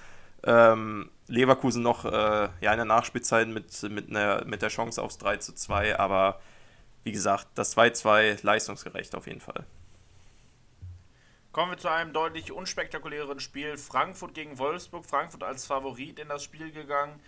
Ähm, 0.45 1.11
Leverkusen 1.27 1.83
noch 1.83 2.05
äh, 2.05 2.49
ja, 2.61 2.73
in 2.73 2.77
der 2.77 2.85
Nachspielzeit 2.85 3.49
mit, 3.49 3.83
mit, 3.83 4.09
einer, 4.09 4.45
mit 4.47 4.63
der 4.63 4.69
Chance 4.69 5.03
aufs 5.03 5.19
3 5.19 5.37
zu 5.39 5.53
2, 5.53 5.99
aber 5.99 6.41
wie 7.03 7.13
gesagt, 7.13 7.49
das 7.57 7.77
2-2 7.77 8.39
leistungsgerecht 8.43 9.15
auf 9.15 9.27
jeden 9.27 9.41
Fall. 9.41 9.67
Kommen 11.53 11.73
wir 11.73 11.79
zu 11.79 11.89
einem 11.89 12.13
deutlich 12.13 12.53
unspektakuläreren 12.53 13.41
Spiel. 13.41 13.77
Frankfurt 13.77 14.35
gegen 14.35 14.59
Wolfsburg. 14.59 15.05
Frankfurt 15.05 15.43
als 15.43 15.67
Favorit 15.67 16.21
in 16.21 16.29
das 16.29 16.45
Spiel 16.45 16.71
gegangen. 16.71 17.21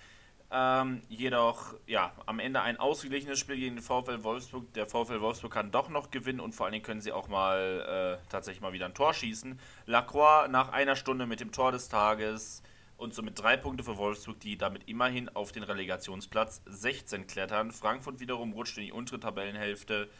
Ähm, 0.54 1.00
jedoch, 1.08 1.74
ja, 1.86 2.12
am 2.26 2.38
Ende 2.38 2.60
ein 2.60 2.76
ausgeglichenes 2.76 3.38
Spiel 3.38 3.56
gegen 3.56 3.76
den 3.76 3.82
VfL 3.82 4.22
Wolfsburg. 4.22 4.70
Der 4.74 4.86
VfL 4.86 5.22
Wolfsburg 5.22 5.50
kann 5.50 5.70
doch 5.70 5.88
noch 5.88 6.10
gewinnen 6.10 6.40
und 6.40 6.54
vor 6.54 6.66
allen 6.66 6.74
Dingen 6.74 6.84
können 6.84 7.00
sie 7.00 7.10
auch 7.10 7.28
mal 7.28 8.20
äh, 8.20 8.28
tatsächlich 8.28 8.60
mal 8.60 8.74
wieder 8.74 8.84
ein 8.84 8.92
Tor 8.92 9.14
schießen. 9.14 9.58
Lacroix 9.86 10.50
nach 10.50 10.68
einer 10.68 10.94
Stunde 10.94 11.24
mit 11.24 11.40
dem 11.40 11.52
Tor 11.52 11.72
des 11.72 11.88
Tages 11.88 12.62
und 12.98 13.14
somit 13.14 13.40
drei 13.40 13.56
Punkte 13.56 13.82
für 13.82 13.96
Wolfsburg, 13.96 14.40
die 14.40 14.58
damit 14.58 14.86
immerhin 14.86 15.30
auf 15.30 15.52
den 15.52 15.62
Relegationsplatz 15.62 16.60
16 16.66 17.26
klettern. 17.26 17.72
Frankfurt 17.72 18.20
wiederum 18.20 18.52
rutscht 18.52 18.76
in 18.76 18.84
die 18.84 18.92
untere 18.92 19.20
Tabellenhälfte. 19.20 20.10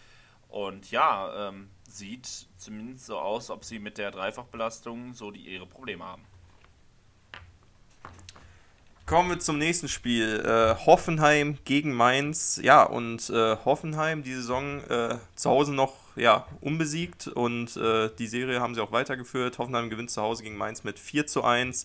Und 0.48 0.90
ja, 0.90 1.48
ähm, 1.48 1.68
sieht 1.86 2.26
zumindest 2.56 3.04
so 3.04 3.18
aus, 3.18 3.50
ob 3.50 3.64
sie 3.64 3.78
mit 3.78 3.98
der 3.98 4.10
Dreifachbelastung 4.10 5.12
so 5.12 5.30
die 5.30 5.40
ihre 5.40 5.66
Probleme 5.66 6.04
haben. 6.04 6.24
Kommen 9.12 9.28
wir 9.28 9.40
zum 9.40 9.58
nächsten 9.58 9.88
Spiel. 9.88 10.40
Äh, 10.40 10.86
Hoffenheim 10.86 11.58
gegen 11.66 11.92
Mainz. 11.92 12.58
Ja, 12.62 12.82
und 12.82 13.28
äh, 13.28 13.56
Hoffenheim 13.62 14.22
die 14.22 14.32
Saison 14.32 14.82
äh, 14.88 15.18
zu 15.34 15.50
Hause 15.50 15.74
noch 15.74 15.92
ja, 16.16 16.46
unbesiegt 16.62 17.26
und 17.28 17.76
äh, 17.76 18.08
die 18.18 18.26
Serie 18.26 18.62
haben 18.62 18.74
sie 18.74 18.80
auch 18.80 18.90
weitergeführt. 18.90 19.58
Hoffenheim 19.58 19.90
gewinnt 19.90 20.10
zu 20.10 20.22
Hause 20.22 20.44
gegen 20.44 20.56
Mainz 20.56 20.82
mit 20.82 20.98
4 20.98 21.26
zu 21.26 21.44
1. 21.44 21.84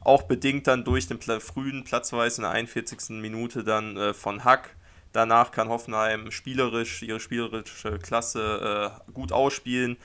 Auch 0.00 0.24
bedingt 0.24 0.66
dann 0.66 0.84
durch 0.84 1.08
den 1.08 1.18
Pla 1.18 1.40
frühen 1.40 1.84
Platzweis 1.84 2.36
in 2.36 2.42
der 2.42 2.50
41. 2.50 3.16
Minute 3.18 3.64
dann 3.64 3.96
äh, 3.96 4.12
von 4.12 4.44
Hack. 4.44 4.76
Danach 5.14 5.52
kann 5.52 5.70
Hoffenheim 5.70 6.30
spielerisch 6.30 7.02
ihre 7.02 7.18
spielerische 7.18 7.98
Klasse 7.98 8.92
äh, 9.08 9.12
gut 9.14 9.32
ausspielen. 9.32 9.96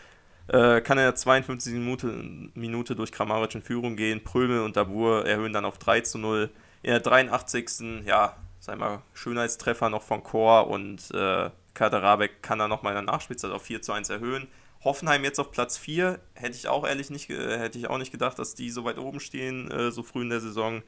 Äh, 0.47 0.81
kann 0.81 0.97
in 0.97 1.05
der 1.05 1.15
52. 1.15 1.73
Minute, 1.73 2.07
Minute 2.53 2.95
durch 2.95 3.11
Kramaric 3.11 3.55
in 3.55 3.61
Führung 3.61 3.95
gehen. 3.95 4.23
Prömel 4.23 4.61
und 4.61 4.75
Dabur 4.75 5.25
erhöhen 5.25 5.53
dann 5.53 5.65
auf 5.65 5.77
3 5.77 6.01
zu 6.01 6.17
0. 6.17 6.49
In 6.81 6.91
der 6.91 6.99
83. 6.99 8.05
ja, 8.05 8.35
sag 8.59 8.77
mal, 8.77 9.01
Schönheitstreffer 9.13 9.89
noch 9.89 10.03
von 10.03 10.21
Chor 10.23 10.67
und 10.67 11.11
äh, 11.11 11.49
Kaderabek 11.73 12.43
kann 12.43 12.59
dann 12.59 12.69
nochmal 12.69 12.91
in 12.91 13.05
der 13.05 13.13
Nachspielzeit 13.13 13.51
auf 13.51 13.63
4 13.63 13.81
zu 13.81 13.93
1 13.93 14.09
erhöhen. 14.09 14.47
Hoffenheim 14.83 15.23
jetzt 15.23 15.39
auf 15.39 15.51
Platz 15.51 15.77
4, 15.77 16.19
hätte 16.33 16.57
ich 16.57 16.67
auch 16.67 16.85
ehrlich 16.85 17.09
nicht, 17.09 17.29
hätte 17.29 17.77
ich 17.77 17.89
auch 17.89 17.97
nicht 17.97 18.11
gedacht, 18.11 18.37
dass 18.37 18.53
die 18.53 18.69
so 18.69 18.83
weit 18.83 18.97
oben 18.97 19.21
stehen, 19.21 19.71
äh, 19.71 19.91
so 19.91 20.03
früh 20.03 20.23
in 20.23 20.29
der 20.29 20.41
Saison. 20.41 20.83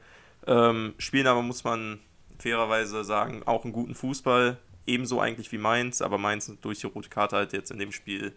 Ähm, 0.46 0.94
spielen 0.98 1.26
aber, 1.26 1.40
muss 1.40 1.64
man 1.64 2.00
fairerweise 2.38 3.04
sagen, 3.04 3.42
auch 3.46 3.64
einen 3.64 3.72
guten 3.72 3.94
Fußball. 3.94 4.58
Ebenso 4.86 5.18
eigentlich 5.18 5.50
wie 5.50 5.58
Mainz, 5.58 6.02
aber 6.02 6.18
Mainz 6.18 6.52
durch 6.60 6.80
die 6.80 6.86
rote 6.86 7.08
Karte 7.08 7.36
halt 7.36 7.54
jetzt 7.54 7.70
in 7.70 7.78
dem 7.78 7.90
Spiel 7.90 8.36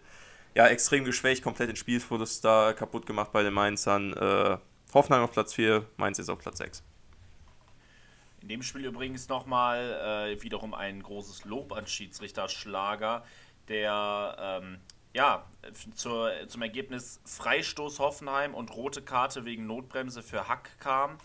ja 0.54 0.66
extrem 0.66 1.04
geschwächt, 1.04 1.42
komplett 1.42 1.68
den 1.68 1.76
Spielfotos 1.76 2.40
da 2.40 2.72
kaputt 2.72 3.06
gemacht 3.06 3.32
bei 3.32 3.42
den 3.42 3.54
Mainzern. 3.54 4.12
Äh, 4.12 4.58
Hoffenheim 4.92 5.22
auf 5.22 5.32
Platz 5.32 5.54
4, 5.54 5.86
Mainz 5.96 6.18
ist 6.18 6.28
auf 6.28 6.38
Platz 6.38 6.58
6. 6.58 6.82
In 8.42 8.48
dem 8.48 8.62
Spiel 8.62 8.86
übrigens 8.86 9.28
nochmal 9.28 10.32
äh, 10.32 10.42
wiederum 10.42 10.74
ein 10.74 11.02
großes 11.02 11.44
Lob 11.44 11.72
an 11.72 11.86
Schiedsrichter 11.86 12.48
Schlager, 12.48 13.24
der 13.68 14.36
ähm, 14.40 14.78
ja, 15.12 15.44
zur, 15.94 16.32
zum 16.46 16.62
Ergebnis 16.62 17.20
Freistoß 17.24 17.98
Hoffenheim 17.98 18.54
und 18.54 18.74
rote 18.74 19.02
Karte 19.02 19.44
wegen 19.44 19.66
Notbremse 19.66 20.22
für 20.22 20.48
Hack 20.48 20.78
kam. 20.78 21.18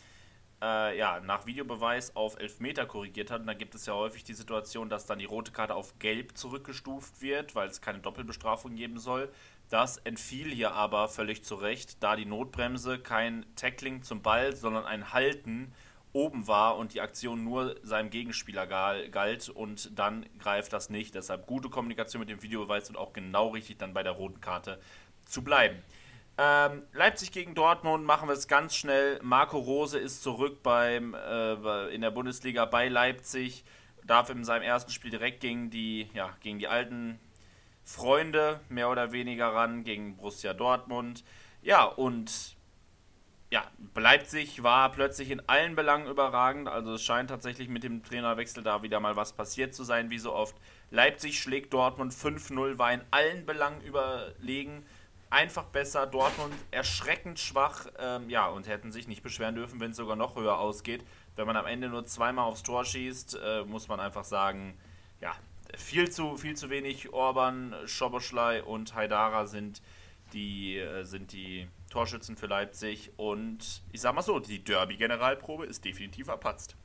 Äh, 0.65 0.97
ja, 0.97 1.19
nach 1.19 1.45
Videobeweis 1.45 2.15
auf 2.15 2.39
Elfmeter 2.39 2.85
korrigiert 2.87 3.29
hat. 3.29 3.41
Und 3.41 3.47
da 3.47 3.53
gibt 3.53 3.75
es 3.75 3.85
ja 3.85 3.93
häufig 3.93 4.23
die 4.23 4.33
Situation, 4.33 4.89
dass 4.89 5.05
dann 5.05 5.19
die 5.19 5.25
rote 5.25 5.51
Karte 5.51 5.75
auf 5.75 5.99
Gelb 5.99 6.35
zurückgestuft 6.37 7.21
wird, 7.21 7.53
weil 7.53 7.69
es 7.69 7.81
keine 7.81 7.99
Doppelbestrafung 7.99 8.75
geben 8.75 8.97
soll. 8.97 9.29
Das 9.69 9.97
entfiel 9.97 10.51
hier 10.51 10.73
aber 10.73 11.07
völlig 11.07 11.43
zu 11.43 11.55
Recht, 11.55 12.01
da 12.01 12.15
die 12.15 12.25
Notbremse 12.25 12.99
kein 12.99 13.45
Tackling 13.55 14.01
zum 14.01 14.21
Ball, 14.21 14.55
sondern 14.55 14.85
ein 14.85 15.13
Halten 15.13 15.71
oben 16.13 16.47
war 16.47 16.77
und 16.77 16.93
die 16.93 17.01
Aktion 17.01 17.43
nur 17.43 17.75
seinem 17.83 18.09
Gegenspieler 18.09 18.65
galt 18.67 19.49
und 19.49 19.99
dann 19.99 20.25
greift 20.39 20.71
das 20.71 20.89
nicht. 20.89 21.13
Deshalb 21.13 21.45
gute 21.45 21.69
Kommunikation 21.69 22.21
mit 22.21 22.29
dem 22.29 22.41
Videobeweis 22.41 22.89
und 22.89 22.95
auch 22.95 23.11
genau 23.11 23.49
richtig 23.49 23.77
dann 23.77 23.93
bei 23.93 24.01
der 24.01 24.13
roten 24.13 24.39
Karte 24.39 24.79
zu 25.25 25.43
bleiben. 25.43 25.77
Ähm, 26.37 26.83
Leipzig 26.91 27.31
gegen 27.31 27.55
Dortmund 27.55 28.05
machen 28.05 28.27
wir 28.27 28.33
es 28.33 28.47
ganz 28.47 28.75
schnell. 28.75 29.19
Marco 29.23 29.57
Rose 29.57 29.97
ist 29.97 30.21
zurück 30.21 30.63
beim, 30.63 31.13
äh, 31.13 31.87
in 31.93 32.01
der 32.01 32.11
Bundesliga 32.11 32.65
bei 32.65 32.89
Leipzig. 32.89 33.63
Darf 34.03 34.29
in 34.29 34.43
seinem 34.43 34.63
ersten 34.63 34.91
Spiel 34.91 35.11
direkt 35.11 35.39
gegen 35.39 35.69
die, 35.69 36.09
ja, 36.13 36.35
gegen 36.41 36.59
die 36.59 36.67
alten 36.67 37.19
Freunde 37.83 38.59
mehr 38.67 38.89
oder 38.89 39.11
weniger 39.11 39.53
ran, 39.53 39.83
gegen 39.83 40.17
Borussia 40.17 40.53
Dortmund. 40.53 41.23
Ja, 41.61 41.85
und 41.85 42.55
ja, 43.51 43.63
Leipzig 43.95 44.63
war 44.63 44.91
plötzlich 44.91 45.31
in 45.31 45.41
allen 45.47 45.75
Belangen 45.75 46.07
überragend. 46.07 46.67
Also 46.67 46.95
es 46.95 47.03
scheint 47.03 47.29
tatsächlich 47.29 47.69
mit 47.69 47.83
dem 47.83 48.03
Trainerwechsel 48.03 48.61
da 48.61 48.83
wieder 48.83 48.99
mal 48.99 49.15
was 49.15 49.33
passiert 49.33 49.73
zu 49.73 49.85
sein, 49.85 50.09
wie 50.09 50.19
so 50.19 50.33
oft. 50.33 50.55
Leipzig 50.91 51.39
schlägt 51.39 51.73
Dortmund 51.73 52.11
5-0, 52.13 52.77
war 52.77 52.91
in 52.91 53.01
allen 53.11 53.45
Belangen 53.45 53.81
überlegen 53.81 54.85
einfach 55.29 55.65
besser. 55.65 56.07
Dortmund 56.07 56.53
erschreckend 56.71 57.39
schwach. 57.39 57.87
Ähm, 57.99 58.29
ja, 58.29 58.47
und 58.47 58.67
hätten 58.67 58.91
sich 58.91 59.07
nicht 59.07 59.23
beschweren 59.23 59.55
dürfen, 59.55 59.79
wenn 59.79 59.91
es 59.91 59.97
sogar 59.97 60.15
noch 60.15 60.35
höher 60.35 60.57
ausgeht. 60.57 61.03
Wenn 61.35 61.47
man 61.47 61.57
am 61.57 61.65
Ende 61.65 61.89
nur 61.89 62.05
zweimal 62.05 62.45
aufs 62.45 62.63
Tor 62.63 62.85
schießt, 62.85 63.39
äh, 63.43 63.63
muss 63.63 63.87
man 63.87 63.99
einfach 63.99 64.23
sagen, 64.23 64.77
ja, 65.21 65.33
viel 65.77 66.09
zu, 66.09 66.37
viel 66.37 66.55
zu 66.55 66.69
wenig 66.69 67.13
Orban, 67.13 67.75
Schoboschlei 67.85 68.63
und 68.63 68.95
Haidara 68.95 69.45
sind 69.45 69.81
die, 70.33 70.77
äh, 70.77 71.03
sind 71.03 71.31
die 71.31 71.67
Torschützen 71.89 72.37
für 72.37 72.47
Leipzig. 72.47 73.11
Und 73.17 73.81
ich 73.91 74.01
sag 74.01 74.15
mal 74.15 74.21
so, 74.21 74.39
die 74.39 74.63
Derby-Generalprobe 74.63 75.65
ist 75.65 75.85
definitiv 75.85 76.27
verpatzt. 76.27 76.75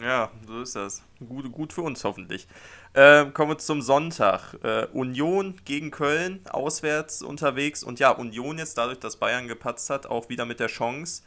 Ja, 0.00 0.30
so 0.46 0.62
ist 0.62 0.74
das. 0.74 1.02
Gut, 1.20 1.50
gut 1.52 1.72
für 1.72 1.82
uns 1.82 2.02
hoffentlich. 2.04 2.48
Äh, 2.94 3.26
kommen 3.32 3.50
wir 3.50 3.58
zum 3.58 3.82
Sonntag. 3.82 4.54
Äh, 4.62 4.86
Union 4.92 5.56
gegen 5.64 5.90
Köln, 5.90 6.40
auswärts 6.48 7.22
unterwegs. 7.22 7.82
Und 7.82 7.98
ja, 7.98 8.10
Union 8.10 8.56
jetzt 8.56 8.78
dadurch, 8.78 9.00
dass 9.00 9.16
Bayern 9.16 9.48
gepatzt 9.48 9.90
hat, 9.90 10.06
auch 10.06 10.28
wieder 10.28 10.44
mit 10.44 10.60
der 10.60 10.68
Chance, 10.68 11.24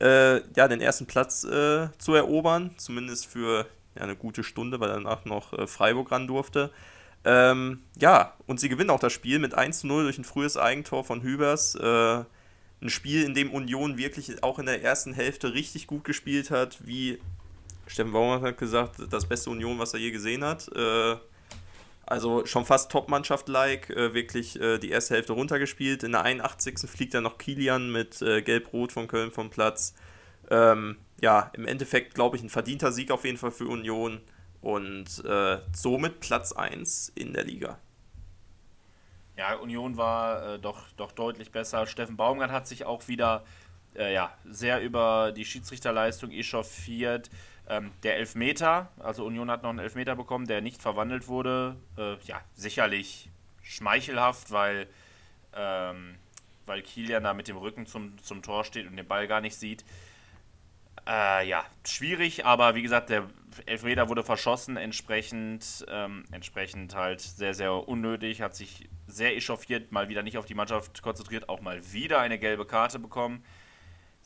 äh, 0.00 0.36
ja, 0.54 0.68
den 0.68 0.80
ersten 0.80 1.06
Platz 1.06 1.42
äh, 1.42 1.88
zu 1.98 2.14
erobern. 2.14 2.70
Zumindest 2.76 3.26
für 3.26 3.66
ja, 3.96 4.02
eine 4.02 4.14
gute 4.14 4.44
Stunde, 4.44 4.78
weil 4.78 4.90
danach 4.90 5.24
noch 5.24 5.52
äh, 5.52 5.66
Freiburg 5.66 6.12
ran 6.12 6.28
durfte. 6.28 6.70
Ähm, 7.24 7.82
ja, 7.98 8.34
und 8.46 8.60
sie 8.60 8.68
gewinnen 8.68 8.90
auch 8.90 9.00
das 9.00 9.12
Spiel 9.12 9.40
mit 9.40 9.54
1 9.54 9.82
0 9.82 10.04
durch 10.04 10.18
ein 10.18 10.24
frühes 10.24 10.56
Eigentor 10.56 11.02
von 11.02 11.22
Hübers. 11.22 11.74
Äh, 11.74 12.24
ein 12.80 12.90
Spiel, 12.90 13.24
in 13.24 13.34
dem 13.34 13.50
Union 13.50 13.98
wirklich 13.98 14.44
auch 14.44 14.60
in 14.60 14.66
der 14.66 14.84
ersten 14.84 15.14
Hälfte 15.14 15.52
richtig 15.52 15.88
gut 15.88 16.04
gespielt 16.04 16.52
hat, 16.52 16.86
wie 16.86 17.18
Steffen 17.88 18.12
Baumann 18.12 18.42
hat 18.42 18.58
gesagt, 18.58 18.96
das 19.10 19.26
beste 19.26 19.50
Union, 19.50 19.78
was 19.78 19.94
er 19.94 20.00
je 20.00 20.10
gesehen 20.10 20.44
hat. 20.44 20.70
Äh, 20.74 21.16
also 22.06 22.46
schon 22.46 22.64
fast 22.64 22.90
Top-Mannschaft-like, 22.90 23.90
äh, 23.90 24.14
wirklich 24.14 24.60
äh, 24.60 24.78
die 24.78 24.90
erste 24.90 25.14
Hälfte 25.14 25.32
runtergespielt. 25.32 26.02
In 26.02 26.12
der 26.12 26.22
81. 26.22 26.78
fliegt 26.88 27.14
dann 27.14 27.24
noch 27.24 27.38
Kilian 27.38 27.90
mit 27.90 28.18
Gelb-Rot 28.18 28.92
von 28.92 29.08
Köln 29.08 29.30
vom 29.30 29.50
Platz. 29.50 29.94
Ähm, 30.50 30.96
ja, 31.20 31.50
im 31.54 31.66
Endeffekt 31.66 32.14
glaube 32.14 32.36
ich 32.36 32.42
ein 32.42 32.48
verdienter 32.48 32.92
Sieg 32.92 33.10
auf 33.10 33.24
jeden 33.24 33.38
Fall 33.38 33.50
für 33.50 33.66
Union 33.66 34.20
und 34.60 35.22
somit 35.72 36.20
Platz 36.20 36.52
1 36.52 37.12
in 37.14 37.32
der 37.32 37.44
Liga. 37.44 37.78
Ja, 39.36 39.54
Union 39.56 39.96
war 39.96 40.58
doch, 40.58 40.84
doch 40.96 41.12
deutlich 41.12 41.50
besser. 41.50 41.86
Steffen 41.86 42.16
Baumgart 42.16 42.50
hat 42.50 42.66
sich 42.66 42.84
auch 42.84 43.06
wieder 43.08 43.44
ja, 43.94 44.32
sehr 44.48 44.80
über 44.80 45.32
die 45.32 45.44
Schiedsrichterleistung 45.44 46.30
echauffiert. 46.30 47.30
Ähm, 47.68 47.92
der 48.02 48.16
Elfmeter, 48.16 48.90
also 48.98 49.26
Union 49.26 49.50
hat 49.50 49.62
noch 49.62 49.70
einen 49.70 49.78
Elfmeter 49.78 50.16
bekommen, 50.16 50.46
der 50.46 50.62
nicht 50.62 50.80
verwandelt 50.80 51.28
wurde. 51.28 51.76
Äh, 51.98 52.16
ja, 52.24 52.40
sicherlich 52.54 53.28
schmeichelhaft, 53.62 54.50
weil, 54.50 54.88
ähm, 55.54 56.14
weil 56.64 56.80
Kilian 56.80 57.24
da 57.24 57.34
mit 57.34 57.46
dem 57.46 57.58
Rücken 57.58 57.84
zum, 57.84 58.16
zum 58.22 58.42
Tor 58.42 58.64
steht 58.64 58.86
und 58.86 58.96
den 58.96 59.06
Ball 59.06 59.28
gar 59.28 59.42
nicht 59.42 59.56
sieht. 59.56 59.84
Äh, 61.06 61.46
ja, 61.46 61.62
schwierig, 61.86 62.46
aber 62.46 62.74
wie 62.74 62.82
gesagt, 62.82 63.10
der 63.10 63.28
Elfmeter 63.66 64.08
wurde 64.08 64.24
verschossen, 64.24 64.78
entsprechend, 64.78 65.84
ähm, 65.88 66.24
entsprechend 66.32 66.94
halt 66.94 67.20
sehr, 67.20 67.52
sehr 67.52 67.72
unnötig, 67.86 68.40
hat 68.40 68.56
sich 68.56 68.88
sehr 69.06 69.36
echauffiert, 69.36 69.92
mal 69.92 70.08
wieder 70.08 70.22
nicht 70.22 70.38
auf 70.38 70.46
die 70.46 70.54
Mannschaft 70.54 71.02
konzentriert, 71.02 71.50
auch 71.50 71.60
mal 71.60 71.92
wieder 71.92 72.20
eine 72.20 72.38
gelbe 72.38 72.64
Karte 72.64 72.98
bekommen 72.98 73.44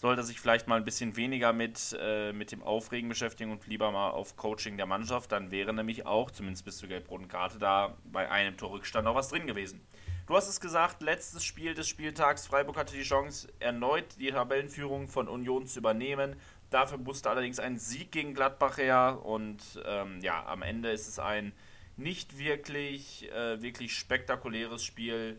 sollte 0.03 0.25
sich 0.25 0.41
vielleicht 0.41 0.67
mal 0.67 0.75
ein 0.75 0.85
bisschen 0.85 1.15
weniger 1.15 1.53
mit, 1.53 1.97
äh, 1.99 2.33
mit 2.33 2.51
dem 2.51 2.61
Aufregen 2.65 3.09
beschäftigen 3.09 3.53
und 3.53 3.69
lieber 3.69 3.93
mal 3.93 4.11
auf 4.11 4.37
Coaching 4.37 4.77
der 4.77 4.87
Mannschaft. 4.87 5.31
Dann 5.31 5.53
wäre 5.53 5.73
nämlich 5.73 6.07
auch, 6.07 6.33
zumindest 6.33 6.65
bis 6.65 6.79
zur 6.79 6.89
gelb-roten 6.89 7.29
Karte, 7.29 7.61
da 7.61 7.97
bei 8.05 8.29
einem 8.29 8.57
Torrückstand 8.57 9.05
noch 9.05 9.15
was 9.15 9.29
drin 9.29 9.47
gewesen. 9.47 9.81
Du 10.27 10.35
hast 10.35 10.49
es 10.49 10.61
gesagt, 10.61 11.03
letztes 11.03 11.45
Spiel 11.45 11.75
des 11.75 11.89
Spieltags. 11.89 12.49
Freiburg 12.49 12.77
hatte 12.77 12.97
die 12.97 13.05
Chance, 13.05 13.47
erneut 13.61 14.19
die 14.19 14.33
Tabellenführung 14.33 15.07
von 15.07 15.29
Union 15.29 15.67
zu 15.67 15.79
übernehmen. 15.79 16.35
Dafür 16.71 16.99
musste 16.99 17.31
allerdings 17.31 17.61
ein 17.61 17.79
Sieg 17.79 18.11
gegen 18.11 18.35
Gladbach 18.35 18.79
her. 18.79 19.21
Und 19.23 19.61
ähm, 19.87 20.19
ja, 20.21 20.45
am 20.47 20.63
Ende 20.63 20.91
ist 20.91 21.07
es 21.07 21.21
ein 21.21 21.53
nicht 21.97 22.39
wirklich, 22.39 23.31
äh, 23.31 23.63
wirklich 23.63 23.95
spektakuläres 23.97 24.83
Spiel 24.83 25.39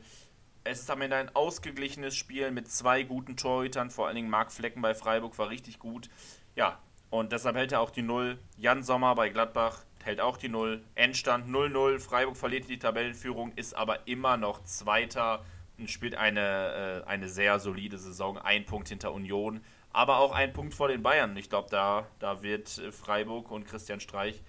es 0.63 0.79
ist 0.79 0.91
am 0.91 1.01
Ende 1.01 1.17
ein 1.17 1.35
ausgeglichenes 1.35 2.15
Spiel 2.15 2.51
mit 2.51 2.71
zwei 2.71 3.03
guten 3.03 3.35
Torhütern. 3.35 3.89
Vor 3.89 4.07
allen 4.07 4.15
Dingen 4.15 4.29
Marc 4.29 4.51
Flecken 4.51 4.81
bei 4.81 4.93
Freiburg 4.93 5.37
war 5.37 5.49
richtig 5.49 5.79
gut. 5.79 6.09
Ja, 6.55 6.79
und 7.09 7.31
deshalb 7.31 7.55
hält 7.55 7.73
er 7.73 7.81
auch 7.81 7.91
die 7.91 8.01
Null. 8.01 8.39
Jan 8.57 8.81
Sommer 8.81 9.15
bei 9.15 9.29
Gladbach 9.29 9.83
hält 10.03 10.21
auch 10.21 10.37
die 10.37 10.49
Null. 10.49 10.83
Endstand 10.95 11.47
0-0. 11.47 11.99
Freiburg 11.99 12.37
verliert 12.37 12.69
die 12.69 12.79
Tabellenführung, 12.79 13.51
ist 13.55 13.75
aber 13.75 14.07
immer 14.07 14.37
noch 14.37 14.63
Zweiter 14.63 15.43
und 15.77 15.89
spielt 15.89 16.15
eine, 16.15 17.03
äh, 17.05 17.09
eine 17.09 17.27
sehr 17.27 17.59
solide 17.59 17.97
Saison. 17.97 18.37
Ein 18.37 18.65
Punkt 18.65 18.89
hinter 18.89 19.13
Union, 19.13 19.61
aber 19.91 20.17
auch 20.17 20.31
ein 20.31 20.53
Punkt 20.53 20.73
vor 20.73 20.87
den 20.87 21.03
Bayern. 21.03 21.35
Ich 21.35 21.49
glaube, 21.49 21.69
da, 21.69 22.07
da 22.19 22.41
wird 22.41 22.69
Freiburg 22.91 23.51
und 23.51 23.65
Christian 23.65 23.99
Streich 23.99 24.41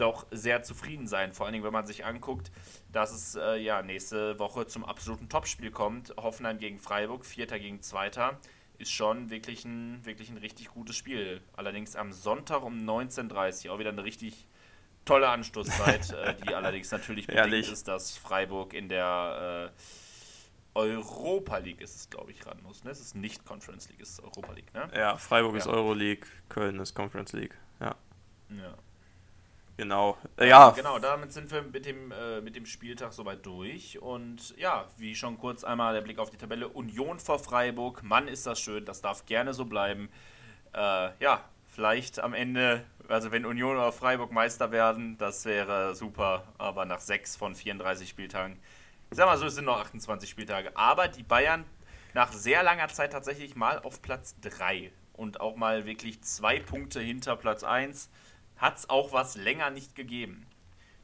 doch 0.00 0.26
sehr 0.30 0.62
zufrieden 0.62 1.06
sein. 1.06 1.32
Vor 1.32 1.46
allen 1.46 1.52
Dingen, 1.52 1.64
wenn 1.64 1.72
man 1.72 1.86
sich 1.86 2.04
anguckt, 2.04 2.50
dass 2.92 3.12
es 3.12 3.34
äh, 3.36 3.56
ja 3.56 3.82
nächste 3.82 4.38
Woche 4.38 4.66
zum 4.66 4.84
absoluten 4.84 5.28
Topspiel 5.28 5.70
kommt. 5.70 6.14
Hoffenheim 6.16 6.58
gegen 6.58 6.78
Freiburg, 6.78 7.24
Vierter 7.26 7.58
gegen 7.58 7.82
Zweiter. 7.82 8.38
Ist 8.78 8.92
schon 8.92 9.30
wirklich 9.30 9.64
ein, 9.64 10.04
wirklich 10.04 10.30
ein 10.30 10.38
richtig 10.38 10.68
gutes 10.68 10.96
Spiel. 10.96 11.42
Allerdings 11.54 11.96
am 11.96 12.12
Sonntag 12.12 12.62
um 12.62 12.78
19.30 12.78 13.66
Uhr 13.66 13.74
auch 13.74 13.78
wieder 13.78 13.90
eine 13.90 14.04
richtig 14.04 14.46
tolle 15.04 15.28
Anstoßzeit, 15.28 16.12
äh, 16.12 16.34
die 16.46 16.54
allerdings 16.54 16.90
natürlich 16.90 17.26
bedingt 17.26 17.46
Ehrlich? 17.46 17.70
ist, 17.70 17.88
dass 17.88 18.16
Freiburg 18.16 18.72
in 18.72 18.88
der 18.88 19.72
äh, 19.74 20.78
Europa 20.78 21.58
League 21.58 21.80
ist 21.80 21.96
es, 21.96 22.10
glaube 22.10 22.30
ich, 22.30 22.46
ran 22.46 22.62
muss. 22.62 22.84
Ne? 22.84 22.90
Es 22.90 23.00
ist 23.00 23.16
nicht 23.16 23.44
Conference 23.44 23.88
League, 23.88 24.00
es 24.00 24.10
ist 24.10 24.22
Europa 24.22 24.52
League, 24.52 24.72
ne? 24.72 24.88
Ja, 24.94 25.16
Freiburg 25.16 25.52
ja. 25.52 25.58
ist 25.58 25.66
Euro 25.66 25.94
League, 25.94 26.26
Köln 26.48 26.78
ist 26.78 26.94
Conference 26.94 27.32
League, 27.32 27.56
ja. 27.80 27.96
Ja. 28.50 28.74
Genau. 29.80 30.18
Äh, 30.36 30.50
ja. 30.50 30.72
Genau, 30.72 30.98
damit 30.98 31.32
sind 31.32 31.50
wir 31.50 31.62
mit 31.62 31.86
dem, 31.86 32.12
äh, 32.12 32.42
mit 32.42 32.54
dem 32.54 32.66
Spieltag 32.66 33.14
soweit 33.14 33.46
durch. 33.46 33.98
Und 33.98 34.54
ja, 34.58 34.84
wie 34.98 35.14
schon 35.14 35.38
kurz 35.38 35.64
einmal 35.64 35.94
der 35.94 36.02
Blick 36.02 36.18
auf 36.18 36.28
die 36.28 36.36
Tabelle. 36.36 36.68
Union 36.68 37.18
vor 37.18 37.38
Freiburg. 37.38 38.02
Mann, 38.02 38.28
ist 38.28 38.46
das 38.46 38.60
schön. 38.60 38.84
Das 38.84 39.00
darf 39.00 39.24
gerne 39.24 39.54
so 39.54 39.64
bleiben. 39.64 40.10
Äh, 40.74 41.08
ja, 41.18 41.42
vielleicht 41.66 42.20
am 42.20 42.34
Ende, 42.34 42.84
also 43.08 43.32
wenn 43.32 43.46
Union 43.46 43.78
oder 43.78 43.90
Freiburg 43.90 44.32
Meister 44.32 44.70
werden, 44.70 45.16
das 45.16 45.46
wäre 45.46 45.94
super. 45.94 46.44
Aber 46.58 46.84
nach 46.84 47.00
6 47.00 47.36
von 47.36 47.54
34 47.54 48.06
Spieltagen, 48.06 48.58
ich 49.10 49.16
sag 49.16 49.24
mal 49.24 49.38
so, 49.38 49.46
es 49.46 49.54
sind 49.54 49.64
noch 49.64 49.80
28 49.80 50.28
Spieltage. 50.28 50.76
Aber 50.76 51.08
die 51.08 51.22
Bayern 51.22 51.64
nach 52.12 52.32
sehr 52.32 52.62
langer 52.62 52.88
Zeit 52.88 53.12
tatsächlich 53.12 53.56
mal 53.56 53.78
auf 53.78 54.02
Platz 54.02 54.36
3. 54.42 54.92
Und 55.14 55.40
auch 55.40 55.56
mal 55.56 55.86
wirklich 55.86 56.20
zwei 56.20 56.60
Punkte 56.60 57.00
hinter 57.00 57.34
Platz 57.36 57.64
1 57.64 58.10
hat 58.60 58.76
es 58.76 58.90
auch 58.90 59.12
was 59.12 59.36
länger 59.36 59.70
nicht 59.70 59.94
gegeben. 59.94 60.46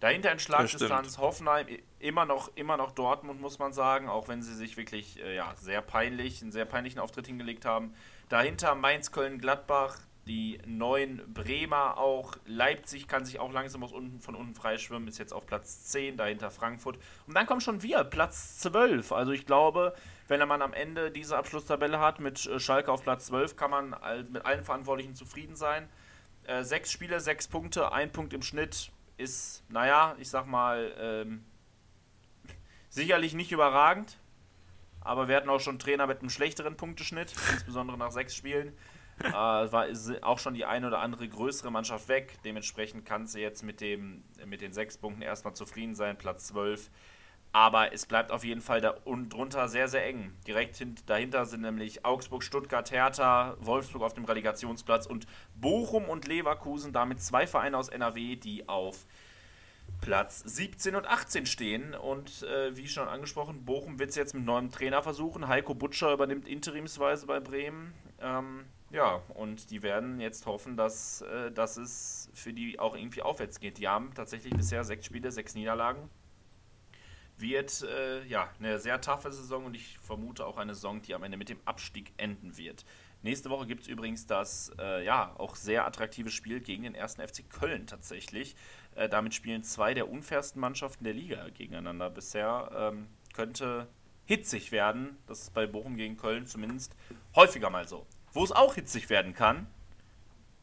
Dahinter 0.00 0.30
in 0.30 0.38
Schlagdistanz 0.38 1.16
Hoffenheim, 1.16 1.66
immer 1.98 2.26
noch, 2.26 2.54
immer 2.54 2.76
noch 2.76 2.92
Dortmund, 2.92 3.40
muss 3.40 3.58
man 3.58 3.72
sagen, 3.72 4.08
auch 4.08 4.28
wenn 4.28 4.42
sie 4.42 4.54
sich 4.54 4.76
wirklich 4.76 5.22
äh, 5.22 5.34
ja, 5.36 5.54
sehr 5.56 5.80
peinlich, 5.80 6.42
einen 6.42 6.52
sehr 6.52 6.66
peinlichen 6.66 7.00
Auftritt 7.00 7.26
hingelegt 7.26 7.64
haben. 7.64 7.94
Dahinter 8.28 8.74
Mainz, 8.74 9.10
Köln, 9.10 9.38
Gladbach, 9.38 9.98
die 10.26 10.60
neuen 10.66 11.22
Bremer 11.32 11.96
auch. 11.96 12.36
Leipzig 12.44 13.08
kann 13.08 13.24
sich 13.24 13.38
auch 13.38 13.52
langsam 13.52 13.82
aus 13.84 13.92
unten, 13.92 14.20
von 14.20 14.34
unten 14.34 14.54
freischwimmen, 14.54 15.08
ist 15.08 15.18
jetzt 15.18 15.32
auf 15.32 15.46
Platz 15.46 15.84
10, 15.84 16.18
dahinter 16.18 16.50
Frankfurt. 16.50 16.98
Und 17.26 17.34
dann 17.34 17.46
kommen 17.46 17.62
schon 17.62 17.82
wir, 17.82 18.04
Platz 18.04 18.58
12. 18.58 19.12
Also 19.12 19.32
ich 19.32 19.46
glaube, 19.46 19.94
wenn 20.28 20.46
man 20.46 20.60
am 20.60 20.74
Ende 20.74 21.10
diese 21.10 21.38
Abschlusstabelle 21.38 22.00
hat 22.00 22.20
mit 22.20 22.44
äh, 22.44 22.60
Schalke 22.60 22.92
auf 22.92 23.02
Platz 23.02 23.26
12, 23.26 23.56
kann 23.56 23.70
man 23.70 23.96
mit 24.30 24.44
allen 24.44 24.62
Verantwortlichen 24.62 25.14
zufrieden 25.14 25.56
sein. 25.56 25.88
Äh, 26.46 26.62
sechs 26.62 26.92
Spiele, 26.92 27.20
sechs 27.20 27.48
Punkte, 27.48 27.92
ein 27.92 28.12
Punkt 28.12 28.32
im 28.32 28.42
Schnitt 28.42 28.90
ist, 29.16 29.64
naja, 29.68 30.14
ich 30.18 30.30
sag 30.30 30.46
mal, 30.46 30.94
ähm, 30.98 31.44
sicherlich 32.88 33.34
nicht 33.34 33.50
überragend. 33.50 34.18
Aber 35.00 35.28
wir 35.28 35.36
hatten 35.36 35.48
auch 35.48 35.60
schon 35.60 35.78
Trainer 35.78 36.06
mit 36.06 36.20
einem 36.20 36.30
schlechteren 36.30 36.76
Punkteschnitt, 36.76 37.32
insbesondere 37.52 37.96
nach 37.96 38.10
sechs 38.10 38.34
Spielen. 38.34 38.72
Äh, 39.20 39.32
war 39.32 39.86
auch 40.22 40.38
schon 40.38 40.54
die 40.54 40.64
eine 40.64 40.88
oder 40.88 40.98
andere 40.98 41.28
größere 41.28 41.70
Mannschaft 41.70 42.08
weg. 42.08 42.38
Dementsprechend 42.44 43.04
kann 43.06 43.26
sie 43.26 43.40
jetzt 43.40 43.62
mit, 43.62 43.80
dem, 43.80 44.24
mit 44.44 44.60
den 44.60 44.72
sechs 44.72 44.98
Punkten 44.98 45.22
erstmal 45.22 45.54
zufrieden 45.54 45.94
sein, 45.94 46.18
Platz 46.18 46.48
12. 46.48 46.90
Aber 47.52 47.92
es 47.92 48.04
bleibt 48.04 48.32
auf 48.32 48.44
jeden 48.44 48.60
Fall 48.60 48.80
da 48.80 48.90
und 49.04 49.30
drunter 49.30 49.68
sehr, 49.68 49.88
sehr 49.88 50.04
eng. 50.04 50.34
Direkt 50.46 50.84
dahinter 51.06 51.46
sind 51.46 51.62
nämlich 51.62 52.04
Augsburg, 52.04 52.42
Stuttgart, 52.42 52.90
Hertha, 52.90 53.56
Wolfsburg 53.60 54.02
auf 54.02 54.12
dem 54.12 54.26
Relegationsplatz 54.26 55.06
und 55.06 55.26
Bochum 55.54 56.04
und 56.04 56.28
Leverkusen, 56.28 56.92
damit 56.92 57.22
zwei 57.22 57.46
Vereine 57.46 57.78
aus 57.78 57.88
NRW, 57.88 58.36
die 58.36 58.68
auf 58.68 59.06
Platz 60.00 60.42
17 60.44 60.94
und 60.94 61.06
18 61.06 61.46
stehen. 61.46 61.94
Und 61.94 62.42
äh, 62.42 62.76
wie 62.76 62.88
schon 62.88 63.08
angesprochen, 63.08 63.64
Bochum 63.64 63.98
wird 63.98 64.10
es 64.10 64.16
jetzt 64.16 64.34
mit 64.34 64.44
neuem 64.44 64.70
Trainer 64.70 65.02
versuchen. 65.02 65.48
Heiko 65.48 65.74
Butscher 65.74 66.12
übernimmt 66.12 66.46
interimsweise 66.46 67.26
bei 67.26 67.40
Bremen. 67.40 67.94
Ähm, 68.20 68.66
ja, 68.90 69.22
und 69.34 69.70
die 69.70 69.82
werden 69.82 70.20
jetzt 70.20 70.46
hoffen, 70.46 70.76
dass, 70.76 71.22
äh, 71.22 71.50
dass 71.50 71.76
es 71.76 72.30
für 72.34 72.52
die 72.52 72.78
auch 72.78 72.96
irgendwie 72.96 73.22
aufwärts 73.22 73.60
geht. 73.60 73.78
Die 73.78 73.88
haben 73.88 74.12
tatsächlich 74.14 74.54
bisher 74.54 74.84
sechs 74.84 75.06
Spiele, 75.06 75.32
sechs 75.32 75.54
Niederlagen. 75.54 76.08
Wird 77.38 77.82
äh, 77.82 78.24
ja 78.26 78.48
eine 78.58 78.78
sehr 78.78 79.00
taffe 79.00 79.30
Saison 79.30 79.66
und 79.66 79.74
ich 79.74 79.98
vermute 79.98 80.46
auch 80.46 80.56
eine 80.56 80.74
Saison, 80.74 81.02
die 81.02 81.14
am 81.14 81.22
Ende 81.22 81.36
mit 81.36 81.48
dem 81.48 81.58
Abstieg 81.64 82.12
enden 82.16 82.56
wird. 82.56 82.84
Nächste 83.22 83.50
Woche 83.50 83.66
gibt 83.66 83.82
es 83.82 83.88
übrigens 83.88 84.26
das 84.26 84.72
äh, 84.78 85.04
ja 85.04 85.34
auch 85.38 85.56
sehr 85.56 85.86
attraktive 85.86 86.30
Spiel 86.30 86.60
gegen 86.60 86.84
den 86.84 86.94
ersten 86.94 87.26
FC 87.26 87.48
Köln 87.50 87.86
tatsächlich. 87.86 88.54
Äh, 88.94 89.08
damit 89.08 89.34
spielen 89.34 89.62
zwei 89.62 89.94
der 89.94 90.08
unfairsten 90.08 90.60
Mannschaften 90.60 91.04
der 91.04 91.14
Liga 91.14 91.48
gegeneinander 91.50 92.08
bisher. 92.08 92.70
Ähm, 92.74 93.08
könnte 93.34 93.88
hitzig 94.26 94.72
werden. 94.72 95.18
Das 95.26 95.42
ist 95.42 95.54
bei 95.54 95.66
Bochum 95.66 95.96
gegen 95.96 96.16
Köln 96.16 96.46
zumindest 96.46 96.94
häufiger 97.34 97.70
mal 97.70 97.88
so. 97.88 98.06
Wo 98.32 98.44
es 98.44 98.52
auch 98.52 98.74
hitzig 98.74 99.08
werden 99.10 99.34
kann, 99.34 99.66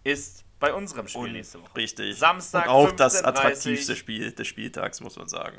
ist 0.03 0.45
bei 0.59 0.73
unserem 0.73 1.07
Spiel 1.07 1.23
Und 1.23 1.33
nächste 1.33 1.61
Woche. 1.61 1.75
Richtig. 1.75 2.17
Samstag. 2.17 2.65
Und 2.65 2.71
auch 2.71 2.87
15:30. 2.87 2.95
das 2.95 3.23
attraktivste 3.23 3.95
Spiel 3.95 4.31
des 4.31 4.47
Spieltags, 4.47 5.01
muss 5.01 5.17
man 5.17 5.27
sagen. 5.27 5.57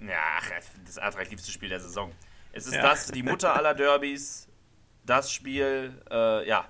Ja, 0.00 0.38
das 0.86 0.98
attraktivste 0.98 1.50
Spiel 1.50 1.68
der 1.68 1.80
Saison. 1.80 2.12
Es 2.52 2.66
ist 2.66 2.74
Ja. 2.74 2.82
das, 2.82 3.08
die 3.08 3.22
Mutter 3.24 3.54
aller 3.54 3.74
Derbys, 3.74 4.48
das 5.04 5.32
Spiel, 5.32 6.00
äh, 6.10 6.48
ja, 6.48 6.66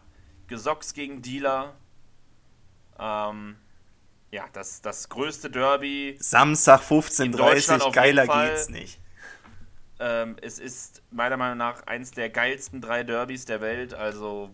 Gesocks 0.47 0.93
gegen 0.95 1.23
Dealer. 1.23 1.75
Ähm, 2.99 3.57
ja, 4.31 4.45
das, 4.53 4.83
das 4.83 5.09
größte 5.09 5.51
Derby. 5.51 6.17
Samstag 6.21 6.83
In 6.91 7.33
Deutschland 7.33 7.83
15.30 7.83 7.87
auf 7.87 7.95
geiler 7.95 8.27
geht's 8.27 8.69
nicht. 8.69 9.01
Ähm, 9.99 10.37
es 10.41 10.59
ist 10.59 11.03
meiner 11.11 11.37
Meinung 11.37 11.59
nach 11.59 11.87
eins 11.87 12.11
der 12.13 12.31
geilsten 12.31 12.81
drei 12.81 13.03
Derbys 13.03 13.45
der 13.45 13.61
Welt. 13.61 13.93
Also 13.95 14.51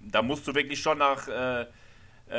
da 0.00 0.22
musst 0.22 0.46
du 0.48 0.54
wirklich 0.54 0.80
schon 0.80 0.98
nach, 0.98 1.28
äh, 1.28 1.66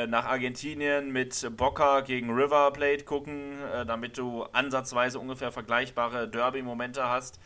nach 0.06 0.26
Argentinien 0.26 1.10
mit 1.12 1.48
Boca 1.56 2.00
gegen 2.00 2.30
River 2.30 2.70
Plate 2.72 3.04
gucken, 3.04 3.58
äh, 3.72 3.86
damit 3.86 4.18
du 4.18 4.42
ansatzweise 4.44 5.18
ungefähr 5.18 5.50
vergleichbare 5.50 6.28
Derby-Momente 6.28 7.08
hast. 7.08 7.40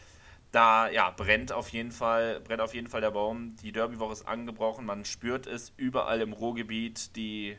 Da 0.51 0.91
ja, 0.91 1.11
brennt 1.11 1.53
auf 1.53 1.71
jeden 1.71 1.93
Fall, 1.93 2.41
brennt 2.41 2.61
auf 2.61 2.75
jeden 2.75 2.89
Fall 2.89 3.01
der 3.01 3.11
Baum. 3.11 3.57
Die 3.63 3.73
Derby-Woche 3.73 4.13
ist 4.13 4.29
angebrochen, 4.29 4.85
man 4.85 5.05
spürt 5.05 5.47
es 5.47 5.73
überall 5.77 6.21
im 6.21 6.33
Ruhrgebiet. 6.33 7.17
Die 7.17 7.57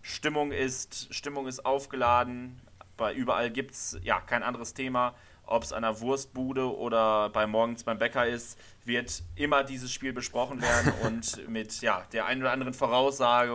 Stimmung 0.00 0.50
ist, 0.50 1.14
Stimmung 1.14 1.46
ist 1.46 1.64
aufgeladen. 1.64 2.60
Bei 2.96 3.14
überall 3.14 3.50
gibt 3.50 3.72
es 3.72 3.98
ja 4.02 4.20
kein 4.20 4.42
anderes 4.42 4.74
Thema. 4.74 5.14
Ob 5.52 5.64
es 5.64 5.72
an 5.74 5.82
der 5.82 6.00
Wurstbude 6.00 6.74
oder 6.74 7.28
bei 7.28 7.46
morgens 7.46 7.84
beim 7.84 7.98
Bäcker 7.98 8.26
ist, 8.26 8.58
wird 8.86 9.22
immer 9.36 9.64
dieses 9.64 9.92
Spiel 9.92 10.14
besprochen 10.14 10.62
werden 10.62 10.94
und 11.02 11.46
mit 11.46 11.82
ja, 11.82 12.06
der 12.12 12.24
einen 12.24 12.40
oder 12.40 12.52
anderen 12.52 12.72
Voraussage 12.72 13.52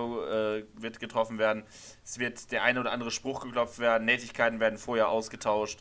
äh, 0.77 0.81
wird 0.81 0.99
getroffen 0.99 1.39
werden. 1.39 1.63
Es 2.03 2.19
wird 2.19 2.51
der 2.51 2.61
eine 2.61 2.81
oder 2.81 2.91
andere 2.91 3.09
Spruch 3.09 3.41
geklopft 3.41 3.79
werden, 3.79 4.05
Nettigkeiten 4.05 4.59
werden 4.59 4.77
vorher 4.77 5.09
ausgetauscht. 5.09 5.79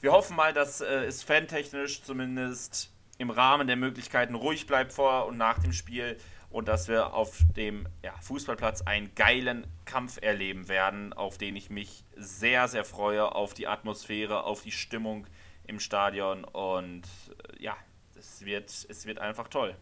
Wir 0.00 0.12
hoffen 0.12 0.36
mal, 0.36 0.54
dass 0.54 0.80
äh, 0.80 1.04
es 1.04 1.22
fantechnisch 1.22 2.02
zumindest 2.02 2.90
im 3.18 3.28
Rahmen 3.28 3.66
der 3.66 3.76
Möglichkeiten 3.76 4.36
ruhig 4.36 4.66
bleibt 4.66 4.94
vor 4.94 5.26
und 5.26 5.36
nach 5.36 5.58
dem 5.58 5.74
Spiel 5.74 6.16
und 6.48 6.66
dass 6.66 6.88
wir 6.88 7.12
auf 7.12 7.40
dem 7.56 7.86
ja, 8.02 8.14
Fußballplatz 8.22 8.80
einen 8.82 9.14
geilen 9.14 9.66
Kampf 9.84 10.18
erleben 10.22 10.68
werden, 10.68 11.12
auf 11.12 11.36
den 11.36 11.56
ich 11.56 11.68
mich 11.68 12.04
sehr, 12.16 12.68
sehr 12.68 12.86
freue, 12.86 13.34
auf 13.34 13.52
die 13.52 13.66
Atmosphäre, 13.66 14.44
auf 14.44 14.62
die 14.62 14.72
Stimmung 14.72 15.26
im 15.68 15.78
Stadion 15.78 16.44
und 16.44 17.02
äh, 17.02 17.62
ja, 17.62 17.76
es 18.18 18.44
wird, 18.44 18.68
es 18.68 19.06
wird 19.06 19.20
einfach 19.20 19.48
toll. 19.48 19.74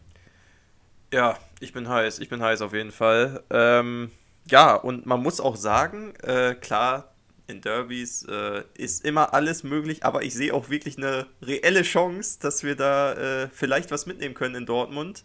Ja, 1.11 1.39
ich 1.59 1.73
bin 1.73 1.87
heiß, 1.87 2.19
ich 2.19 2.29
bin 2.29 2.41
heiß 2.41 2.61
auf 2.61 2.73
jeden 2.73 2.91
Fall. 2.91 3.43
Ähm, 3.49 4.11
ja, 4.49 4.75
und 4.75 5.05
man 5.05 5.21
muss 5.21 5.39
auch 5.39 5.55
sagen, 5.55 6.13
äh, 6.17 6.53
klar, 6.53 7.13
in 7.47 7.61
Derbys 7.61 8.23
äh, 8.23 8.63
ist 8.75 9.05
immer 9.05 9.33
alles 9.33 9.63
möglich, 9.63 10.03
aber 10.03 10.23
ich 10.23 10.33
sehe 10.33 10.53
auch 10.53 10.69
wirklich 10.69 10.97
eine 10.97 11.27
reelle 11.41 11.83
Chance, 11.83 12.39
dass 12.41 12.63
wir 12.63 12.75
da 12.75 13.13
äh, 13.13 13.49
vielleicht 13.49 13.89
was 13.89 14.05
mitnehmen 14.05 14.35
können 14.35 14.55
in 14.55 14.65
Dortmund. 14.65 15.23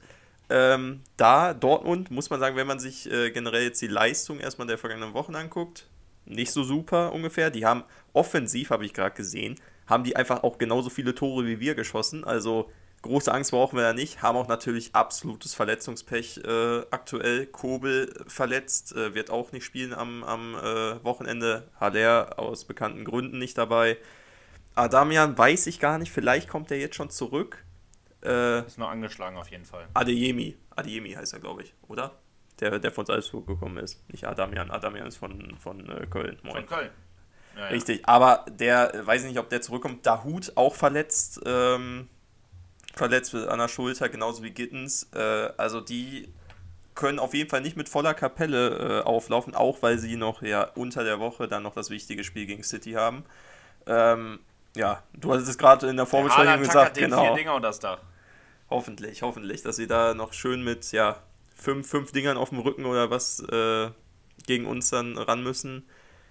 Ähm, 0.48 1.00
da, 1.16 1.54
Dortmund, 1.54 2.10
muss 2.10 2.30
man 2.30 2.38
sagen, 2.38 2.56
wenn 2.56 2.66
man 2.66 2.78
sich 2.78 3.10
äh, 3.10 3.30
generell 3.30 3.64
jetzt 3.64 3.82
die 3.82 3.88
Leistung 3.88 4.38
erstmal 4.38 4.68
der 4.68 4.78
vergangenen 4.78 5.14
Wochen 5.14 5.34
anguckt, 5.34 5.88
nicht 6.24 6.52
so 6.52 6.62
super 6.62 7.12
ungefähr. 7.12 7.50
Die 7.50 7.66
haben 7.66 7.82
offensiv, 8.12 8.70
habe 8.70 8.84
ich 8.84 8.94
gerade 8.94 9.16
gesehen, 9.16 9.56
haben 9.92 10.04
die 10.04 10.16
einfach 10.16 10.42
auch 10.42 10.58
genauso 10.58 10.90
viele 10.90 11.14
Tore 11.14 11.46
wie 11.46 11.60
wir 11.60 11.74
geschossen. 11.74 12.24
Also 12.24 12.70
große 13.02 13.32
Angst 13.32 13.50
brauchen 13.50 13.76
wir 13.76 13.82
da 13.82 13.92
nicht. 13.92 14.22
Haben 14.22 14.36
auch 14.36 14.48
natürlich 14.48 14.94
absolutes 14.94 15.54
Verletzungspech 15.54 16.38
äh, 16.44 16.80
aktuell. 16.90 17.46
Kobel 17.46 18.12
verletzt, 18.26 18.96
äh, 18.96 19.14
wird 19.14 19.30
auch 19.30 19.52
nicht 19.52 19.64
spielen 19.64 19.92
am, 19.92 20.24
am 20.24 20.54
äh, 20.54 21.04
Wochenende. 21.04 21.68
Haller 21.78 22.38
aus 22.38 22.64
bekannten 22.64 23.04
Gründen 23.04 23.38
nicht 23.38 23.58
dabei. 23.58 23.98
Adamian 24.74 25.36
weiß 25.36 25.66
ich 25.66 25.78
gar 25.78 25.98
nicht, 25.98 26.10
vielleicht 26.10 26.48
kommt 26.48 26.70
er 26.70 26.78
jetzt 26.78 26.96
schon 26.96 27.10
zurück. 27.10 27.62
Äh, 28.24 28.64
Ist 28.66 28.78
noch 28.78 28.88
angeschlagen 28.88 29.36
auf 29.36 29.50
jeden 29.50 29.66
Fall. 29.66 29.86
Adeyemi. 29.92 30.56
Adeyemi 30.70 31.12
heißt 31.12 31.34
er, 31.34 31.40
glaube 31.40 31.62
ich, 31.62 31.74
oder? 31.88 32.18
Der, 32.60 32.78
der 32.78 32.92
von 32.92 33.04
Salzburg 33.04 33.46
gekommen 33.46 33.78
ist. 33.78 34.08
Nicht 34.10 34.24
Adamian. 34.24 34.70
Adamian 34.70 35.08
ist 35.08 35.16
von, 35.16 35.56
von 35.58 35.88
äh, 35.90 36.06
Köln. 36.06 36.38
Moin. 36.42 36.54
Von 36.54 36.66
Köln. 36.66 36.90
Ja. 37.56 37.66
Richtig, 37.66 38.08
aber 38.08 38.46
der, 38.48 38.92
weiß 39.04 39.22
ich 39.22 39.28
nicht, 39.28 39.38
ob 39.38 39.48
der 39.48 39.60
zurückkommt. 39.60 40.06
Dahut 40.06 40.52
auch 40.54 40.74
verletzt, 40.74 41.40
ähm, 41.44 42.08
verletzt 42.94 43.34
an 43.34 43.58
der 43.58 43.68
Schulter, 43.68 44.08
genauso 44.08 44.42
wie 44.42 44.50
Gittens. 44.50 45.08
Äh, 45.14 45.50
also 45.56 45.80
die 45.80 46.32
können 46.94 47.18
auf 47.18 47.34
jeden 47.34 47.48
Fall 47.48 47.60
nicht 47.60 47.76
mit 47.76 47.88
voller 47.88 48.14
Kapelle 48.14 49.00
äh, 49.00 49.02
auflaufen, 49.02 49.54
auch 49.54 49.82
weil 49.82 49.98
sie 49.98 50.16
noch 50.16 50.42
ja 50.42 50.64
unter 50.74 51.04
der 51.04 51.20
Woche 51.20 51.48
dann 51.48 51.62
noch 51.62 51.74
das 51.74 51.90
wichtige 51.90 52.24
Spiel 52.24 52.46
gegen 52.46 52.62
City 52.62 52.92
haben. 52.92 53.24
Ähm, 53.86 54.40
ja, 54.76 55.02
du 55.12 55.32
hattest 55.32 55.48
es 55.48 55.58
gerade 55.58 55.88
in 55.88 55.96
der 55.96 56.06
Vorbesprechung 56.06 56.60
gesagt, 56.60 56.96
den 56.96 57.04
genau. 57.04 57.24
vier 57.26 57.34
Dinger 57.34 57.54
unter 57.54 57.68
das 57.68 57.80
Dach. 57.80 57.98
Hoffentlich, 58.70 59.22
hoffentlich, 59.22 59.62
dass 59.62 59.76
sie 59.76 59.86
da 59.86 60.14
noch 60.14 60.32
schön 60.32 60.64
mit 60.64 60.92
ja, 60.92 61.16
fünf, 61.54 61.88
fünf 61.88 62.12
Dingern 62.12 62.38
auf 62.38 62.48
dem 62.50 62.58
Rücken 62.58 62.86
oder 62.86 63.10
was 63.10 63.40
äh, 63.40 63.90
gegen 64.46 64.66
uns 64.66 64.90
dann 64.90 65.18
ran 65.18 65.42
müssen. 65.42 65.86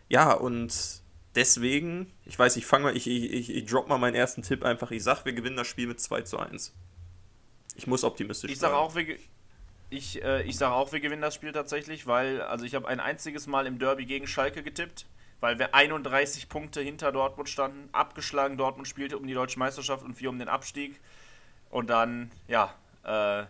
Ja, 0.09 0.33
und 0.33 1.01
deswegen, 1.35 2.11
ich 2.25 2.37
weiß, 2.37 2.55
ich 2.55 2.65
fange 2.65 2.85
mal, 2.85 2.97
ich, 2.97 3.07
ich, 3.07 3.31
ich, 3.31 3.49
ich 3.55 3.65
drop 3.65 3.87
mal 3.87 3.97
meinen 3.97 4.15
ersten 4.15 4.41
Tipp 4.41 4.63
einfach. 4.63 4.91
Ich 4.91 5.03
sag, 5.03 5.25
wir 5.25 5.33
gewinnen 5.33 5.57
das 5.57 5.67
Spiel 5.67 5.87
mit 5.87 5.99
2 5.99 6.21
zu 6.21 6.39
1. 6.39 6.73
Ich 7.75 7.87
muss 7.87 8.03
optimistisch 8.03 8.51
Ich 8.51 8.59
sage 8.59 8.73
sein. 8.73 8.81
auch, 8.81 8.95
wir, 8.95 9.17
ich, 9.89 10.23
äh, 10.23 10.43
ich 10.43 10.57
sag 10.57 10.71
auch, 10.71 10.91
wir 10.91 10.99
gewinnen 10.99 11.21
das 11.21 11.35
Spiel 11.35 11.51
tatsächlich, 11.51 12.07
weil, 12.07 12.41
also 12.41 12.65
ich 12.65 12.75
habe 12.75 12.87
ein 12.87 12.99
einziges 12.99 13.47
Mal 13.47 13.65
im 13.65 13.79
Derby 13.79 14.05
gegen 14.05 14.27
Schalke 14.27 14.63
getippt, 14.63 15.05
weil 15.39 15.57
wir 15.57 15.73
31 15.73 16.49
Punkte 16.49 16.81
hinter 16.81 17.11
Dortmund 17.11 17.49
standen, 17.49 17.89
abgeschlagen 17.91 18.57
Dortmund 18.57 18.87
spielte 18.87 19.17
um 19.17 19.25
die 19.25 19.33
deutsche 19.33 19.59
Meisterschaft 19.59 20.03
und 20.03 20.19
wir 20.19 20.29
um 20.29 20.39
den 20.39 20.49
Abstieg. 20.49 20.99
Und 21.69 21.89
dann, 21.89 22.31
ja, 22.47 22.73
äh, 23.03 23.45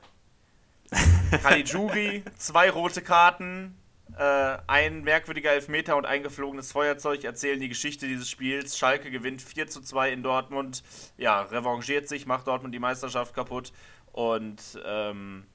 Caligiuri, 1.37 2.23
zwei 2.37 2.69
rote 2.69 3.01
Karten, 3.01 3.75
äh, 4.21 4.59
ein 4.67 5.01
merkwürdiger 5.01 5.51
Elfmeter 5.51 5.97
und 5.97 6.05
ein 6.05 6.21
geflogenes 6.21 6.71
Feuerzeug 6.71 7.23
erzählen 7.23 7.59
die 7.59 7.69
Geschichte 7.69 8.07
dieses 8.07 8.29
Spiels. 8.29 8.77
Schalke 8.77 9.09
gewinnt 9.09 9.41
4 9.41 9.67
zu 9.67 9.81
2 9.81 10.11
in 10.11 10.21
Dortmund. 10.21 10.83
Ja, 11.17 11.41
revanchiert 11.41 12.07
sich, 12.07 12.27
macht 12.27 12.45
Dortmund 12.45 12.71
die 12.75 12.79
Meisterschaft 12.79 13.33
kaputt. 13.33 13.73
Und, 14.11 14.61
ähm, 14.85 15.47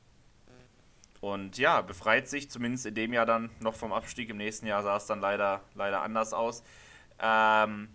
Und 1.21 1.59
ja, 1.59 1.81
befreit 1.81 2.29
sich 2.29 2.51
zumindest 2.51 2.87
in 2.87 2.97
dem 2.97 3.13
Jahr 3.13 3.25
dann 3.25 3.51
noch 3.61 3.75
vom 3.77 3.93
Abstieg. 3.93 4.31
Im 4.31 4.37
nächsten 4.37 4.67
Jahr 4.67 4.83
sah 4.83 4.97
es 4.97 5.07
dann 5.07 5.21
leider, 5.21 5.63
leider 5.77 6.03
anders 6.03 6.33
aus. 6.33 6.65
Ähm, 7.21 7.89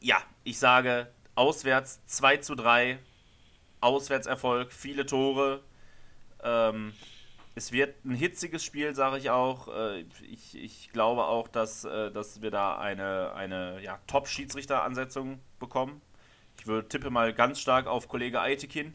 ja, 0.00 0.16
ich 0.42 0.58
sage 0.58 1.12
auswärts 1.36 2.04
2 2.06 2.38
zu 2.38 2.56
3. 2.56 2.98
Auswärtserfolg, 3.80 4.72
viele 4.72 5.06
Tore. 5.06 5.62
Ähm, 6.42 6.94
es 7.54 7.72
wird 7.72 8.04
ein 8.04 8.14
hitziges 8.14 8.64
Spiel, 8.64 8.94
sage 8.94 9.18
ich 9.18 9.30
auch. 9.30 9.68
Äh, 9.68 10.04
ich, 10.22 10.56
ich 10.56 10.90
glaube 10.92 11.24
auch, 11.24 11.48
dass, 11.48 11.84
äh, 11.84 12.10
dass 12.10 12.40
wir 12.40 12.50
da 12.50 12.78
eine, 12.78 13.32
eine 13.34 13.82
ja, 13.82 13.98
Top-Schiedsrichter-Ansetzung 14.06 15.40
bekommen. 15.58 16.00
Ich 16.58 16.66
würde 16.66 16.88
tippe 16.88 17.10
mal 17.10 17.32
ganz 17.34 17.60
stark 17.60 17.86
auf 17.86 18.08
Kollege 18.08 18.40
Eitekin 18.40 18.94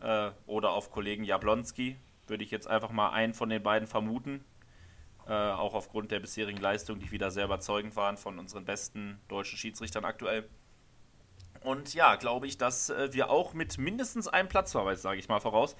äh, 0.00 0.30
oder 0.46 0.70
auf 0.70 0.90
Kollegen 0.90 1.24
Jablonski. 1.24 1.96
Würde 2.26 2.44
ich 2.44 2.50
jetzt 2.50 2.68
einfach 2.68 2.90
mal 2.90 3.10
einen 3.10 3.34
von 3.34 3.48
den 3.48 3.62
beiden 3.62 3.88
vermuten. 3.88 4.44
Äh, 5.26 5.32
auch 5.32 5.74
aufgrund 5.74 6.10
der 6.10 6.20
bisherigen 6.20 6.60
Leistung, 6.60 6.98
die 6.98 7.10
wieder 7.10 7.30
sehr 7.30 7.44
überzeugend 7.44 7.94
waren 7.96 8.16
von 8.16 8.38
unseren 8.38 8.64
besten 8.64 9.20
deutschen 9.28 9.58
Schiedsrichtern 9.58 10.04
aktuell. 10.04 10.48
Und 11.62 11.92
ja, 11.92 12.16
glaube 12.16 12.46
ich, 12.46 12.56
dass 12.56 12.88
äh, 12.88 13.12
wir 13.12 13.28
auch 13.30 13.52
mit 13.52 13.76
mindestens 13.76 14.28
einem 14.28 14.48
Platzverweis, 14.48 15.02
sage 15.02 15.18
ich 15.18 15.28
mal, 15.28 15.40
voraus, 15.40 15.76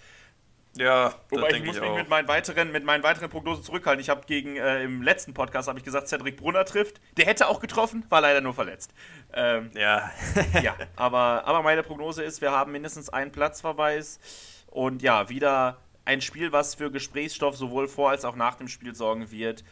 Ja, 0.76 1.14
Wobei 1.30 1.50
ich 1.50 1.64
muss 1.64 1.80
mich 1.80 1.88
auch. 1.88 1.96
mit 1.96 2.08
meinen 2.08 2.28
weiteren, 2.28 2.70
mit 2.70 2.84
meinen 2.84 3.02
weiteren 3.02 3.28
Prognosen 3.28 3.64
zurückhalten. 3.64 4.00
Ich 4.00 4.08
habe 4.08 4.22
gegen 4.26 4.56
äh, 4.56 4.84
im 4.84 5.02
letzten 5.02 5.34
Podcast 5.34 5.68
habe 5.68 5.78
ich 5.78 5.84
gesagt, 5.84 6.08
Cedric 6.08 6.36
Brunner 6.36 6.64
trifft. 6.64 7.00
Der 7.16 7.26
hätte 7.26 7.48
auch 7.48 7.60
getroffen, 7.60 8.04
war 8.08 8.20
leider 8.20 8.40
nur 8.40 8.54
verletzt. 8.54 8.94
Ähm, 9.32 9.70
Ja, 9.74 10.10
ja, 10.62 10.76
aber, 10.96 11.44
aber 11.44 11.62
meine 11.62 11.82
Prognose 11.82 12.22
ist, 12.22 12.40
wir 12.40 12.52
haben 12.52 12.72
mindestens 12.72 13.08
einen 13.08 13.32
Platzverweis 13.32 14.20
und 14.68 15.02
ja, 15.02 15.28
wieder 15.28 15.78
ein 16.04 16.20
Spiel, 16.20 16.52
was 16.52 16.76
für 16.76 16.90
Gesprächsstoff 16.90 17.56
sowohl 17.56 17.88
vor 17.88 18.10
als 18.10 18.24
auch 18.24 18.36
nach 18.36 18.54
dem 18.54 18.68
Spiel 18.68 18.94
sorgen 18.94 19.30
wird. 19.30 19.64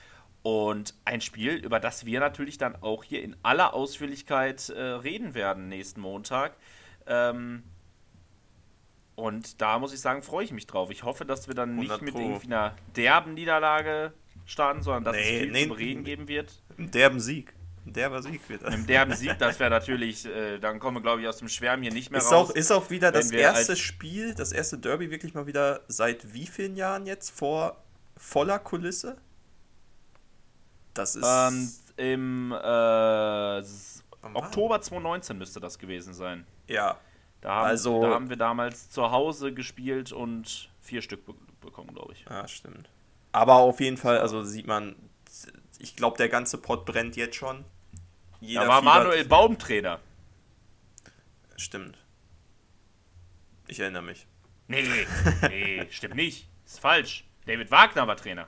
Und 0.43 0.95
ein 1.05 1.21
Spiel, 1.21 1.55
über 1.55 1.81
das 1.81 2.07
wir 2.07 2.21
natürlich 2.21 2.59
dann 2.59 2.77
auch 2.83 3.05
hier 3.05 3.23
in 3.23 3.37
aller 3.43 3.75
Ausführlichkeit 3.75 4.69
äh, 4.71 4.81
reden 4.81 5.35
werden 5.35 5.69
nächsten 5.69 6.01
Montag. 6.01 6.57
Ähm, 7.07 7.65
und 9.19 9.61
da 9.61 9.79
muss 9.81 9.93
ich 9.93 10.01
sagen, 10.01 10.23
freue 10.23 10.45
ich 10.45 10.53
mich 10.53 10.67
drauf. 10.69 10.91
Ich 10.91 11.03
hoffe, 11.03 11.25
dass 11.25 11.49
wir 11.49 11.55
dann 11.55 11.75
nicht 11.75 11.91
100 11.91 12.03
mit 12.03 12.15
irgendwie 12.15 12.47
einer 12.47 12.75
derben 12.95 13.35
Niederlage 13.35 14.13
starten, 14.47 14.81
sondern 14.83 15.05
dass 15.05 15.17
es 15.17 15.23
Nee, 15.23 15.39
viel 15.41 15.51
nee. 15.51 15.63
zum 15.65 15.73
Reden 15.73 16.05
geben 16.05 16.29
wird. 16.29 16.53
ein 16.79 16.91
derben 16.93 17.19
Sieg. 17.19 17.53
Ein 17.85 17.93
derber 17.95 18.23
Sieg 18.23 18.49
wird 18.49 18.63
das. 18.63 18.73
Im 18.75 18.87
derben 18.87 19.15
Sieg, 19.15 19.37
das 19.41 19.59
wäre 19.59 19.71
natürlich, 19.71 20.25
äh, 20.27 20.59
dann 20.59 20.79
kommen 20.79 20.99
wir, 20.99 21.01
glaube 21.01 21.21
ich, 21.23 21.27
aus 21.27 21.39
dem 21.39 21.49
Schwärmen 21.49 21.83
hier 21.83 21.93
nicht 21.93 22.11
mehr 22.13 22.21
Ist 22.21 22.31
raus. 22.31 22.51
auch, 22.51 22.55
ist 22.55 22.71
auch 22.71 22.91
wieder 22.91 23.11
das 23.11 23.31
erste 23.33 23.75
Spiel, 23.77 24.35
das 24.35 24.53
erste 24.53 24.79
Derby 24.79 25.11
wirklich 25.11 25.35
mal 25.35 25.47
wieder 25.49 25.81
seit 25.89 26.33
wie 26.33 26.47
vielen 26.47 26.77
Jahren 26.77 27.05
jetzt 27.07 27.31
vor 27.31 27.83
voller 28.17 28.59
Kulisse? 28.61 29.17
Das 30.95 31.17
ist. 31.17 31.25
ähm, 31.27 31.73
Im 31.97 32.53
äh, 32.53 33.63
Oktober 34.35 34.81
2019 34.81 35.39
müsste 35.39 35.59
das 35.61 35.79
gewesen 35.79 36.15
sein. 36.15 36.47
ja. 36.69 36.97
Da 37.41 37.51
haben, 37.55 37.67
Also- 37.67 38.03
da 38.03 38.11
haben 38.11 38.29
wir 38.29 38.37
damals 38.37 38.91
zu 38.91 39.11
Hause 39.11 39.53
gespielt 39.55 40.13
und 40.13 40.71
vier 40.81 41.03
Stück 41.03 41.25
be 41.27 41.35
bekommen, 41.61 41.93
glaube 41.93 42.13
ich. 42.13 42.25
Ja, 42.31 42.47
stimmt. 42.49 42.89
Aber 43.33 43.57
auf 43.57 43.81
jeden 43.81 43.97
Fall, 43.97 44.19
also 44.19 44.43
sieht 44.45 44.67
man, 44.67 44.95
ich 45.81 45.97
glaube, 45.97 46.17
der 46.17 46.29
ganze 46.29 46.57
Pott 46.59 46.85
brennt 46.87 47.17
jetzt 47.17 47.37
schon. 47.37 47.65
Jeder 48.41 48.63
Da 48.63 48.69
war 48.69 48.83
Manuel 48.83 49.25
Baum 49.25 49.59
Trainer. 49.59 50.01
Stimmt. 51.57 51.99
Ich 53.67 53.81
erinnere 53.81 54.03
mich. 54.03 54.27
Nee, 54.71 54.87
nee, 55.49 55.87
stimmt 55.91 56.15
nicht. 56.17 56.47
Ist 56.67 56.79
falsch. 56.81 57.25
David 57.47 57.71
Wagner 57.71 58.07
war 58.07 58.17
Trainer. 58.17 58.47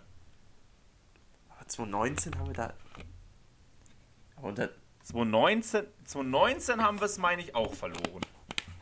Aber 1.49 1.66
2019 1.66 2.38
haben 2.38 2.47
wir 2.47 2.53
da. 2.55 2.74
Da 4.55 4.68
2019, 5.03 5.86
2019 6.05 6.82
haben 6.82 7.01
wir 7.01 7.07
es, 7.07 7.16
meine 7.16 7.41
ich, 7.43 7.55
auch 7.55 7.72
verloren. 7.72 8.20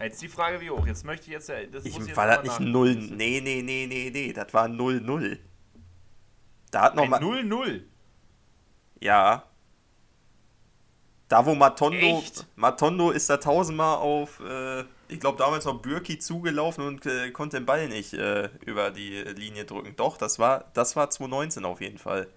Jetzt 0.01 0.23
die 0.23 0.29
Frage, 0.29 0.61
wie 0.61 0.71
hoch. 0.71 0.87
Jetzt 0.87 1.05
möchte 1.05 1.27
ich 1.27 1.33
jetzt. 1.33 1.49
Das 1.49 1.85
ich, 1.85 1.99
muss 1.99 2.17
war 2.17 2.27
das 2.27 2.43
nicht 2.43 2.61
nachgucken. 2.61 2.73
0. 2.73 2.95
Nee, 2.95 3.41
nee, 3.43 3.63
nee, 3.63 3.87
nee, 3.89 4.11
nee. 4.13 4.33
Das 4.33 4.55
war 4.55 4.67
0-0. 4.67 5.39
Da 6.71 6.83
hat 6.83 6.95
noch 6.95 7.05
Ein 7.05 7.11
mal. 7.11 7.21
0-0. 7.21 7.83
Ja. 9.01 9.45
Da, 11.29 11.45
wo 11.45 11.55
Matondo. 11.55 11.99
Echt? 11.99 12.47
Matondo 12.57 13.11
ist 13.11 13.29
da 13.29 13.39
tausendmal 13.39 13.97
auf. 13.97 14.41
Äh, 14.41 14.85
ich 15.09 15.21
glaube, 15.21 15.39
damals 15.39 15.65
noch 15.65 15.81
Bürki 15.81 16.19
zugelaufen 16.19 16.87
und 16.87 17.07
äh, 17.07 17.31
konnte 17.31 17.59
den 17.59 17.67
Ball 17.67 17.89
nicht 17.89 18.13
äh, 18.15 18.51
über 18.65 18.91
die 18.91 19.23
Linie 19.23 19.65
drücken. 19.65 19.97
Doch, 19.97 20.17
das 20.17 20.39
war, 20.39 20.71
das 20.75 20.97
war 20.97 21.11
2019 21.11 21.65
auf 21.65 21.81
jeden 21.81 21.99
Fall. 21.99 22.29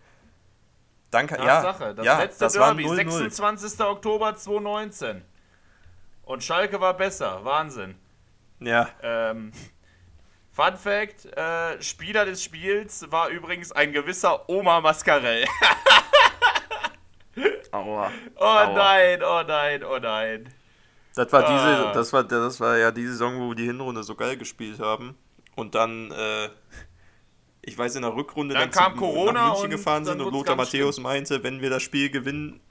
Danke, 1.09 1.36
ja. 1.36 1.62
Tatsache. 1.62 1.95
Das 1.95 2.05
ja, 2.05 2.20
letzte 2.20 2.45
das 2.45 2.57
war 2.57 2.74
Derby, 2.74 2.89
0-0. 2.89 2.95
26. 3.12 3.80
Oktober 3.82 4.36
2019. 4.36 5.22
Und 6.32 6.43
Schalke 6.43 6.79
war 6.79 6.95
besser. 6.95 7.43
Wahnsinn. 7.43 7.95
Ja, 8.59 8.89
Ähm, 9.03 9.51
Fun 10.53 10.75
Fact: 10.77 11.25
äh, 11.25 11.82
Spieler 11.82 12.25
des 12.25 12.43
Spiels 12.43 13.09
war 13.11 13.29
übrigens 13.29 13.71
ein 13.71 13.91
gewisser 13.91 14.47
Oma 14.49 14.79
Mascarell. 14.82 15.45
aua. 17.71 18.11
oh 18.36 18.43
Aua. 18.43 18.73
nein, 18.73 19.23
oh 19.23 19.43
nein, 19.47 19.84
oh 19.84 19.97
nein. 19.99 20.53
Das 21.15 21.32
war 21.34 21.41
diese, 21.43 21.88
Ah. 21.89 21.93
das 21.93 22.13
war, 22.13 22.23
das 22.23 22.59
war 22.61 22.77
ja 22.77 22.91
die 22.91 23.05
Saison, 23.07 23.39
wo 23.39 23.49
wir 23.49 23.55
die 23.55 23.65
Hinrunde 23.65 24.03
so 24.03 24.15
geil 24.15 24.38
gespielt 24.38 24.79
haben. 24.79 25.17
Und 25.55 25.75
dann, 25.75 26.11
äh, 26.11 26.49
ich 27.61 27.77
weiß, 27.77 27.95
in 27.95 28.03
der 28.03 28.15
Rückrunde 28.15 28.53
Dann 28.55 28.71
kam 28.71 28.93
zu- 28.93 28.99
Corona 28.99 29.32
nach 29.34 29.51
München 29.53 29.69
gefahren 29.71 30.05
dann 30.05 30.17
sind 30.19 30.27
und 30.27 30.34
Lothar 30.34 30.55
Matthäus 30.55 30.99
meinte, 30.99 31.43
wenn 31.43 31.61
wir 31.61 31.69
das 31.69 31.84
Spiel 31.84 32.09
gewinnen, 32.09 32.61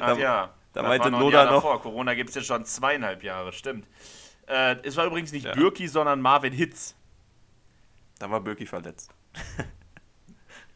Ach 0.00 0.08
ja, 0.18 0.50
da 0.74 0.82
das 0.82 0.88
meinte 0.90 1.04
war 1.12 1.20
noch 1.20 1.30
Jahr 1.32 1.44
noch- 1.46 1.52
davor. 1.54 1.80
Corona 1.80 2.12
gibt 2.14 2.28
es 2.30 2.36
jetzt 2.36 2.46
schon 2.46 2.64
zweieinhalb 2.66 3.22
Jahre, 3.22 3.52
stimmt. 3.52 3.86
Äh, 4.46 4.76
es 4.82 4.96
war 4.96 5.06
übrigens 5.06 5.32
nicht 5.32 5.46
Ja. 5.46 5.54
Bürki, 5.54 5.88
sondern 5.88 6.20
Marvin 6.20 6.52
Hitz. 6.52 6.94
dann 8.18 8.30
war 8.30 8.40
Birki 8.40 8.66
verletzt. 8.66 9.10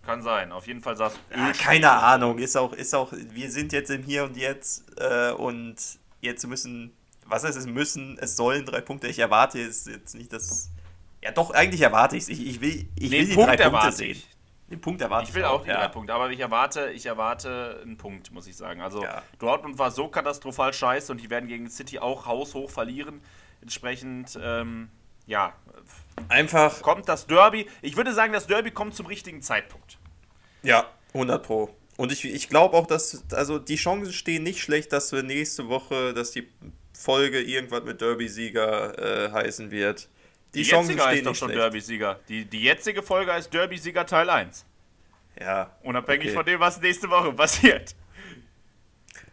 Kann 0.05 0.23
sein. 0.23 0.53
Auf 0.53 0.67
jeden 0.67 0.81
Fall 0.81 0.97
saß 0.97 1.13
Ja, 1.37 1.53
keine 1.53 1.91
Ahnung, 1.91 2.39
ist 2.39 2.57
auch, 2.57 2.73
ist 2.73 2.95
auch, 2.95 3.13
wir 3.13 3.51
sind 3.51 3.73
jetzt 3.73 3.91
im 3.91 4.03
Hier 4.03 4.25
und 4.25 4.37
Jetzt 4.39 4.85
äh, 4.99 5.33
und 5.33 5.77
jetzt 6.23 6.47
müssen, 6.47 6.97
was 7.27 7.45
heißt 7.45 7.59
es 7.59 7.67
müssen, 7.67 8.17
es 8.19 8.35
sollen 8.37 8.65
drei 8.65 8.81
Punkte. 8.81 9.07
Ich 9.09 9.19
erwarte 9.19 9.59
jetzt, 9.59 9.87
jetzt 9.87 10.15
nicht 10.15 10.33
das. 10.33 10.71
Ja, 11.23 11.31
doch, 11.33 11.51
eigentlich 11.51 11.83
erwarte 11.83 12.17
ich 12.17 12.23
es. 12.23 12.29
Ich, 12.31 12.47
ich 12.47 12.61
will, 12.63 12.89
ich 12.97 13.11
will 13.11 13.19
Den 13.21 13.29
die 13.29 13.35
Punkt 13.35 13.51
drei 13.61 13.69
Punkte 13.69 13.93
sehen. 13.93 14.11
ich. 14.13 14.27
Den 14.71 14.81
Punkt 14.81 15.01
erwarte 15.01 15.29
Ich 15.29 15.35
will 15.35 15.45
auch 15.45 15.63
die 15.63 15.71
ja. 15.71 15.81
drei 15.81 15.89
Punkte, 15.89 16.13
aber 16.13 16.31
ich 16.31 16.41
erwarte, 16.41 16.91
ich 16.91 17.07
erwarte 17.07 17.81
einen 17.83 17.97
Punkt, 17.97 18.33
muss 18.33 18.47
ich 18.47 18.57
sagen. 18.57 18.81
Also 18.83 19.03
Ja. 19.03 19.23
Dortmund 19.39 19.79
war 19.79 19.91
so 19.91 20.09
katastrophal 20.09 20.73
scheiße 20.73 21.11
und 21.11 21.21
die 21.21 21.31
werden 21.31 21.49
gegen 21.49 21.71
City 21.71 21.99
auch 21.99 22.27
haushoch 22.27 22.71
verlieren. 22.71 23.23
Entsprechend, 23.63 24.39
ähm, 24.41 24.91
ja, 25.27 25.55
Einfach, 26.29 26.83
kommt 26.83 27.09
das 27.09 27.27
Derby. 27.27 27.69
Ich 27.83 27.97
würde 27.97 28.13
sagen, 28.13 28.33
das 28.33 28.47
Derby 28.47 28.71
kommt 28.71 28.95
zum 28.95 29.07
richtigen 29.07 29.43
Zeitpunkt. 29.43 29.99
ja, 30.63 30.87
100 31.15 31.43
Pro. 31.43 31.71
Und 31.97 32.13
ich, 32.13 32.25
ich 32.25 32.49
glaube 32.49 32.77
auch, 32.77 32.87
dass, 32.87 33.25
also 33.33 33.59
die 33.59 33.77
Chancen 33.77 34.13
stehen 34.13 34.43
nicht 34.43 34.61
schlecht, 34.61 34.93
dass 34.93 35.11
wir 35.13 35.23
nächste 35.23 35.69
Woche, 35.69 36.15
dass 36.15 36.31
die 36.31 36.49
Folge 36.93 37.41
irgendwas 37.41 37.83
mit 37.85 38.01
Derby-Sieger 38.01 38.99
äh, 39.27 39.33
heißen 39.33 39.71
wird. 39.71 40.09
Die, 40.55 40.63
Die, 40.63 40.69
Chancen 40.69 40.93
jetzige 40.93 41.07
heißt 41.07 41.27
doch 41.27 41.35
schon. 41.35 41.49
Derby-Sieger. 41.51 42.21
Die, 42.29 42.45
die 42.45 42.63
jetzige 42.63 43.03
Folge 43.03 43.33
heißt 43.33 43.53
Derby-Sieger 43.53 44.07
Teil 44.07 44.31
1. 44.31 44.65
Ja, 45.41 45.77
Unabhängig 45.83 46.27
okay. 46.29 46.35
von 46.35 46.45
dem, 46.47 46.59
was 46.61 46.81
nächste 46.81 47.09
Woche 47.11 47.33
passiert. 47.33 47.95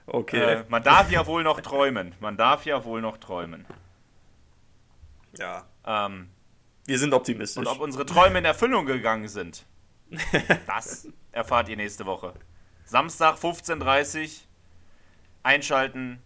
okay. 0.07 0.39
Äh, 0.59 0.65
man 0.69 0.83
darf 0.83 1.09
ja 1.11 1.25
wohl 1.25 1.43
noch 1.43 1.61
träumen. 1.61 2.13
Man 2.19 2.37
darf 2.37 2.65
ja 2.65 2.83
wohl 2.83 3.01
noch 3.01 3.17
träumen. 3.17 3.65
ja, 5.37 5.65
Ähm, 5.85 6.29
wir 6.85 6.99
sind 6.99 7.13
optimistisch. 7.13 7.57
Und 7.57 7.67
ob 7.67 7.79
unsere 7.79 8.05
Träume 8.05 8.37
in 8.39 8.45
Erfüllung 8.45 8.85
gegangen 8.85 9.27
sind, 9.27 9.65
das 10.67 11.07
erfahrt 11.31 11.69
ihr 11.69 11.77
nächste 11.77 12.05
Woche. 12.05 12.33
Samstag 12.83 13.37
15.30 13.37 14.23
Uhr 14.23 14.29
einschalten 15.41 16.21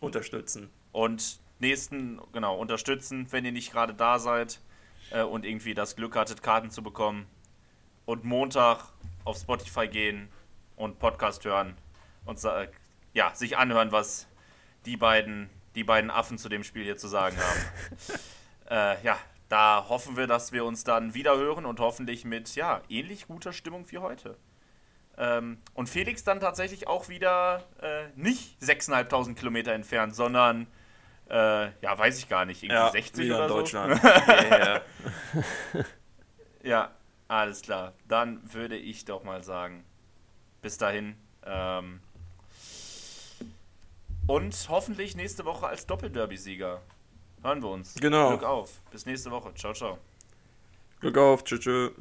Unterstützen. 0.00 0.70
und 0.92 1.40
nächsten, 1.60 2.20
genau, 2.32 2.56
unterstützen, 2.56 3.26
wenn 3.30 3.44
ihr 3.44 3.52
nicht 3.52 3.72
gerade 3.72 3.94
da 3.94 4.18
seid 4.18 4.60
äh, 5.10 5.22
und 5.22 5.44
irgendwie 5.44 5.74
das 5.74 5.96
Glück 5.96 6.16
hattet, 6.16 6.42
Karten 6.42 6.70
zu 6.70 6.82
bekommen. 6.82 7.26
Und 8.06 8.24
Montag 8.24 8.84
auf 9.24 9.36
Spotify 9.36 9.86
gehen 9.86 10.28
und 10.76 10.98
Podcast 10.98 11.44
hören 11.44 11.76
und 12.24 12.42
äh, 12.44 12.68
ja, 13.12 13.34
sich 13.34 13.58
anhören, 13.58 13.92
was 13.92 14.26
die 14.86 14.96
beiden, 14.96 15.50
die 15.74 15.84
beiden 15.84 16.10
Affen 16.10 16.38
zu 16.38 16.48
dem 16.48 16.64
Spiel 16.64 16.84
hier 16.84 16.96
zu 16.96 17.08
sagen 17.08 17.36
haben. 17.36 18.20
äh, 18.70 19.02
ja, 19.04 19.18
da 19.48 19.86
hoffen 19.88 20.16
wir, 20.16 20.26
dass 20.26 20.52
wir 20.52 20.64
uns 20.64 20.84
dann 20.84 21.14
wieder 21.14 21.36
hören 21.36 21.66
und 21.66 21.80
hoffentlich 21.80 22.24
mit 22.24 22.54
ja, 22.54 22.82
ähnlich 22.88 23.26
guter 23.26 23.52
Stimmung 23.52 23.90
wie 23.90 23.98
heute. 23.98 24.36
Ähm, 25.16 25.58
und 25.74 25.88
Felix 25.88 26.22
dann 26.22 26.38
tatsächlich 26.40 26.86
auch 26.86 27.08
wieder 27.08 27.64
äh, 27.80 28.08
nicht 28.14 28.62
6.500 28.62 29.34
Kilometer 29.34 29.72
entfernt, 29.72 30.14
sondern 30.14 30.66
Äh, 31.30 31.70
ja, 31.82 31.98
weiß 31.98 32.18
ich 32.18 32.28
gar 32.28 32.44
nicht. 32.44 32.62
Irgendwie 32.62 32.80
Ja, 32.80 32.90
60 32.90 33.24
wieder 33.24 33.36
oder 33.36 33.44
in 33.44 33.48
so? 33.48 33.56
Deutschland. 33.56 34.02
ja, 34.02 34.58
ja. 34.58 34.82
Ja, 36.62 36.90
alles 37.28 37.62
klar. 37.62 37.92
Dann 38.08 38.40
würde 38.52 38.76
ich 38.76 39.04
doch 39.04 39.22
mal 39.24 39.44
sagen, 39.44 39.84
bis 40.60 40.76
dahin. 40.76 41.16
Ähm, 41.44 42.00
und 44.26 44.66
hoffentlich 44.68 45.16
nächste 45.16 45.44
Woche 45.44 45.66
als 45.66 45.86
Doppelderby-Sieger. 45.86 46.82
Hören 47.42 47.62
wir 47.62 47.70
uns. 47.70 47.94
Genau. 47.94 48.30
Glück 48.30 48.44
auf. 48.44 48.80
Bis 48.90 49.06
nächste 49.06 49.30
Woche. 49.30 49.54
Ciao, 49.54 49.72
ciao. 49.72 49.98
Glück 51.00 51.16
auf, 51.16 51.44
tschüss. 51.44 51.60
tschüss. 51.60 51.92